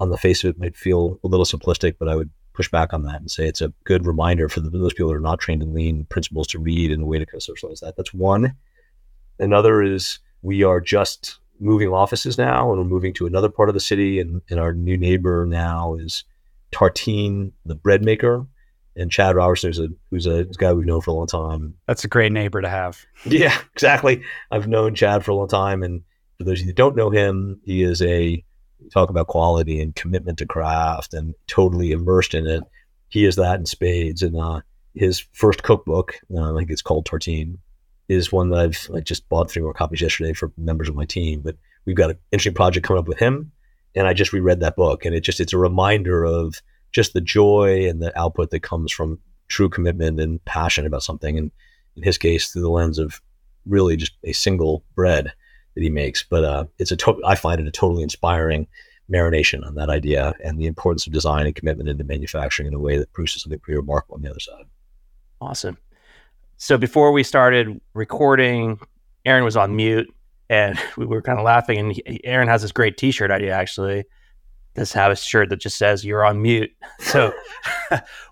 On 0.00 0.10
the 0.10 0.16
face 0.16 0.42
of 0.42 0.50
it, 0.50 0.58
might 0.58 0.76
feel 0.76 1.20
a 1.22 1.28
little 1.28 1.46
simplistic, 1.46 1.94
but 2.00 2.08
I 2.08 2.16
would 2.16 2.30
push 2.52 2.68
back 2.68 2.92
on 2.92 3.04
that 3.04 3.20
and 3.20 3.30
say 3.30 3.46
it's 3.46 3.60
a 3.60 3.72
good 3.84 4.06
reminder 4.06 4.48
for 4.48 4.58
the, 4.58 4.68
those 4.70 4.92
people 4.92 5.08
that 5.10 5.16
are 5.16 5.20
not 5.20 5.38
trained 5.38 5.62
in 5.62 5.72
lean 5.72 6.04
principles 6.06 6.48
to 6.48 6.58
read 6.58 6.90
and 6.90 7.04
a 7.04 7.06
way 7.06 7.20
to 7.20 7.26
kind 7.26 7.36
of 7.36 7.44
socialize 7.44 7.78
that. 7.80 7.96
That's 7.96 8.12
one. 8.12 8.56
Another 9.38 9.82
is 9.82 10.18
we 10.42 10.64
are 10.64 10.80
just 10.80 11.38
moving 11.60 11.88
offices 11.88 12.36
now 12.36 12.70
and 12.70 12.78
we're 12.78 12.84
moving 12.84 13.14
to 13.14 13.26
another 13.26 13.48
part 13.48 13.68
of 13.68 13.74
the 13.74 13.80
city 13.80 14.20
and, 14.20 14.42
and 14.50 14.58
our 14.58 14.72
new 14.72 14.96
neighbor 14.96 15.46
now 15.46 15.94
is 15.94 16.24
Tartine, 16.72 17.52
the 17.64 17.74
bread 17.74 18.04
maker, 18.04 18.46
and 18.96 19.10
Chad 19.10 19.36
Robertson, 19.36 19.70
who's 19.70 19.78
a, 19.78 19.88
who's 20.10 20.26
a, 20.26 20.44
guy 20.58 20.72
we've 20.72 20.86
known 20.86 21.00
for 21.00 21.10
a 21.10 21.14
long 21.14 21.26
time. 21.26 21.74
That's 21.86 22.04
a 22.04 22.08
great 22.08 22.32
neighbor 22.32 22.60
to 22.60 22.68
have. 22.68 23.04
Yeah, 23.24 23.56
exactly. 23.72 24.22
I've 24.50 24.68
known 24.68 24.94
Chad 24.94 25.24
for 25.24 25.30
a 25.30 25.34
long 25.34 25.48
time, 25.48 25.82
and 25.82 26.02
for 26.38 26.44
those 26.44 26.60
of 26.60 26.66
you 26.66 26.66
that 26.66 26.76
don't 26.76 26.96
know 26.96 27.10
him, 27.10 27.60
he 27.64 27.82
is 27.82 28.02
a 28.02 28.44
talk 28.92 29.10
about 29.10 29.28
quality 29.28 29.80
and 29.80 29.94
commitment 29.94 30.38
to 30.38 30.46
craft 30.46 31.14
and 31.14 31.34
totally 31.46 31.92
immersed 31.92 32.34
in 32.34 32.46
it. 32.46 32.62
He 33.08 33.24
is 33.24 33.36
that 33.36 33.58
in 33.58 33.66
spades. 33.66 34.22
And 34.22 34.36
uh, 34.36 34.60
his 34.94 35.24
first 35.32 35.62
cookbook, 35.62 36.20
uh, 36.34 36.52
I 36.52 36.56
think 36.56 36.70
it's 36.70 36.82
called 36.82 37.06
Tartine, 37.06 37.58
is 38.08 38.32
one 38.32 38.50
that 38.50 38.58
I've 38.58 39.04
just 39.04 39.28
bought 39.28 39.50
three 39.50 39.62
more 39.62 39.74
copies 39.74 40.00
yesterday 40.00 40.32
for 40.32 40.52
members 40.56 40.88
of 40.88 40.94
my 40.94 41.04
team. 41.04 41.40
But 41.40 41.56
we've 41.84 41.96
got 41.96 42.10
an 42.10 42.18
interesting 42.32 42.54
project 42.54 42.86
coming 42.86 43.00
up 43.00 43.08
with 43.08 43.18
him, 43.18 43.52
and 43.94 44.06
I 44.06 44.12
just 44.12 44.32
reread 44.32 44.60
that 44.60 44.76
book, 44.76 45.04
and 45.04 45.14
it 45.14 45.20
just 45.20 45.40
it's 45.40 45.52
a 45.52 45.58
reminder 45.58 46.24
of 46.24 46.60
just 46.92 47.12
the 47.12 47.20
joy 47.20 47.88
and 47.88 48.00
the 48.00 48.16
output 48.18 48.50
that 48.50 48.60
comes 48.60 48.92
from 48.92 49.18
true 49.48 49.68
commitment 49.68 50.20
and 50.20 50.44
passion 50.44 50.86
about 50.86 51.02
something. 51.02 51.36
And 51.38 51.50
in 51.96 52.02
his 52.02 52.18
case, 52.18 52.48
through 52.48 52.62
the 52.62 52.70
lens 52.70 52.98
of 52.98 53.20
really 53.66 53.96
just 53.96 54.12
a 54.24 54.32
single 54.32 54.84
bread 54.94 55.32
that 55.74 55.82
he 55.82 55.90
makes. 55.90 56.22
But 56.22 56.44
uh, 56.44 56.64
it's 56.78 56.92
a 56.92 56.96
to- 56.96 57.22
I 57.24 57.34
find 57.34 57.60
it 57.60 57.66
a 57.66 57.70
totally 57.70 58.02
inspiring 58.02 58.66
marination 59.10 59.66
on 59.66 59.74
that 59.74 59.90
idea 59.90 60.34
and 60.42 60.58
the 60.58 60.66
importance 60.66 61.06
of 61.06 61.12
design 61.12 61.46
and 61.46 61.54
commitment 61.54 61.88
into 61.88 62.04
manufacturing 62.04 62.68
in 62.68 62.74
a 62.74 62.78
way 62.78 62.96
that 62.96 63.12
produces 63.12 63.42
something 63.42 63.58
pretty 63.58 63.76
remarkable 63.76 64.16
on 64.16 64.22
the 64.22 64.30
other 64.30 64.40
side. 64.40 64.64
Awesome. 65.40 65.76
So 66.56 66.78
before 66.78 67.12
we 67.12 67.22
started 67.22 67.80
recording, 67.94 68.78
Aaron 69.24 69.44
was 69.44 69.56
on 69.56 69.76
mute 69.76 70.12
and 70.48 70.78
we 70.96 71.06
were 71.06 71.22
kind 71.22 71.38
of 71.38 71.44
laughing. 71.44 71.78
And 71.78 72.20
Aaron 72.24 72.48
has 72.48 72.62
this 72.62 72.72
great 72.72 72.96
T-shirt 72.96 73.30
idea 73.30 73.52
actually 73.52 74.04
this 74.74 74.92
have 74.92 75.12
a 75.12 75.16
shirt 75.16 75.50
that 75.50 75.60
just 75.60 75.76
says 75.76 76.04
you're 76.04 76.24
on 76.24 76.42
mute. 76.42 76.70
So 77.00 77.32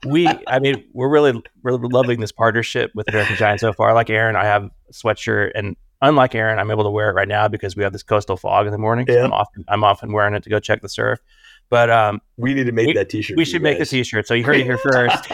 we, 0.07 0.27
I 0.47 0.59
mean, 0.59 0.83
we're 0.93 1.09
really, 1.09 1.41
really 1.63 1.87
loving 1.89 2.21
this 2.21 2.33
partnership 2.33 2.91
with 2.95 3.09
American 3.09 3.37
Giant 3.37 3.61
so 3.61 3.73
far. 3.73 3.95
Like 3.95 4.11
Aaron, 4.11 4.35
I 4.35 4.45
have 4.45 4.65
a 4.65 4.93
sweatshirt 4.93 5.53
and 5.55 5.77
unlike 6.01 6.35
Aaron, 6.35 6.59
I'm 6.59 6.71
able 6.71 6.85
to 6.85 6.91
wear 6.91 7.11
it 7.11 7.13
right 7.13 7.29
now 7.29 7.49
because 7.49 7.77
we 7.77 7.85
have 7.85 7.93
this 7.93 8.03
coastal 8.03 8.37
fog 8.37 8.67
in 8.67 8.73
the 8.73 8.79
morning. 8.79 9.07
So 9.07 9.23
I'm 9.23 9.33
often, 9.33 9.65
I'm 9.69 9.85
often 9.85 10.13
wearing 10.13 10.35
it 10.35 10.43
to 10.45 10.51
go 10.51 10.59
check 10.59 10.81
the 10.81 10.89
surf. 10.89 11.21
But 11.73 11.89
um, 11.89 12.21
we 12.37 12.53
need 12.53 12.65
to 12.65 12.73
make 12.73 12.89
we, 12.89 12.93
that 12.93 13.09
T-shirt. 13.09 13.35
We 13.35 13.47
should 13.47 13.63
make 13.63 13.81
a 13.81 13.87
T-shirt. 13.87 14.27
So 14.27 14.35
you 14.35 14.45
heard 14.45 14.57
it 14.57 14.65
here 14.65 14.77
first. 14.83 15.27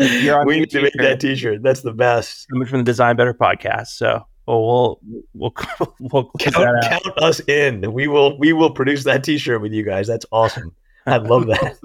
we 0.00 0.58
need 0.58 0.70
to 0.70 0.82
make 0.82 0.94
that 0.94 1.20
T-shirt. 1.20 1.62
That's 1.62 1.82
the 1.82 1.92
best. 1.92 2.48
Coming 2.48 2.66
from 2.66 2.80
the 2.80 2.84
Design 2.84 3.14
Better 3.14 3.32
podcast. 3.32 3.86
So 3.86 4.26
well, 4.48 4.98
we'll 5.04 5.22
we'll, 5.34 5.54
we'll 6.00 6.30
count, 6.40 6.82
count 6.82 7.18
us 7.18 7.38
in. 7.46 7.92
We 7.92 8.08
will 8.08 8.36
we 8.40 8.52
will 8.52 8.72
produce 8.72 9.04
that 9.04 9.22
T-shirt 9.22 9.62
with 9.62 9.72
you 9.72 9.84
guys. 9.84 10.08
That's 10.08 10.26
awesome. 10.32 10.74
I 11.06 11.18
love 11.18 11.46
that. 11.46 11.78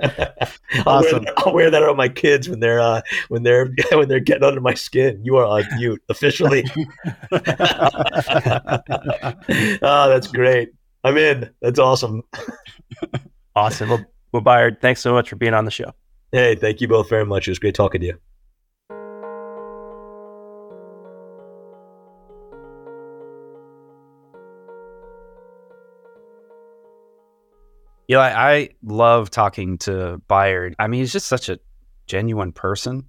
I'll 0.84 0.98
awesome. 0.98 1.24
Wear 1.24 1.26
that, 1.34 1.34
I'll 1.38 1.54
wear 1.54 1.70
that 1.70 1.82
on 1.82 1.96
my 1.96 2.10
kids 2.10 2.50
when 2.50 2.60
they're 2.60 2.80
uh, 2.80 3.00
when 3.28 3.44
they're 3.44 3.72
when 3.92 4.10
they're 4.10 4.20
getting 4.20 4.44
under 4.44 4.60
my 4.60 4.74
skin. 4.74 5.24
You 5.24 5.36
are 5.36 5.46
on 5.46 5.64
mute 5.76 6.02
officially. 6.10 6.66
oh, 7.32 7.38
that's 9.80 10.26
great. 10.26 10.68
I'm 11.02 11.16
in. 11.16 11.48
That's 11.62 11.78
awesome. 11.78 12.22
Awesome. 13.56 13.90
Well, 13.90 14.04
well, 14.32 14.42
Bayard, 14.42 14.80
thanks 14.80 15.00
so 15.00 15.12
much 15.12 15.28
for 15.28 15.36
being 15.36 15.54
on 15.54 15.64
the 15.64 15.70
show. 15.70 15.92
Hey, 16.32 16.54
thank 16.54 16.80
you 16.80 16.88
both 16.88 17.08
very 17.08 17.26
much. 17.26 17.48
It 17.48 17.50
was 17.50 17.58
great 17.58 17.74
talking 17.74 18.00
to 18.00 18.06
you. 18.06 18.18
Eli, 28.10 28.32
I 28.32 28.70
love 28.82 29.30
talking 29.30 29.78
to 29.78 30.20
Bayard. 30.26 30.74
I 30.80 30.88
mean, 30.88 31.00
he's 31.00 31.12
just 31.12 31.28
such 31.28 31.48
a 31.48 31.60
genuine 32.06 32.50
person. 32.52 33.04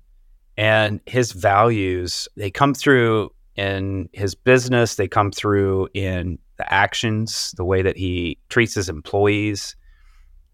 And 0.58 1.00
his 1.08 1.32
values, 1.32 2.28
they 2.38 2.52
come 2.52 2.76
through 2.76 3.32
in 3.56 4.10
his 4.14 4.36
business, 4.36 4.96
they 4.96 5.08
come 5.08 5.32
through 5.32 5.90
in 5.96 6.38
the 6.62 6.72
actions, 6.72 7.54
the 7.58 7.66
way 7.66 7.82
that 7.82 7.98
he 7.98 8.38
treats 8.50 8.76
his 8.76 8.88
employees. 8.88 9.76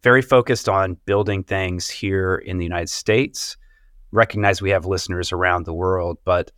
Very 0.04 0.22
focused 0.22 0.70
on 0.70 0.98
building 1.06 1.44
things 1.44 1.90
here 1.90 2.36
in 2.36 2.58
the 2.58 2.64
United 2.64 2.90
States. 2.90 3.58
Recognize 4.12 4.62
we 4.62 4.70
have 4.70 4.86
listeners 4.86 5.34
around 5.34 5.66
the 5.66 5.74
world, 5.74 6.18
but 6.24 6.52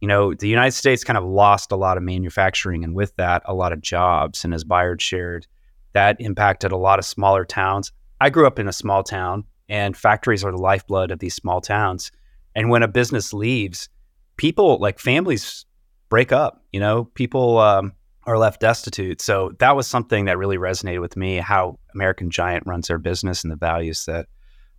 you 0.00 0.08
know, 0.08 0.34
the 0.34 0.48
United 0.48 0.72
States 0.72 1.04
kind 1.04 1.16
of 1.16 1.24
lost 1.24 1.70
a 1.70 1.76
lot 1.76 1.96
of 1.96 2.02
manufacturing 2.02 2.82
and 2.82 2.96
with 2.96 3.14
that, 3.14 3.42
a 3.46 3.54
lot 3.54 3.72
of 3.72 3.80
jobs. 3.80 4.44
And 4.44 4.52
as 4.52 4.64
Bayard 4.64 5.00
shared, 5.00 5.46
that 5.92 6.20
impacted 6.20 6.72
a 6.72 6.76
lot 6.76 6.98
of 6.98 7.04
smaller 7.04 7.44
towns. 7.44 7.92
I 8.20 8.28
grew 8.28 8.46
up 8.46 8.58
in 8.58 8.66
a 8.66 8.72
small 8.72 9.04
town, 9.04 9.44
and 9.68 9.96
factories 9.96 10.42
are 10.42 10.50
the 10.50 10.58
lifeblood 10.58 11.12
of 11.12 11.20
these 11.20 11.34
small 11.36 11.60
towns. 11.60 12.10
And 12.56 12.70
when 12.70 12.82
a 12.82 12.88
business 12.88 13.32
leaves, 13.32 13.88
people 14.36 14.78
like 14.78 14.98
families 14.98 15.64
break 16.08 16.32
up. 16.32 16.64
You 16.72 16.80
know, 16.80 17.04
people 17.14 17.58
um, 17.58 17.92
are 18.26 18.38
left 18.38 18.60
destitute. 18.60 19.20
So 19.20 19.52
that 19.60 19.76
was 19.76 19.86
something 19.86 20.24
that 20.24 20.38
really 20.38 20.58
resonated 20.58 21.00
with 21.00 21.16
me 21.16 21.36
how 21.36 21.78
American 21.94 22.30
Giant 22.30 22.66
runs 22.66 22.88
their 22.88 22.98
business 22.98 23.44
and 23.44 23.52
the 23.52 23.56
values 23.56 24.04
that 24.06 24.26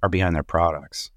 are 0.03 0.09
behind 0.09 0.35
their 0.35 0.43
products. 0.43 1.11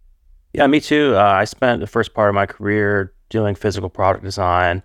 Yeah, 0.53 0.67
me 0.67 0.81
too. 0.81 1.15
Uh, 1.17 1.23
I 1.23 1.45
spent 1.45 1.81
the 1.81 1.87
first 1.87 2.15
part 2.15 2.29
of 2.29 2.35
my 2.35 2.47
career 2.47 3.13
doing 3.29 3.55
physical 3.55 3.89
product 3.89 4.25
design, 4.25 4.83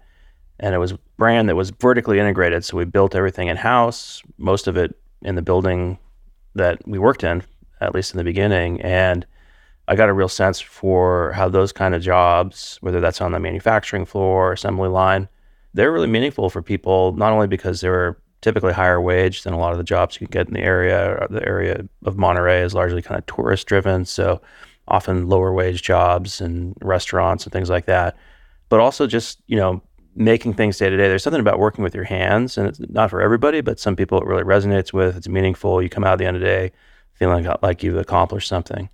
and 0.59 0.75
it 0.75 0.77
was 0.77 0.91
a 0.93 0.99
brand 1.17 1.49
that 1.49 1.55
was 1.55 1.71
vertically 1.71 2.19
integrated. 2.19 2.63
So 2.63 2.77
we 2.77 2.85
built 2.85 3.15
everything 3.15 3.47
in 3.47 3.57
house, 3.57 4.21
most 4.37 4.67
of 4.67 4.77
it 4.77 4.95
in 5.21 5.35
the 5.35 5.41
building 5.41 5.97
that 6.55 6.87
we 6.87 6.99
worked 6.99 7.23
in, 7.23 7.43
at 7.81 7.93
least 7.93 8.13
in 8.13 8.17
the 8.17 8.23
beginning. 8.23 8.81
And 8.81 9.25
I 9.87 9.95
got 9.95 10.09
a 10.09 10.13
real 10.13 10.29
sense 10.29 10.59
for 10.59 11.31
how 11.33 11.49
those 11.49 11.71
kind 11.71 11.93
of 11.93 12.01
jobs, 12.01 12.77
whether 12.81 12.99
that's 12.99 13.21
on 13.21 13.31
the 13.31 13.39
manufacturing 13.39 14.05
floor, 14.05 14.53
assembly 14.53 14.89
line, 14.89 15.27
they're 15.75 15.91
really 15.91 16.07
meaningful 16.07 16.49
for 16.49 16.61
people, 16.61 17.13
not 17.13 17.33
only 17.33 17.47
because 17.47 17.81
they're 17.81 18.17
typically 18.41 18.73
higher 18.73 19.01
wage 19.01 19.43
than 19.43 19.53
a 19.53 19.59
lot 19.59 19.71
of 19.71 19.77
the 19.77 19.83
jobs 19.83 20.15
you 20.15 20.27
can 20.27 20.31
get 20.31 20.47
in 20.47 20.53
the 20.53 20.61
area. 20.61 21.27
The 21.29 21.45
area 21.45 21.85
of 22.05 22.17
Monterey 22.17 22.61
is 22.61 22.73
largely 22.73 23.01
kind 23.01 23.17
of 23.17 23.25
tourist 23.25 23.67
driven. 23.67 24.05
So 24.05 24.41
often 24.87 25.27
lower 25.27 25.53
wage 25.53 25.81
jobs 25.81 26.41
and 26.41 26.75
restaurants 26.81 27.43
and 27.43 27.51
things 27.51 27.69
like 27.69 27.85
that. 27.85 28.15
But 28.69 28.79
also 28.79 29.05
just, 29.05 29.41
you 29.47 29.57
know, 29.57 29.81
making 30.15 30.53
things 30.53 30.77
day 30.77 30.89
to 30.89 30.95
day. 30.95 31.09
There's 31.09 31.23
something 31.23 31.41
about 31.41 31.59
working 31.59 31.83
with 31.83 31.93
your 31.93 32.05
hands, 32.05 32.57
and 32.57 32.67
it's 32.67 32.79
not 32.89 33.09
for 33.09 33.21
everybody, 33.21 33.61
but 33.61 33.79
some 33.79 33.95
people 33.95 34.21
it 34.21 34.25
really 34.25 34.43
resonates 34.43 34.93
with. 34.93 35.17
It's 35.17 35.27
meaningful. 35.27 35.81
You 35.81 35.89
come 35.89 36.05
out 36.05 36.13
at 36.13 36.19
the 36.19 36.25
end 36.25 36.37
of 36.37 36.41
the 36.41 36.47
day 36.47 36.71
feeling 37.13 37.45
like 37.61 37.83
you've 37.83 37.97
accomplished 37.97 38.47
something. 38.47 38.89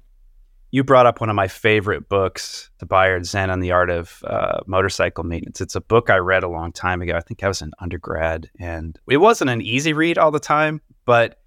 You 0.74 0.86
brought 0.86 1.06
up 1.06 1.20
one 1.20 1.30
of 1.30 1.36
my 1.36 1.50
favorite 1.50 2.08
books, 2.08 2.70
The 2.80 2.86
Bayard 2.86 3.26
Zen 3.26 3.50
on 3.50 3.60
the 3.60 3.72
Art 3.72 3.90
of 3.90 4.24
uh, 4.26 4.62
Motorcycle 4.68 5.26
Maintenance. 5.26 5.60
It's 5.60 5.76
a 5.76 5.82
book 5.82 6.10
I 6.10 6.16
read 6.16 6.44
a 6.44 6.48
long 6.48 6.72
time 6.72 7.02
ago. 7.02 7.14
I 7.18 7.20
think 7.20 7.44
I 7.44 7.50
was 7.50 7.62
an 7.62 7.74
undergrad, 7.80 8.50
and 8.58 8.98
it 9.10 9.18
wasn't 9.18 9.50
an 9.50 9.62
easy 9.62 9.92
read 9.92 10.18
all 10.18 10.32
the 10.32 10.40
time, 10.40 10.80
but 11.06 11.42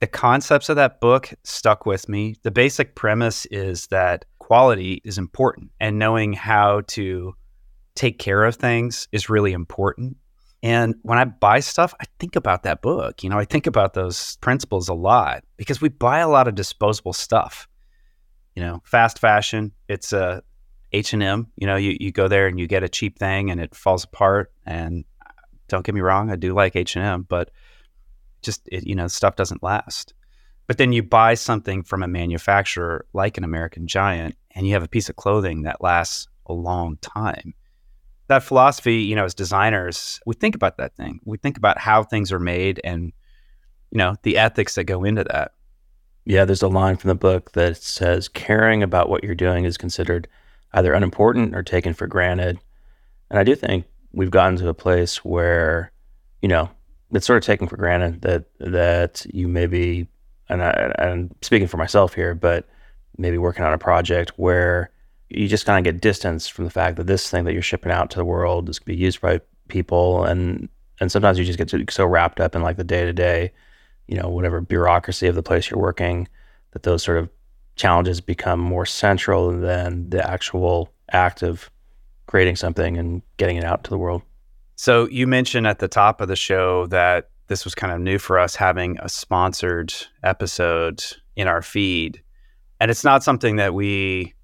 the 0.00 0.08
concepts 0.08 0.68
of 0.68 0.74
that 0.76 1.00
book 1.00 1.32
stuck 1.44 1.86
with 1.86 2.08
me. 2.08 2.34
The 2.42 2.50
basic 2.50 2.96
premise 2.96 3.46
is 3.46 3.86
that 3.86 4.24
quality 4.40 5.00
is 5.04 5.16
important, 5.16 5.70
and 5.78 5.96
knowing 5.96 6.32
how 6.32 6.80
to 6.88 7.34
take 7.94 8.18
care 8.18 8.42
of 8.42 8.56
things 8.56 9.06
is 9.12 9.30
really 9.30 9.52
important. 9.52 10.16
And 10.64 10.96
when 11.02 11.18
I 11.18 11.24
buy 11.24 11.60
stuff, 11.60 11.94
I 12.00 12.04
think 12.18 12.34
about 12.34 12.64
that 12.64 12.82
book. 12.82 13.22
You 13.22 13.30
know, 13.30 13.38
I 13.38 13.44
think 13.44 13.68
about 13.68 13.94
those 13.94 14.36
principles 14.38 14.88
a 14.88 14.94
lot 14.94 15.44
because 15.56 15.80
we 15.80 15.88
buy 15.88 16.18
a 16.18 16.28
lot 16.28 16.48
of 16.48 16.56
disposable 16.56 17.12
stuff. 17.12 17.68
You 18.56 18.62
know, 18.62 18.82
fast 18.84 19.18
fashion, 19.18 19.72
it's 19.88 20.12
a 20.12 20.42
H&M, 20.92 21.52
you 21.56 21.66
know, 21.66 21.76
you, 21.76 21.96
you 22.00 22.10
go 22.10 22.26
there 22.26 22.46
and 22.46 22.58
you 22.58 22.66
get 22.66 22.82
a 22.82 22.88
cheap 22.88 23.18
thing 23.18 23.50
and 23.50 23.60
it 23.60 23.74
falls 23.74 24.04
apart 24.04 24.50
and 24.64 25.04
don't 25.68 25.84
get 25.84 25.94
me 25.94 26.00
wrong, 26.00 26.30
I 26.30 26.36
do 26.36 26.54
like 26.54 26.74
H&M, 26.74 27.26
but 27.28 27.50
just 28.42 28.68
it, 28.72 28.86
you 28.86 28.94
know, 28.94 29.06
stuff 29.08 29.36
doesn't 29.36 29.62
last. 29.62 30.14
But 30.66 30.78
then 30.78 30.92
you 30.92 31.02
buy 31.02 31.34
something 31.34 31.82
from 31.82 32.02
a 32.02 32.08
manufacturer 32.08 33.06
like 33.12 33.36
an 33.38 33.44
American 33.44 33.86
Giant 33.86 34.36
and 34.52 34.66
you 34.66 34.72
have 34.72 34.82
a 34.82 34.88
piece 34.88 35.08
of 35.08 35.16
clothing 35.16 35.62
that 35.62 35.82
lasts 35.82 36.26
a 36.46 36.52
long 36.52 36.96
time 36.98 37.54
that 38.28 38.42
philosophy, 38.42 38.96
you 38.96 39.14
know, 39.14 39.24
as 39.24 39.34
designers, 39.34 40.20
we 40.26 40.34
think 40.34 40.54
about 40.54 40.78
that 40.78 40.96
thing. 40.96 41.20
We 41.24 41.38
think 41.38 41.56
about 41.56 41.78
how 41.78 42.02
things 42.02 42.32
are 42.32 42.40
made 42.40 42.80
and 42.82 43.12
you 43.92 43.98
know, 43.98 44.16
the 44.24 44.36
ethics 44.36 44.74
that 44.74 44.84
go 44.84 45.04
into 45.04 45.24
that. 45.24 45.52
Yeah, 46.26 46.44
there's 46.44 46.62
a 46.62 46.68
line 46.68 46.96
from 46.96 47.08
the 47.08 47.14
book 47.14 47.52
that 47.52 47.76
says 47.76 48.28
caring 48.28 48.82
about 48.82 49.08
what 49.08 49.22
you're 49.22 49.36
doing 49.36 49.64
is 49.64 49.78
considered 49.78 50.26
either 50.74 50.92
unimportant 50.92 51.54
or 51.54 51.62
taken 51.62 51.94
for 51.94 52.08
granted. 52.08 52.58
And 53.30 53.38
I 53.38 53.44
do 53.44 53.54
think 53.54 53.86
we've 54.12 54.30
gotten 54.30 54.56
to 54.58 54.68
a 54.68 54.74
place 54.74 55.24
where, 55.24 55.92
you 56.42 56.48
know, 56.48 56.68
it's 57.12 57.26
sort 57.26 57.36
of 57.36 57.44
taken 57.44 57.68
for 57.68 57.76
granted 57.76 58.22
that 58.22 58.46
that 58.58 59.24
you 59.32 59.46
maybe 59.46 60.08
and 60.48 60.62
I'm 60.62 61.30
speaking 61.42 61.68
for 61.68 61.76
myself 61.76 62.14
here, 62.14 62.34
but 62.34 62.68
maybe 63.18 63.38
working 63.38 63.64
on 63.64 63.72
a 63.72 63.78
project 63.78 64.32
where 64.36 64.90
you 65.30 65.46
just 65.46 65.64
kind 65.64 65.78
of 65.78 65.92
get 65.92 66.00
distance 66.00 66.48
from 66.48 66.64
the 66.64 66.70
fact 66.70 66.96
that 66.96 67.06
this 67.06 67.30
thing 67.30 67.44
that 67.44 67.52
you're 67.52 67.62
shipping 67.62 67.92
out 67.92 68.10
to 68.10 68.18
the 68.18 68.24
world 68.24 68.68
is 68.68 68.78
going 68.80 68.96
to 68.96 68.98
be 68.98 69.04
used 69.04 69.20
by 69.20 69.40
people 69.68 70.24
and 70.24 70.68
and 70.98 71.12
sometimes 71.12 71.38
you 71.38 71.44
just 71.44 71.58
get 71.58 71.90
so 71.90 72.06
wrapped 72.06 72.40
up 72.40 72.56
in 72.56 72.62
like 72.62 72.76
the 72.78 72.84
day 72.84 73.04
to 73.04 73.12
day, 73.12 73.52
you 74.08 74.16
know, 74.16 74.28
whatever 74.28 74.60
bureaucracy 74.60 75.26
of 75.26 75.34
the 75.34 75.42
place 75.42 75.70
you're 75.70 75.80
working 75.80 76.28
that 76.72 76.82
those 76.82 77.02
sort 77.02 77.18
of 77.18 77.30
challenges 77.76 78.20
become 78.20 78.60
more 78.60 78.86
central 78.86 79.50
than 79.52 80.08
the 80.10 80.28
actual 80.28 80.92
act 81.12 81.42
of 81.42 81.70
creating 82.26 82.56
something 82.56 82.96
and 82.96 83.22
getting 83.36 83.56
it 83.56 83.64
out 83.64 83.84
to 83.84 83.90
the 83.90 83.98
world. 83.98 84.22
So 84.76 85.08
you 85.08 85.26
mentioned 85.26 85.66
at 85.66 85.78
the 85.78 85.88
top 85.88 86.20
of 86.20 86.28
the 86.28 86.36
show 86.36 86.86
that 86.88 87.30
this 87.48 87.64
was 87.64 87.74
kind 87.74 87.92
of 87.92 88.00
new 88.00 88.18
for 88.18 88.38
us 88.38 88.56
having 88.56 88.98
a 89.00 89.08
sponsored 89.08 89.94
episode 90.22 91.04
in 91.36 91.48
our 91.48 91.62
feed. 91.62 92.22
And 92.80 92.90
it's 92.90 93.04
not 93.04 93.22
something 93.22 93.56
that 93.56 93.74
we 93.74 94.34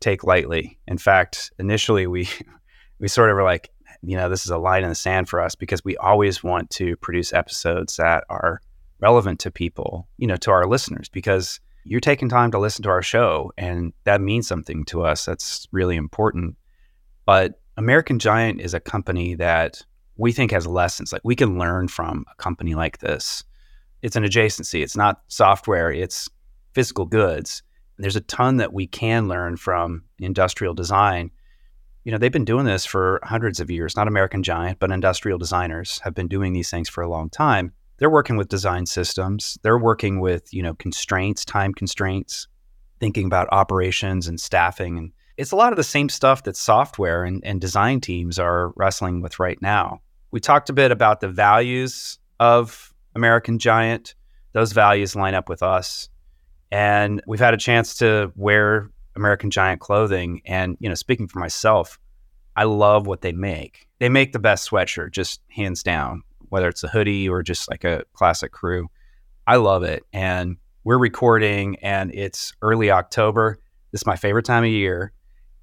take 0.00 0.22
lightly. 0.22 0.78
In 0.86 0.98
fact, 0.98 1.50
initially 1.58 2.06
we 2.06 2.28
we 2.98 3.08
sort 3.08 3.30
of 3.30 3.36
were 3.36 3.42
like, 3.42 3.70
you 4.02 4.16
know, 4.16 4.28
this 4.28 4.44
is 4.44 4.50
a 4.50 4.58
line 4.58 4.82
in 4.82 4.90
the 4.90 4.94
sand 4.94 5.28
for 5.28 5.40
us 5.40 5.54
because 5.54 5.84
we 5.84 5.96
always 5.96 6.44
want 6.44 6.70
to 6.70 6.96
produce 6.98 7.32
episodes 7.32 7.96
that 7.96 8.24
are 8.28 8.60
relevant 9.04 9.38
to 9.40 9.50
people, 9.50 10.08
you 10.16 10.26
know, 10.26 10.36
to 10.36 10.50
our 10.50 10.66
listeners 10.66 11.10
because 11.10 11.60
you're 11.84 12.00
taking 12.00 12.30
time 12.30 12.50
to 12.50 12.58
listen 12.58 12.82
to 12.82 12.88
our 12.88 13.02
show 13.02 13.52
and 13.58 13.92
that 14.04 14.22
means 14.22 14.48
something 14.48 14.82
to 14.86 15.02
us. 15.02 15.26
That's 15.26 15.68
really 15.72 15.96
important. 15.96 16.56
But 17.26 17.60
American 17.76 18.18
Giant 18.18 18.62
is 18.62 18.72
a 18.72 18.80
company 18.80 19.34
that 19.34 19.82
we 20.16 20.32
think 20.32 20.52
has 20.52 20.66
lessons 20.66 21.12
like 21.12 21.20
we 21.22 21.36
can 21.36 21.58
learn 21.58 21.88
from 21.88 22.24
a 22.32 22.34
company 22.36 22.74
like 22.74 22.98
this. 22.98 23.44
It's 24.00 24.16
an 24.16 24.24
adjacency. 24.24 24.82
It's 24.82 24.96
not 24.96 25.20
software, 25.28 25.92
it's 25.92 26.30
physical 26.72 27.04
goods. 27.04 27.62
And 27.98 28.04
there's 28.04 28.16
a 28.16 28.22
ton 28.22 28.56
that 28.56 28.72
we 28.72 28.86
can 28.86 29.28
learn 29.28 29.58
from 29.58 30.04
industrial 30.18 30.72
design 30.72 31.30
you 32.04 32.12
know, 32.12 32.18
they've 32.18 32.30
been 32.30 32.44
doing 32.44 32.66
this 32.66 32.84
for 32.84 33.18
hundreds 33.22 33.60
of 33.60 33.70
years, 33.70 33.96
not 33.96 34.08
American 34.08 34.42
Giant, 34.42 34.78
but 34.78 34.90
industrial 34.90 35.38
designers 35.38 36.00
have 36.00 36.14
been 36.14 36.28
doing 36.28 36.52
these 36.52 36.70
things 36.70 36.88
for 36.88 37.02
a 37.02 37.08
long 37.08 37.30
time. 37.30 37.72
They're 37.98 38.10
working 38.10 38.36
with 38.36 38.48
design 38.48 38.86
systems. 38.86 39.58
They're 39.62 39.78
working 39.78 40.20
with, 40.20 40.52
you 40.52 40.62
know, 40.62 40.74
constraints, 40.74 41.44
time 41.44 41.72
constraints, 41.72 42.48
thinking 43.00 43.26
about 43.26 43.48
operations 43.52 44.26
and 44.26 44.40
staffing. 44.40 44.98
And 44.98 45.12
it's 45.36 45.52
a 45.52 45.56
lot 45.56 45.72
of 45.72 45.76
the 45.76 45.84
same 45.84 46.08
stuff 46.08 46.42
that 46.44 46.56
software 46.56 47.24
and, 47.24 47.44
and 47.44 47.60
design 47.60 48.00
teams 48.00 48.38
are 48.38 48.72
wrestling 48.76 49.20
with 49.20 49.38
right 49.38 49.60
now. 49.60 50.00
We 50.30 50.40
talked 50.40 50.70
a 50.70 50.72
bit 50.72 50.90
about 50.90 51.20
the 51.20 51.28
values 51.28 52.18
of 52.40 52.92
American 53.14 53.58
Giant. 53.58 54.14
Those 54.52 54.72
values 54.72 55.14
line 55.14 55.34
up 55.34 55.48
with 55.48 55.62
us. 55.62 56.08
And 56.72 57.22
we've 57.26 57.40
had 57.40 57.54
a 57.54 57.58
chance 57.58 57.94
to 57.98 58.32
wear 58.34 58.90
American 59.14 59.50
Giant 59.50 59.80
clothing. 59.80 60.42
And, 60.44 60.76
you 60.80 60.88
know, 60.88 60.94
speaking 60.96 61.28
for 61.28 61.38
myself, 61.38 61.98
I 62.56 62.64
love 62.64 63.06
what 63.06 63.20
they 63.20 63.32
make. 63.32 63.86
They 63.98 64.08
make 64.08 64.32
the 64.32 64.38
best 64.38 64.70
sweatshirt, 64.70 65.12
just 65.12 65.40
hands 65.48 65.82
down, 65.82 66.22
whether 66.54 66.68
it's 66.68 66.84
a 66.84 66.88
hoodie 66.88 67.28
or 67.28 67.42
just 67.42 67.68
like 67.68 67.82
a 67.82 68.04
classic 68.12 68.52
crew. 68.52 68.88
I 69.44 69.56
love 69.56 69.82
it. 69.82 70.04
And 70.12 70.56
we're 70.84 70.98
recording 70.98 71.74
and 71.82 72.14
it's 72.14 72.52
early 72.62 72.92
October. 72.92 73.58
This 73.90 74.02
is 74.02 74.06
my 74.06 74.14
favorite 74.14 74.44
time 74.44 74.62
of 74.62 74.70
year. 74.70 75.10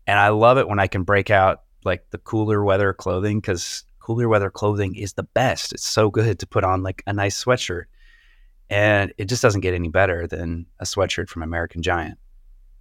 And 0.05 0.19
I 0.19 0.27
love 0.27 0.57
it 0.57 0.67
when 0.67 0.79
I 0.79 0.87
can 0.87 1.03
break 1.03 1.29
out 1.29 1.61
like 1.85 2.09
the 2.09 2.17
cooler 2.17 2.61
weather 2.61 2.91
clothing 2.91 3.39
because 3.39 3.85
cooler 3.99 4.27
weather 4.27 4.49
clothing 4.49 4.95
is 4.95 5.13
the 5.13 5.23
best. 5.23 5.71
It's 5.71 5.87
so 5.87 6.09
good 6.09 6.39
to 6.39 6.45
put 6.45 6.65
on 6.65 6.83
like 6.83 7.03
a 7.07 7.13
nice 7.13 7.41
sweatshirt. 7.41 7.85
And 8.69 9.13
it 9.17 9.29
just 9.29 9.41
doesn't 9.41 9.61
get 9.61 9.73
any 9.73 9.87
better 9.87 10.27
than 10.27 10.65
a 10.81 10.83
sweatshirt 10.83 11.29
from 11.29 11.41
American 11.41 11.81
Giant. 11.81 12.19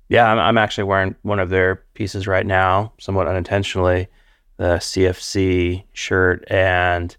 Yeah, 0.08 0.32
I'm, 0.32 0.40
I'm 0.40 0.58
actually 0.58 0.82
wearing 0.82 1.14
one 1.22 1.38
of 1.38 1.50
their 1.50 1.84
pieces 1.94 2.26
right 2.26 2.44
now, 2.44 2.92
somewhat 2.98 3.28
unintentionally, 3.28 4.08
the 4.56 4.78
CFC 4.78 5.84
shirt. 5.92 6.44
And 6.50 7.16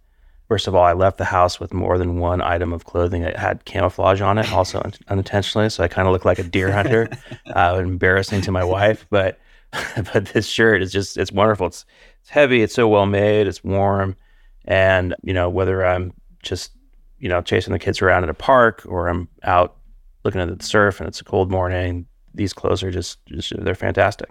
first 0.52 0.68
of 0.68 0.76
all, 0.76 0.84
I 0.84 0.92
left 0.92 1.18
the 1.18 1.24
house 1.24 1.62
with 1.62 1.74
more 1.74 1.98
than 1.98 2.20
one 2.20 2.42
item 2.42 2.74
of 2.74 2.84
clothing 2.84 3.22
that 3.22 3.38
had 3.38 3.64
camouflage 3.64 4.20
on 4.20 4.38
it, 4.38 4.52
also 4.52 4.82
un- 4.84 4.92
unintentionally. 5.08 5.70
So 5.70 5.82
I 5.82 5.88
kind 5.88 6.10
of 6.10 6.12
look 6.12 6.26
like 6.26 6.40
a 6.40 6.44
deer 6.44 6.70
hunter, 6.74 7.08
uh, 7.56 7.80
embarrassing 7.82 8.42
to 8.42 8.52
my 8.52 8.66
wife. 8.66 9.06
But 9.10 9.40
but 10.14 10.26
this 10.26 10.48
shirt 10.48 10.82
is 10.82 10.92
just 10.92 11.16
it's 11.16 11.32
wonderful. 11.32 11.68
It's 11.68 11.86
it's 12.20 12.30
heavy. 12.30 12.64
It's 12.64 12.76
so 12.76 12.90
well 12.90 13.06
made. 13.06 13.48
It's 13.48 13.64
warm, 13.64 14.18
and 14.66 15.16
you 15.24 15.34
know 15.34 15.50
whether 15.50 15.86
I'm 15.86 16.12
just 16.44 16.74
you 17.18 17.30
know 17.30 17.42
chasing 17.42 17.72
the 17.72 17.80
kids 17.80 18.02
around 18.02 18.24
at 18.24 18.30
a 18.30 18.34
park 18.34 18.84
or 18.86 19.08
I'm 19.08 19.30
out 19.44 19.78
looking 20.26 20.42
at 20.42 20.60
the 20.60 20.66
surf 20.66 21.00
and 21.00 21.08
it's 21.08 21.22
a 21.22 21.24
cold 21.24 21.50
morning 21.50 22.08
these 22.34 22.54
clothes 22.54 22.84
are 22.84 22.92
just, 22.92 23.26
just 23.28 23.54
they're 23.64 23.76
fantastic. 23.76 24.30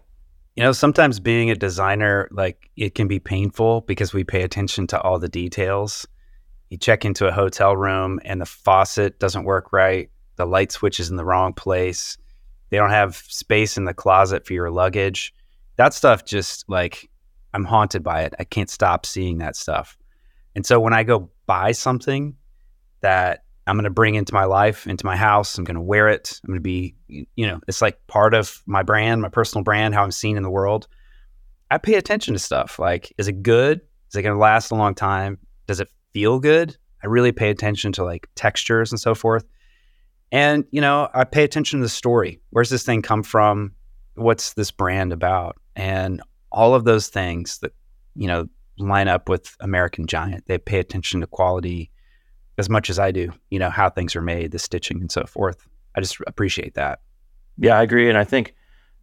You 0.60 0.66
know, 0.66 0.72
sometimes 0.72 1.20
being 1.20 1.50
a 1.50 1.54
designer, 1.54 2.28
like 2.30 2.68
it 2.76 2.94
can 2.94 3.08
be 3.08 3.18
painful 3.18 3.80
because 3.80 4.12
we 4.12 4.24
pay 4.24 4.42
attention 4.42 4.86
to 4.88 5.00
all 5.00 5.18
the 5.18 5.26
details. 5.26 6.06
You 6.68 6.76
check 6.76 7.06
into 7.06 7.26
a 7.26 7.32
hotel 7.32 7.74
room 7.74 8.20
and 8.26 8.42
the 8.42 8.44
faucet 8.44 9.18
doesn't 9.18 9.44
work 9.44 9.72
right. 9.72 10.10
The 10.36 10.44
light 10.44 10.70
switch 10.70 11.00
is 11.00 11.08
in 11.08 11.16
the 11.16 11.24
wrong 11.24 11.54
place. 11.54 12.18
They 12.68 12.76
don't 12.76 12.90
have 12.90 13.16
space 13.16 13.78
in 13.78 13.86
the 13.86 13.94
closet 13.94 14.46
for 14.46 14.52
your 14.52 14.70
luggage. 14.70 15.32
That 15.76 15.94
stuff 15.94 16.26
just 16.26 16.68
like 16.68 17.08
I'm 17.54 17.64
haunted 17.64 18.02
by 18.02 18.24
it. 18.24 18.34
I 18.38 18.44
can't 18.44 18.68
stop 18.68 19.06
seeing 19.06 19.38
that 19.38 19.56
stuff. 19.56 19.96
And 20.54 20.66
so 20.66 20.78
when 20.78 20.92
I 20.92 21.04
go 21.04 21.30
buy 21.46 21.72
something 21.72 22.36
that 23.00 23.44
I'm 23.70 23.76
going 23.76 23.84
to 23.84 23.90
bring 23.90 24.16
into 24.16 24.34
my 24.34 24.46
life, 24.46 24.84
into 24.88 25.06
my 25.06 25.14
house. 25.14 25.56
I'm 25.56 25.62
going 25.62 25.76
to 25.76 25.80
wear 25.80 26.08
it. 26.08 26.40
I'm 26.42 26.48
going 26.48 26.56
to 26.56 26.60
be, 26.60 26.96
you 27.06 27.46
know, 27.46 27.60
it's 27.68 27.80
like 27.80 28.04
part 28.08 28.34
of 28.34 28.60
my 28.66 28.82
brand, 28.82 29.22
my 29.22 29.28
personal 29.28 29.62
brand, 29.62 29.94
how 29.94 30.02
I'm 30.02 30.10
seen 30.10 30.36
in 30.36 30.42
the 30.42 30.50
world. 30.50 30.88
I 31.70 31.78
pay 31.78 31.94
attention 31.94 32.34
to 32.34 32.40
stuff 32.40 32.80
like, 32.80 33.12
is 33.16 33.28
it 33.28 33.44
good? 33.44 33.80
Is 34.08 34.16
it 34.16 34.22
going 34.22 34.34
to 34.34 34.40
last 34.40 34.72
a 34.72 34.74
long 34.74 34.96
time? 34.96 35.38
Does 35.68 35.78
it 35.78 35.88
feel 36.12 36.40
good? 36.40 36.76
I 37.04 37.06
really 37.06 37.30
pay 37.30 37.48
attention 37.48 37.92
to 37.92 38.02
like 38.02 38.28
textures 38.34 38.90
and 38.90 38.98
so 38.98 39.14
forth. 39.14 39.44
And, 40.32 40.64
you 40.72 40.80
know, 40.80 41.08
I 41.14 41.22
pay 41.22 41.44
attention 41.44 41.78
to 41.78 41.84
the 41.84 41.88
story. 41.88 42.40
Where's 42.50 42.70
this 42.70 42.82
thing 42.82 43.02
come 43.02 43.22
from? 43.22 43.72
What's 44.16 44.54
this 44.54 44.72
brand 44.72 45.12
about? 45.12 45.56
And 45.76 46.20
all 46.50 46.74
of 46.74 46.82
those 46.82 47.06
things 47.06 47.58
that, 47.58 47.72
you 48.16 48.26
know, 48.26 48.48
line 48.78 49.06
up 49.06 49.28
with 49.28 49.56
American 49.60 50.08
Giant. 50.08 50.46
They 50.46 50.58
pay 50.58 50.80
attention 50.80 51.20
to 51.20 51.28
quality 51.28 51.92
as 52.60 52.68
much 52.68 52.90
as 52.90 52.98
I 52.98 53.10
do, 53.10 53.32
you 53.50 53.58
know, 53.58 53.70
how 53.70 53.90
things 53.90 54.14
are 54.14 54.22
made, 54.22 54.52
the 54.52 54.58
stitching 54.58 55.00
and 55.00 55.10
so 55.10 55.24
forth. 55.24 55.66
I 55.96 56.00
just 56.00 56.18
appreciate 56.26 56.74
that. 56.74 57.00
Yeah, 57.58 57.76
I 57.76 57.82
agree. 57.82 58.08
And 58.08 58.16
I 58.16 58.24
think, 58.24 58.54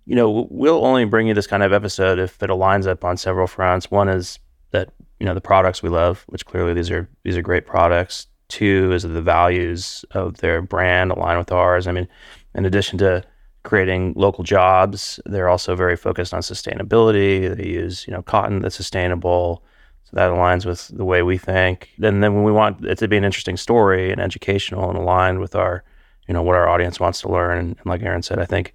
you 0.05 0.15
know, 0.15 0.47
we'll 0.49 0.85
only 0.85 1.03
bring 1.03 1.27
you 1.27 1.33
this 1.33 1.47
kind 1.47 1.63
of 1.63 1.73
episode 1.73 2.19
if 2.19 2.41
it 2.41 2.49
aligns 2.49 2.87
up 2.87 3.03
on 3.03 3.17
several 3.17 3.47
fronts. 3.47 3.91
One 3.91 4.07
is 4.07 4.39
that, 4.71 4.93
you 5.19 5.25
know, 5.25 5.33
the 5.33 5.41
products 5.41 5.83
we 5.83 5.89
love, 5.89 6.23
which 6.27 6.45
clearly 6.45 6.73
these 6.73 6.89
are 6.89 7.09
these 7.23 7.35
are 7.35 7.41
great 7.41 7.65
products. 7.65 8.27
Two 8.47 8.93
is 8.93 9.03
that 9.03 9.09
the 9.09 9.21
values 9.21 10.05
of 10.11 10.37
their 10.37 10.61
brand 10.61 11.11
align 11.11 11.37
with 11.37 11.51
ours. 11.51 11.87
I 11.87 11.91
mean, 11.91 12.07
in 12.55 12.65
addition 12.65 12.97
to 12.99 13.23
creating 13.63 14.13
local 14.15 14.45
jobs, 14.45 15.19
they're 15.25 15.49
also 15.49 15.75
very 15.75 15.97
focused 15.97 16.33
on 16.33 16.41
sustainability. 16.41 17.53
They 17.53 17.67
use, 17.67 18.07
you 18.07 18.13
know, 18.13 18.21
cotton 18.21 18.61
that's 18.61 18.75
sustainable 18.75 19.63
so 20.09 20.15
that 20.15 20.31
aligns 20.31 20.65
with 20.65 20.87
the 20.87 21.03
way 21.03 21.21
we 21.21 21.37
think. 21.37 21.89
And 22.01 22.23
then 22.23 22.33
when 22.33 22.43
we 22.43 22.51
want 22.51 22.85
it 22.85 22.97
to 22.99 23.09
be 23.09 23.17
an 23.17 23.25
interesting 23.25 23.57
story 23.57 24.09
and 24.09 24.21
educational 24.21 24.89
and 24.89 24.97
aligned 24.97 25.39
with 25.39 25.53
our, 25.53 25.83
you 26.29 26.33
know, 26.33 26.41
what 26.41 26.55
our 26.55 26.69
audience 26.69 26.97
wants 26.97 27.19
to 27.21 27.29
learn. 27.29 27.57
And, 27.57 27.69
and 27.77 27.85
like 27.85 28.01
Aaron 28.01 28.23
said, 28.23 28.39
I 28.39 28.45
think 28.45 28.73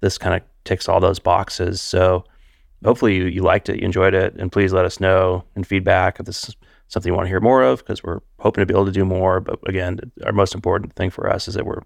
this 0.00 0.18
kind 0.18 0.34
of 0.34 0.42
ticks 0.64 0.88
all 0.88 0.98
those 0.98 1.20
boxes. 1.20 1.80
So 1.80 2.24
hopefully 2.84 3.14
you, 3.14 3.26
you 3.26 3.42
liked 3.42 3.68
it, 3.68 3.78
you 3.78 3.86
enjoyed 3.86 4.12
it, 4.12 4.34
and 4.34 4.50
please 4.50 4.72
let 4.72 4.84
us 4.84 4.98
know 4.98 5.44
in 5.54 5.62
feedback 5.62 6.18
if 6.18 6.26
this 6.26 6.48
is 6.48 6.56
something 6.88 7.10
you 7.10 7.14
want 7.14 7.26
to 7.26 7.30
hear 7.30 7.40
more 7.40 7.62
of 7.62 7.78
because 7.78 8.02
we're 8.02 8.18
hoping 8.40 8.62
to 8.62 8.66
be 8.66 8.74
able 8.74 8.86
to 8.86 8.90
do 8.90 9.04
more. 9.04 9.38
But 9.38 9.60
again, 9.68 10.00
our 10.26 10.32
most 10.32 10.52
important 10.52 10.94
thing 10.94 11.10
for 11.10 11.30
us 11.30 11.46
is 11.46 11.54
that 11.54 11.64
we're 11.64 11.82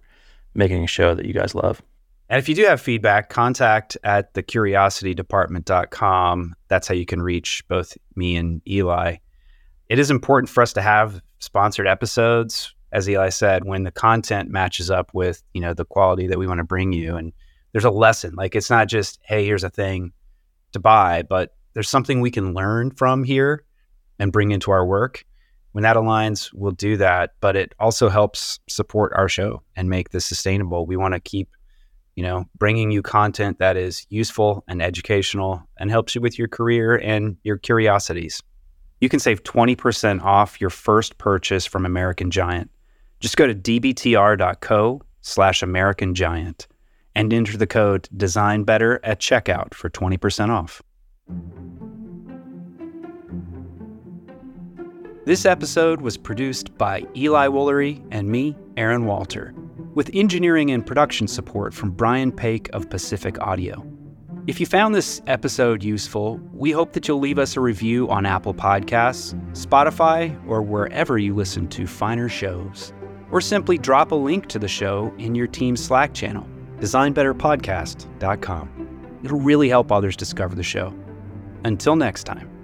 making 0.55 0.83
a 0.83 0.87
show 0.87 1.15
that 1.15 1.27
you 1.27 1.35
guys 1.35 1.55
love. 1.55 1.83
And 2.29 2.39
if 2.39 2.49
you 2.49 2.57
do 2.57 2.65
have 2.65 2.81
feedback, 2.81 3.31
contact 3.31 3.97
at 4.03 4.35
thecuriositydepartment.com. 4.35 6.55
That's 6.69 6.89
how 6.89 6.95
you 6.95 7.07
can 7.07 7.23
reach 7.23 7.63
both 7.69 7.97
me 8.17 8.37
and 8.37 8.61
Eli. 8.69 9.19
It 9.89 10.01
is 10.01 10.11
important 10.11 10.51
for 10.51 10.63
us 10.63 10.73
to 10.73 10.83
have 10.83 11.23
sponsored 11.39 11.87
episodes, 11.87 12.75
as 12.91 13.09
Eli 13.09 13.29
said, 13.29 13.65
when 13.65 13.85
the 13.85 13.93
content 13.93 14.51
matches 14.51 14.91
up 14.91 15.15
with, 15.15 15.41
you 15.55 15.61
know, 15.61 15.73
the 15.73 15.85
quality 15.85 16.27
that 16.27 16.39
we 16.39 16.49
want 16.49 16.59
to 16.59 16.65
bring 16.65 16.93
you. 16.93 17.15
And 17.15 17.33
there's 17.71 17.85
a 17.85 17.91
lesson. 17.91 18.35
Like 18.35 18.57
it's 18.57 18.71
not 18.71 18.89
just, 18.89 19.21
hey, 19.23 19.45
here's 19.45 19.63
a 19.63 19.71
thing 19.71 20.13
to 20.73 20.81
buy, 20.81 21.23
but 21.23 21.55
there's 21.75 21.89
something 21.89 22.21
we 22.21 22.33
can 22.33 22.55
learn 22.55 22.91
from 22.91 23.23
here 23.23 23.63
and 24.19 24.33
bring 24.33 24.51
into 24.51 24.73
our 24.73 24.85
work. 24.85 25.25
when 25.77 25.83
that 25.83 25.97
aligns, 25.97 26.51
we'll 26.55 26.73
do 26.73 26.97
that. 26.97 27.35
But 27.43 27.55
it 27.55 27.75
also 27.79 28.09
helps 28.09 28.59
support 28.67 29.13
our 29.15 29.29
show 29.29 29.61
and 29.77 29.91
make 29.91 30.09
this 30.09 30.25
sustainable. 30.25 30.87
We 30.87 30.97
want 30.97 31.13
to 31.13 31.21
keep, 31.21 31.51
you 32.17 32.23
know, 32.23 32.47
bringing 32.59 32.91
you 32.91 33.03
content 33.03 33.59
that 33.59 33.77
is 33.77 34.07
useful 34.09 34.65
and 34.67 34.83
educational 34.83 35.63
and 35.77 35.91
helps 35.91 36.15
you 36.15 36.21
with 36.21 36.39
your 36.39 36.49
career 36.49 36.97
and 36.97 37.37
your 37.45 37.59
curiosities. 37.59 38.43
You 39.01 39.11
can 39.11 39.21
save 39.21 39.45
20% 39.45 40.23
off 40.23 40.61
your 40.61 40.71
first 40.71 41.19
purchase 41.19 41.67
from 41.67 41.85
American 41.85 42.31
Giant. 42.31 42.71
Just 43.21 43.37
go 43.37 43.47
to 43.47 43.55
dbtr.co 43.55 45.03
slash 45.21 45.63
American 45.63 46.15
Giant 46.15 46.67
and 47.15 47.33
enter 47.33 47.57
the 47.57 47.67
code 47.67 48.09
Design 48.17 48.65
Better 48.65 48.99
at 49.05 49.21
checkout 49.21 49.75
for 49.75 49.91
20% 49.91 50.49
off. 50.49 50.83
This 55.27 55.45
episode 55.45 56.01
was 56.01 56.17
produced 56.17 56.79
by 56.79 57.05
Eli 57.17 57.49
Woolery 57.49 58.01
and 58.11 58.29
me, 58.29 58.57
Aaron 58.77 59.07
Walter, 59.07 59.53
with 59.97 60.11
engineering 60.13 60.71
and 60.71 60.87
production 60.87 61.27
support 61.27 61.73
from 61.73 61.91
Brian 61.91 62.31
Paik 62.31 62.69
of 62.71 62.91
Pacific 62.91 63.41
Audio. 63.41 63.83
If 64.47 64.61
you 64.61 64.67
found 64.67 64.95
this 64.95 65.23
episode 65.27 65.83
useful, 65.83 66.39
we 66.53 66.71
hope 66.71 66.93
that 66.93 67.09
you'll 67.09 67.19
leave 67.19 67.39
us 67.39 67.57
a 67.57 67.61
review 67.61 68.07
on 68.11 68.27
Apple 68.27 68.53
Podcasts, 68.53 69.33
Spotify, 69.53 70.39
or 70.47 70.61
wherever 70.61 71.17
you 71.17 71.35
listen 71.35 71.67
to 71.69 71.87
finer 71.87 72.29
shows. 72.29 72.93
Or 73.33 73.41
simply 73.41 73.79
drop 73.79 74.13
a 74.13 74.15
link 74.15 74.49
to 74.49 74.59
the 74.59 74.69
show 74.69 75.15
in 75.17 75.35
your 75.35 75.47
team's 75.47 75.83
Slack 75.83 76.13
channel, 76.13 76.47
designbetterpodcast.com. 76.79 79.21
It'll 79.25 79.41
really 79.41 79.71
help 79.71 79.91
others 79.91 80.15
discover 80.15 80.55
the 80.55 80.63
show. 80.63 80.93
Until 81.65 81.97
next 81.97 82.25
time. 82.25 82.56